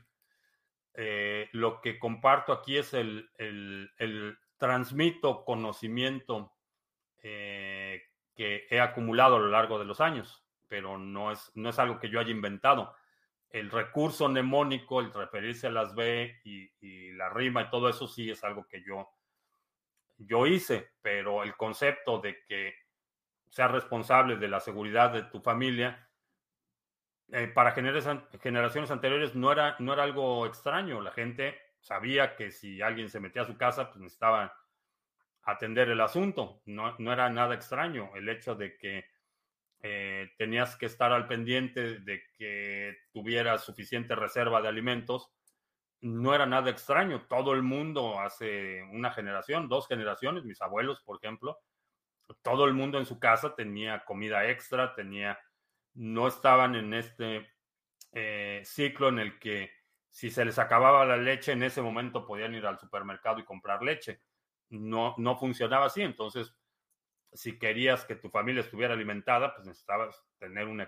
Eh, 0.94 1.48
lo 1.52 1.80
que 1.80 1.98
comparto 1.98 2.52
aquí 2.52 2.76
es 2.76 2.94
el, 2.94 3.30
el, 3.38 4.38
transmito 4.64 5.44
conocimiento 5.44 6.54
eh, 7.22 8.02
que 8.34 8.66
he 8.70 8.80
acumulado 8.80 9.36
a 9.36 9.38
lo 9.38 9.48
largo 9.48 9.78
de 9.78 9.84
los 9.84 10.00
años, 10.00 10.42
pero 10.68 10.96
no 10.96 11.30
es, 11.30 11.52
no 11.54 11.68
es 11.68 11.78
algo 11.78 11.98
que 11.98 12.08
yo 12.08 12.18
haya 12.18 12.30
inventado. 12.30 12.94
El 13.50 13.70
recurso 13.70 14.26
mnemónico, 14.26 15.00
el 15.00 15.12
referirse 15.12 15.66
a 15.66 15.70
las 15.70 15.94
B 15.94 16.40
y, 16.44 17.12
la 17.12 17.28
rima 17.28 17.60
y 17.60 17.68
todo 17.68 17.90
eso 17.90 18.08
sí 18.08 18.30
es 18.30 18.42
algo 18.42 18.66
que 18.66 18.82
yo, 18.82 19.06
yo 20.16 20.46
hice, 20.46 20.92
pero 21.02 21.42
el 21.42 21.54
concepto 21.56 22.18
de 22.20 22.42
que 22.46 22.74
seas 23.50 23.70
responsable 23.70 24.36
de 24.36 24.48
la 24.48 24.60
seguridad 24.60 25.10
de 25.10 25.24
tu 25.24 25.42
familia, 25.42 26.08
eh, 27.32 27.48
para 27.48 27.72
generaciones 27.72 28.90
anteriores 28.90 29.34
no 29.34 29.52
era, 29.52 29.76
no 29.78 29.92
era 29.92 30.04
algo 30.04 30.46
extraño. 30.46 31.02
La 31.02 31.12
gente 31.12 31.63
sabía 31.84 32.34
que 32.34 32.50
si 32.50 32.80
alguien 32.80 33.10
se 33.10 33.20
metía 33.20 33.42
a 33.42 33.46
su 33.46 33.56
casa, 33.56 33.88
pues 33.90 34.00
necesitaba 34.00 34.56
atender 35.42 35.90
el 35.90 36.00
asunto. 36.00 36.62
No, 36.64 36.96
no 36.98 37.12
era 37.12 37.28
nada 37.28 37.54
extraño 37.54 38.10
el 38.16 38.28
hecho 38.30 38.54
de 38.54 38.76
que 38.78 39.04
eh, 39.82 40.30
tenías 40.38 40.76
que 40.76 40.86
estar 40.86 41.12
al 41.12 41.28
pendiente 41.28 42.00
de 42.00 42.22
que 42.38 42.96
tuvieras 43.12 43.64
suficiente 43.64 44.14
reserva 44.14 44.62
de 44.62 44.68
alimentos. 44.68 45.30
No 46.00 46.34
era 46.34 46.46
nada 46.46 46.70
extraño. 46.70 47.26
Todo 47.28 47.52
el 47.52 47.62
mundo 47.62 48.18
hace 48.18 48.82
una 48.90 49.12
generación, 49.12 49.68
dos 49.68 49.86
generaciones, 49.86 50.44
mis 50.44 50.62
abuelos, 50.62 51.02
por 51.02 51.18
ejemplo, 51.22 51.58
todo 52.40 52.64
el 52.64 52.72
mundo 52.72 52.98
en 52.98 53.04
su 53.04 53.18
casa 53.18 53.54
tenía 53.54 54.04
comida 54.06 54.48
extra, 54.48 54.94
tenía 54.94 55.38
no 55.92 56.26
estaban 56.28 56.74
en 56.76 56.94
este 56.94 57.46
eh, 58.12 58.62
ciclo 58.64 59.10
en 59.10 59.18
el 59.18 59.38
que 59.38 59.70
si 60.14 60.30
se 60.30 60.44
les 60.44 60.60
acababa 60.60 61.04
la 61.04 61.16
leche, 61.16 61.50
en 61.50 61.64
ese 61.64 61.82
momento 61.82 62.24
podían 62.24 62.54
ir 62.54 62.64
al 62.66 62.78
supermercado 62.78 63.40
y 63.40 63.44
comprar 63.44 63.82
leche. 63.82 64.20
No, 64.68 65.16
no 65.18 65.36
funcionaba 65.36 65.86
así. 65.86 66.02
Entonces, 66.02 66.54
si 67.32 67.58
querías 67.58 68.04
que 68.04 68.14
tu 68.14 68.30
familia 68.30 68.60
estuviera 68.60 68.94
alimentada, 68.94 69.52
pues 69.56 69.66
necesitabas 69.66 70.24
tener 70.38 70.68
un, 70.68 70.80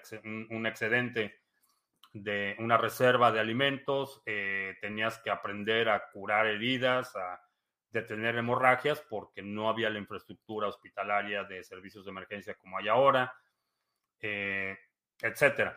excedente 0.65 1.41
de 2.13 2.55
una 2.61 2.77
reserva 2.77 3.33
de 3.33 3.41
alimentos, 3.41 4.23
eh, 4.27 4.77
tenías 4.81 5.19
que 5.19 5.31
aprender 5.31 5.89
a 5.89 6.09
curar 6.13 6.47
heridas, 6.47 7.17
a 7.17 7.43
detener 7.91 8.37
hemorragias, 8.37 9.01
porque 9.11 9.43
no 9.43 9.69
había 9.69 9.91
la 9.91 9.99
infraestructura 9.99 10.69
hospitalaria 10.69 11.43
de 11.43 11.65
servicios 11.65 12.05
de 12.05 12.13
emergencia 12.13 12.55
como 12.55 12.79
hay 12.79 12.87
ahora. 12.87 13.35
Eh, 14.21 14.79
etcétera. 15.21 15.77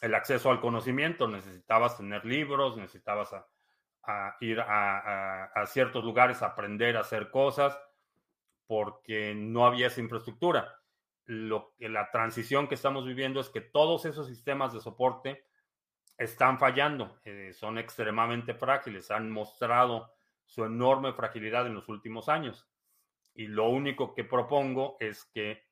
El 0.00 0.14
acceso 0.14 0.50
al 0.50 0.60
conocimiento, 0.60 1.28
necesitabas 1.28 1.96
tener 1.96 2.24
libros, 2.24 2.76
necesitabas 2.76 3.32
a, 3.32 4.36
ir 4.40 4.60
a, 4.60 5.64
ciertos 5.66 6.04
lugares 6.04 6.42
aprender 6.42 6.96
a 6.96 7.00
hacer 7.00 7.30
cosas, 7.30 7.78
porque 8.66 9.34
no 9.34 9.66
había 9.66 9.86
esa 9.86 10.00
infraestructura. 10.00 10.80
Lo, 11.24 11.74
la 11.78 12.10
transición 12.10 12.68
que 12.68 12.74
estamos 12.74 13.04
viviendo 13.04 13.40
es 13.40 13.48
que 13.48 13.60
todos 13.60 14.04
esos 14.04 14.26
sistemas 14.26 14.72
de 14.72 14.80
soporte 14.80 15.46
están 16.18 16.58
fallando, 16.58 17.18
eh, 17.24 17.52
son 17.52 17.78
extremadamente 17.78 18.54
frágiles, 18.54 19.10
han 19.10 19.30
mostrado 19.30 20.14
su 20.44 20.64
enorme 20.64 21.12
fragilidad 21.12 21.66
en 21.66 21.74
los 21.74 21.88
últimos 21.88 22.28
años. 22.28 22.68
Y 23.34 23.48
lo 23.48 23.68
único 23.68 24.14
que 24.14 24.24
propongo 24.24 24.96
es 25.00 25.24
que 25.24 25.66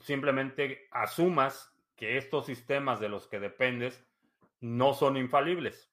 simplemente 0.00 0.88
asumas 0.90 1.75
que 1.96 2.18
estos 2.18 2.46
sistemas 2.46 3.00
de 3.00 3.08
los 3.08 3.26
que 3.26 3.40
dependes 3.40 4.06
no 4.60 4.94
son 4.94 5.16
infalibles, 5.16 5.92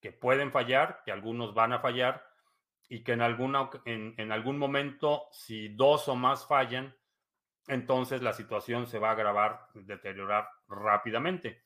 que 0.00 0.12
pueden 0.12 0.50
fallar, 0.52 1.02
que 1.04 1.12
algunos 1.12 1.54
van 1.54 1.72
a 1.72 1.80
fallar 1.80 2.24
y 2.88 3.04
que 3.04 3.12
en, 3.12 3.22
alguna, 3.22 3.70
en, 3.84 4.32
algún 4.32 4.58
momento, 4.58 5.24
si 5.32 5.68
dos 5.68 6.08
o 6.08 6.16
más 6.16 6.46
fallan, 6.46 6.94
entonces 7.68 8.22
la 8.22 8.32
situación 8.32 8.86
se 8.86 8.98
va 8.98 9.10
a 9.10 9.12
agravar, 9.12 9.68
deteriorar 9.74 10.48
rápidamente. 10.68 11.64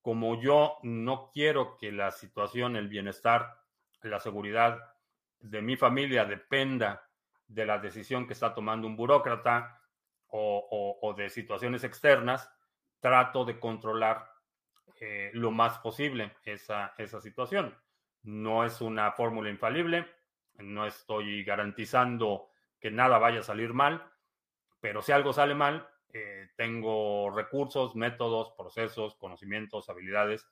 Como 0.00 0.40
yo 0.40 0.78
no 0.82 1.30
quiero 1.32 1.76
que 1.76 1.92
la 1.92 2.10
situación, 2.10 2.76
el 2.76 2.88
bienestar, 2.88 3.60
la 4.02 4.20
seguridad 4.20 4.94
de 5.40 5.62
mi 5.62 5.76
familia 5.76 6.24
dependa 6.24 7.08
de 7.46 7.66
la 7.66 7.78
decisión 7.78 8.26
que 8.26 8.32
está 8.32 8.54
tomando 8.54 8.86
un 8.86 8.96
burócrata, 8.96 9.78
o, 10.30 11.14
de 11.16 11.30
situaciones 11.30 11.84
externas, 11.84 12.50
trato 13.00 13.44
de 13.44 13.58
controlar 13.58 14.30
eh, 15.00 15.30
lo 15.34 15.50
más 15.50 15.78
posible 15.78 16.36
esa, 16.44 16.94
esa 16.98 17.20
situación. 17.20 17.76
No 18.22 18.64
es 18.64 18.80
una 18.80 19.12
fórmula 19.12 19.50
infalible, 19.50 20.06
no 20.58 20.86
estoy 20.86 21.44
garantizando 21.44 22.50
que 22.80 22.90
nada 22.90 23.18
vaya 23.18 23.40
a 23.40 23.44
salir 23.44 23.72
mal, 23.72 24.10
pero 24.80 25.02
si 25.02 25.12
algo 25.12 25.32
sale 25.32 25.54
mal, 25.54 25.88
eh, 26.12 26.48
tengo 26.56 27.30
recursos, 27.30 27.94
métodos, 27.94 28.52
procesos, 28.56 29.14
conocimientos, 29.16 29.88
habilidades 29.88 30.48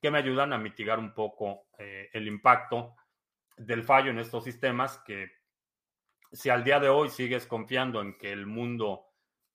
que 0.00 0.10
me 0.10 0.18
ayudan 0.18 0.52
a 0.52 0.58
mitigar 0.58 0.98
un 0.98 1.14
poco 1.14 1.66
eh, 1.78 2.10
el 2.12 2.28
impacto 2.28 2.94
del 3.56 3.82
fallo 3.82 4.10
en 4.10 4.18
estos 4.18 4.44
sistemas 4.44 4.98
que 4.98 5.30
si 6.32 6.50
al 6.50 6.64
día 6.64 6.80
de 6.80 6.88
hoy 6.88 7.08
sigues 7.08 7.46
confiando 7.46 8.00
en 8.00 8.18
que 8.18 8.32
el 8.32 8.46
mundo 8.46 9.06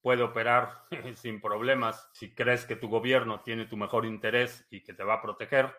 puede 0.02 0.22
operar 0.22 0.84
sin 1.14 1.40
problemas, 1.40 2.08
si 2.12 2.34
crees 2.34 2.64
que 2.64 2.76
tu 2.76 2.88
gobierno 2.88 3.40
tiene 3.40 3.66
tu 3.66 3.76
mejor 3.76 4.06
interés 4.06 4.66
y 4.70 4.82
que 4.82 4.94
te 4.94 5.04
va 5.04 5.14
a 5.14 5.22
proteger, 5.22 5.74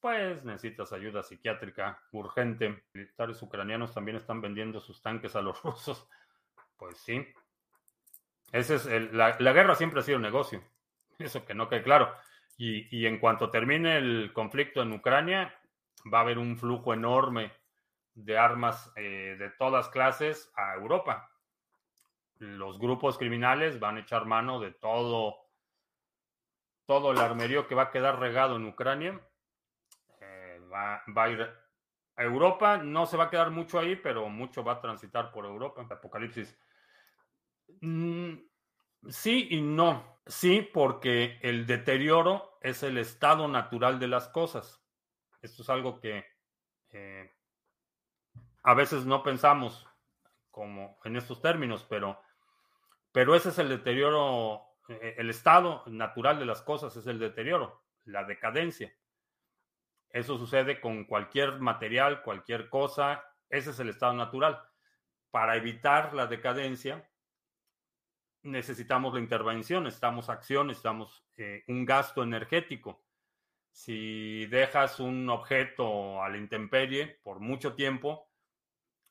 pues 0.00 0.44
necesitas 0.44 0.92
ayuda 0.92 1.22
psiquiátrica 1.22 2.00
urgente. 2.12 2.84
Militares 2.92 3.42
ucranianos 3.42 3.92
también 3.92 4.16
están 4.16 4.40
vendiendo 4.40 4.80
sus 4.80 5.02
tanques 5.02 5.34
a 5.34 5.42
los 5.42 5.62
rusos. 5.64 6.08
Pues 6.76 6.98
sí. 6.98 7.26
Ese 8.52 8.76
es 8.76 8.86
la, 9.12 9.32
guerra 9.36 9.74
siempre 9.74 10.00
ha 10.00 10.04
sido 10.04 10.18
negocio. 10.18 10.62
Eso 11.18 11.44
que 11.44 11.54
no 11.54 11.68
quede 11.68 11.82
claro. 11.82 12.14
Y, 12.56 12.96
y, 12.96 13.06
en 13.06 13.18
cuanto 13.18 13.50
termine 13.50 13.98
el 13.98 14.32
conflicto 14.32 14.82
en 14.82 14.92
Ucrania, 14.92 15.54
va 16.12 16.18
a 16.18 16.22
haber 16.22 16.38
un 16.38 16.56
flujo 16.56 16.92
enorme 16.92 17.52
de 18.14 18.36
armas 18.36 18.92
eh, 18.96 19.36
de 19.38 19.50
todas 19.50 19.88
clases 19.88 20.50
a 20.56 20.74
Europa. 20.74 21.30
Los 22.38 22.78
grupos 22.78 23.18
criminales 23.18 23.80
van 23.80 23.96
a 23.96 24.00
echar 24.00 24.24
mano 24.24 24.60
de 24.60 24.72
todo, 24.72 25.36
todo 26.86 27.12
el 27.12 27.18
armerío 27.18 27.66
que 27.66 27.74
va 27.74 27.84
a 27.84 27.90
quedar 27.90 28.18
regado 28.20 28.56
en 28.56 28.66
Ucrania 28.66 29.20
va, 30.72 31.02
a 31.24 31.28
ir 31.30 31.42
a 32.16 32.22
Europa. 32.22 32.78
No 32.78 33.06
se 33.06 33.16
va 33.16 33.24
a 33.24 33.30
quedar 33.30 33.50
mucho 33.50 33.78
ahí, 33.78 33.96
pero 33.96 34.28
mucho 34.28 34.64
va 34.64 34.74
a 34.74 34.80
transitar 34.80 35.32
por 35.32 35.44
Europa. 35.44 35.86
Apocalipsis. 35.88 36.58
Mm, 37.80 38.34
sí 39.08 39.48
y 39.50 39.60
no. 39.60 40.18
Sí, 40.26 40.60
porque 40.62 41.38
el 41.42 41.66
deterioro 41.66 42.58
es 42.60 42.82
el 42.82 42.98
estado 42.98 43.48
natural 43.48 43.98
de 43.98 44.08
las 44.08 44.28
cosas. 44.28 44.82
Esto 45.40 45.62
es 45.62 45.70
algo 45.70 46.00
que 46.00 46.24
eh, 46.90 47.30
a 48.62 48.74
veces 48.74 49.06
no 49.06 49.22
pensamos 49.22 49.86
como 50.50 50.98
en 51.04 51.16
estos 51.16 51.40
términos, 51.40 51.86
pero, 51.88 52.20
pero 53.12 53.34
ese 53.34 53.50
es 53.50 53.58
el 53.58 53.68
deterioro, 53.68 54.62
eh, 54.88 55.14
el 55.18 55.30
estado 55.30 55.82
natural 55.86 56.38
de 56.38 56.46
las 56.46 56.62
cosas 56.62 56.96
es 56.96 57.06
el 57.06 57.18
deterioro, 57.18 57.84
la 58.04 58.24
decadencia. 58.24 58.92
Eso 60.10 60.38
sucede 60.38 60.80
con 60.80 61.04
cualquier 61.04 61.60
material, 61.60 62.22
cualquier 62.22 62.68
cosa. 62.68 63.24
Ese 63.48 63.70
es 63.70 63.80
el 63.80 63.90
estado 63.90 64.14
natural. 64.14 64.60
Para 65.30 65.56
evitar 65.56 66.14
la 66.14 66.26
decadencia, 66.26 67.08
necesitamos 68.42 69.14
la 69.14 69.20
intervención, 69.20 69.84
necesitamos 69.84 70.30
acción, 70.30 70.68
necesitamos 70.68 71.26
eh, 71.36 71.64
un 71.68 71.84
gasto 71.84 72.22
energético. 72.22 73.04
Si 73.70 74.46
dejas 74.46 74.98
un 74.98 75.28
objeto 75.28 76.22
a 76.22 76.28
la 76.28 76.38
intemperie 76.38 77.20
por 77.22 77.40
mucho 77.40 77.74
tiempo, 77.74 78.27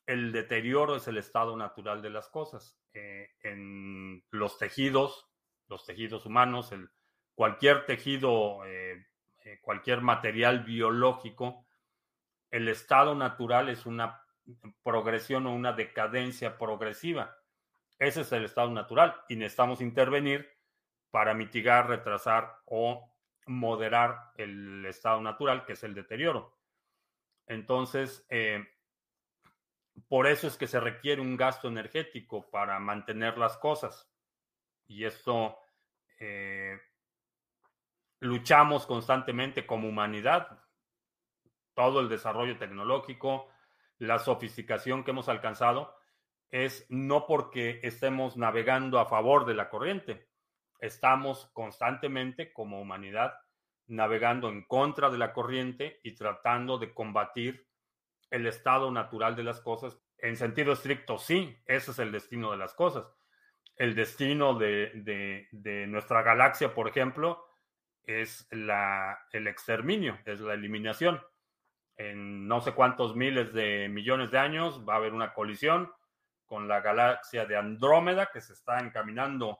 el 0.08 0.32
deterioro 0.32 0.96
es 0.96 1.06
el 1.06 1.18
estado 1.18 1.54
natural 1.54 2.00
de 2.00 2.08
las 2.08 2.28
cosas. 2.28 2.80
Eh, 2.94 3.28
en 3.42 4.24
los 4.30 4.56
tejidos, 4.56 5.28
los 5.68 5.84
tejidos 5.84 6.24
humanos, 6.24 6.72
el, 6.72 6.88
cualquier 7.34 7.84
tejido 7.84 8.64
eh, 8.64 9.06
eh, 9.44 9.58
cualquier 9.60 10.00
material 10.00 10.64
biológico, 10.64 11.66
el 12.50 12.68
estado 12.68 13.14
natural 13.14 13.68
es 13.68 13.84
una 13.84 14.22
progresión 14.82 15.46
o 15.46 15.54
una 15.54 15.74
decadencia 15.74 16.56
progresiva. 16.56 17.36
Ese 17.98 18.22
es 18.22 18.32
el 18.32 18.46
estado 18.46 18.70
natural 18.70 19.14
y 19.28 19.36
necesitamos 19.36 19.82
intervenir 19.82 20.48
para 21.10 21.34
mitigar, 21.34 21.86
retrasar 21.86 22.56
o 22.64 23.14
moderar 23.46 24.32
el 24.36 24.86
estado 24.86 25.20
natural, 25.20 25.66
que 25.66 25.74
es 25.74 25.84
el 25.84 25.92
deterioro. 25.92 26.56
Entonces, 27.46 28.26
por 30.08 30.26
eso 30.26 30.46
es 30.46 30.56
que 30.56 30.66
se 30.66 30.80
requiere 30.80 31.20
un 31.20 31.36
gasto 31.36 31.68
energético 31.68 32.50
para 32.50 32.78
mantener 32.78 33.38
las 33.38 33.56
cosas. 33.56 34.10
Y 34.86 35.04
esto 35.04 35.58
eh, 36.18 36.78
luchamos 38.20 38.86
constantemente 38.86 39.66
como 39.66 39.88
humanidad. 39.88 40.62
Todo 41.74 42.00
el 42.00 42.08
desarrollo 42.08 42.58
tecnológico, 42.58 43.48
la 43.98 44.18
sofisticación 44.18 45.04
que 45.04 45.12
hemos 45.12 45.28
alcanzado, 45.28 45.94
es 46.50 46.86
no 46.88 47.26
porque 47.26 47.80
estemos 47.82 48.36
navegando 48.36 48.98
a 48.98 49.06
favor 49.06 49.44
de 49.44 49.54
la 49.54 49.68
corriente, 49.68 50.28
estamos 50.80 51.50
constantemente 51.52 52.52
como 52.52 52.80
humanidad 52.80 53.34
navegando 53.88 54.48
en 54.48 54.64
contra 54.64 55.10
de 55.10 55.18
la 55.18 55.32
corriente 55.32 56.00
y 56.02 56.14
tratando 56.14 56.78
de 56.78 56.92
combatir 56.92 57.67
el 58.30 58.46
estado 58.46 58.90
natural 58.90 59.36
de 59.36 59.44
las 59.44 59.60
cosas. 59.60 59.98
En 60.18 60.36
sentido 60.36 60.72
estricto, 60.72 61.18
sí, 61.18 61.56
ese 61.66 61.92
es 61.92 61.98
el 61.98 62.12
destino 62.12 62.50
de 62.50 62.58
las 62.58 62.74
cosas. 62.74 63.06
El 63.76 63.94
destino 63.94 64.54
de, 64.54 65.46
de 65.52 65.86
nuestra 65.86 66.22
galaxia, 66.22 66.74
por 66.74 66.88
ejemplo, 66.88 67.48
es 68.08 68.48
la, 68.50 69.18
el 69.32 69.46
exterminio, 69.46 70.18
es 70.24 70.40
la 70.40 70.54
eliminación. 70.54 71.22
En 71.96 72.48
no 72.48 72.60
sé 72.60 72.72
cuántos 72.72 73.14
miles 73.14 73.52
de 73.52 73.88
millones 73.88 74.30
de 74.30 74.38
años 74.38 74.82
va 74.88 74.94
a 74.94 74.96
haber 74.96 75.12
una 75.12 75.34
colisión 75.34 75.92
con 76.46 76.66
la 76.66 76.80
galaxia 76.80 77.44
de 77.44 77.56
Andrómeda 77.56 78.30
que 78.32 78.40
se 78.40 78.54
está 78.54 78.78
encaminando 78.78 79.58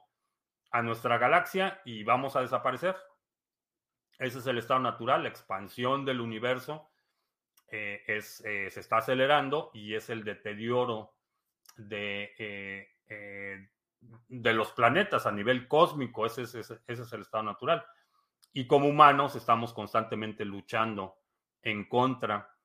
a 0.71 0.81
nuestra 0.81 1.19
galaxia 1.19 1.79
y 1.85 2.03
vamos 2.03 2.35
a 2.35 2.41
desaparecer. 2.41 2.95
Ese 4.17 4.39
es 4.39 4.47
el 4.47 4.57
estado 4.57 4.79
natural, 4.79 5.23
la 5.23 5.29
expansión 5.29 6.03
del 6.03 6.19
universo 6.19 6.89
eh, 7.71 8.03
es, 8.07 8.41
eh, 8.45 8.69
se 8.71 8.79
está 8.79 8.97
acelerando 8.97 9.69
y 9.73 9.93
es 9.93 10.09
el 10.09 10.23
deterioro 10.23 11.13
de, 11.77 12.33
eh, 12.39 13.69
de 14.27 14.53
los 14.53 14.71
planetas 14.71 15.27
a 15.27 15.31
nivel 15.31 15.67
cósmico, 15.67 16.25
ese 16.25 16.43
es, 16.43 16.55
ese 16.55 16.79
es 16.87 17.13
el 17.13 17.21
estado 17.21 17.43
natural. 17.43 17.85
Y 18.53 18.65
como 18.65 18.87
humanos 18.87 19.35
estamos 19.35 19.73
constantemente 19.73 20.45
luchando 20.45 21.19
en 21.61 21.87
contra 21.87 22.55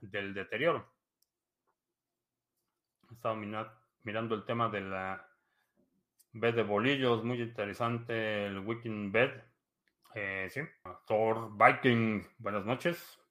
del 0.00 0.32
deterioro. 0.32 0.90
He 3.10 3.14
estado 3.14 3.36
mirando 3.36 4.34
el 4.34 4.44
tema 4.44 4.70
de 4.70 4.80
la 4.80 5.28
bed 6.32 6.54
de 6.54 6.62
bolillos, 6.62 7.24
muy 7.24 7.42
interesante 7.42 8.46
el 8.46 8.60
Weekend 8.60 9.12
Bed. 9.12 9.30
Sí, 10.48 10.62
Thor 11.06 11.50
Viking, 11.58 12.26
buenas 12.38 12.64
noches. 12.64 13.25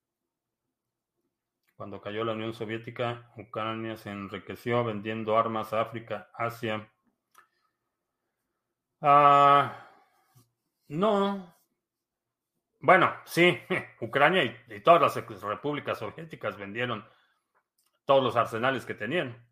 Cuando 1.75 2.01
cayó 2.01 2.23
la 2.23 2.33
Unión 2.33 2.53
Soviética, 2.53 3.31
Ucrania 3.37 3.97
se 3.97 4.09
enriqueció 4.09 4.83
vendiendo 4.83 5.37
armas 5.37 5.73
a 5.73 5.81
África, 5.81 6.29
Asia. 6.33 6.89
Ah, 9.01 9.87
no, 10.87 11.55
bueno, 12.85 13.11
sí, 13.25 13.57
Ucrania 14.01 14.43
y, 14.43 14.79
todas 14.81 15.01
las 15.01 15.41
repúblicas 15.41 15.97
soviéticas 15.97 16.55
vendieron 16.55 17.03
todos 18.05 18.23
los 18.23 18.35
arsenales 18.35 18.85
que 18.85 18.93
tenían. 18.93 19.43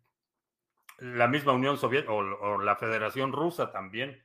La 0.98 1.26
misma 1.26 1.52
Unión 1.52 1.76
Soviética 1.76 2.12
o, 2.12 2.58
la 2.62 2.76
Federación 2.76 3.32
Rusa 3.32 3.72
también. 3.72 4.24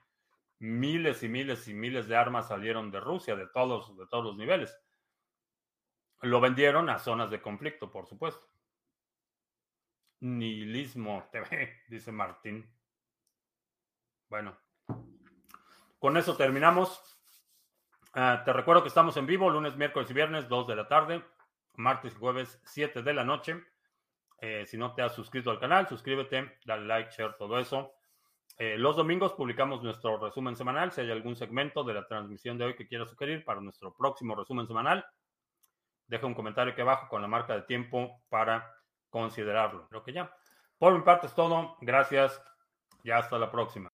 Miles 0.60 1.24
y 1.24 1.28
miles 1.28 1.68
y 1.68 1.74
miles 1.74 2.08
de 2.08 2.18
armas 2.18 2.50
salieron 2.50 2.92
de 2.92 3.00
Rusia, 3.00 3.36
de 3.36 3.48
todos, 3.48 3.98
de 3.98 4.06
todos 4.06 4.24
los 4.24 4.38
niveles. 4.38 4.78
Lo 6.22 6.42
vendieron 6.42 6.90
a 6.90 7.00
zonas 7.00 7.30
de 7.30 7.42
conflicto, 7.42 7.90
por 7.92 8.08
supuesto. 8.08 8.46
Nihilismo 10.22 11.28
TV, 11.32 11.84
dice 11.88 12.12
Martín. 12.12 12.70
Bueno, 14.30 14.58
con 15.98 16.18
eso 16.18 16.36
terminamos. 16.36 17.02
Ah, 18.14 18.42
te 18.44 18.54
recuerdo 18.54 18.82
que 18.82 18.90
estamos 18.90 19.16
en 19.18 19.26
vivo 19.26 19.50
lunes, 19.50 19.76
miércoles 19.76 20.10
y 20.10 20.14
viernes, 20.14 20.48
2 20.48 20.68
de 20.68 20.76
la 20.76 20.88
tarde, 20.88 21.24
martes 21.76 22.14
y 22.14 22.18
jueves, 22.18 22.62
7 22.66 23.02
de 23.02 23.14
la 23.14 23.24
noche. 23.24 23.64
Eh, 24.42 24.66
si 24.66 24.78
no 24.78 24.94
te 24.94 25.02
has 25.02 25.14
suscrito 25.14 25.52
al 25.52 25.60
canal, 25.60 25.88
suscríbete, 25.88 26.58
dale 26.66 26.86
like, 26.86 27.12
share, 27.12 27.36
todo 27.38 27.60
eso. 27.60 27.94
Eh, 28.58 28.78
los 28.78 28.96
domingos 28.96 29.34
publicamos 29.34 29.82
nuestro 29.84 30.18
resumen 30.18 30.56
semanal. 30.56 30.92
Si 30.92 31.02
hay 31.02 31.12
algún 31.12 31.36
segmento 31.36 31.84
de 31.84 31.94
la 31.94 32.08
transmisión 32.08 32.58
de 32.58 32.66
hoy 32.66 32.76
que 32.76 32.88
quieras 32.88 33.10
sugerir 33.10 33.44
para 33.46 33.62
nuestro 33.62 33.94
próximo 33.94 34.36
resumen 34.36 34.68
semanal, 34.68 35.06
deja 36.10 36.26
un 36.26 36.34
comentario 36.34 36.74
aquí 36.74 36.82
abajo 36.82 37.08
con 37.08 37.22
la 37.22 37.28
marca 37.28 37.54
de 37.54 37.62
tiempo 37.62 38.22
para 38.30 38.76
considerarlo. 39.10 39.88
Creo 39.88 40.04
que 40.04 40.14
ya. 40.14 40.34
Por 40.78 40.94
mi 40.94 41.02
parte 41.02 41.28
es 41.28 41.34
todo. 41.34 41.78
Gracias 41.82 42.42
y 43.04 43.12
hasta 43.12 43.38
la 43.38 43.52
próxima. 43.52 43.89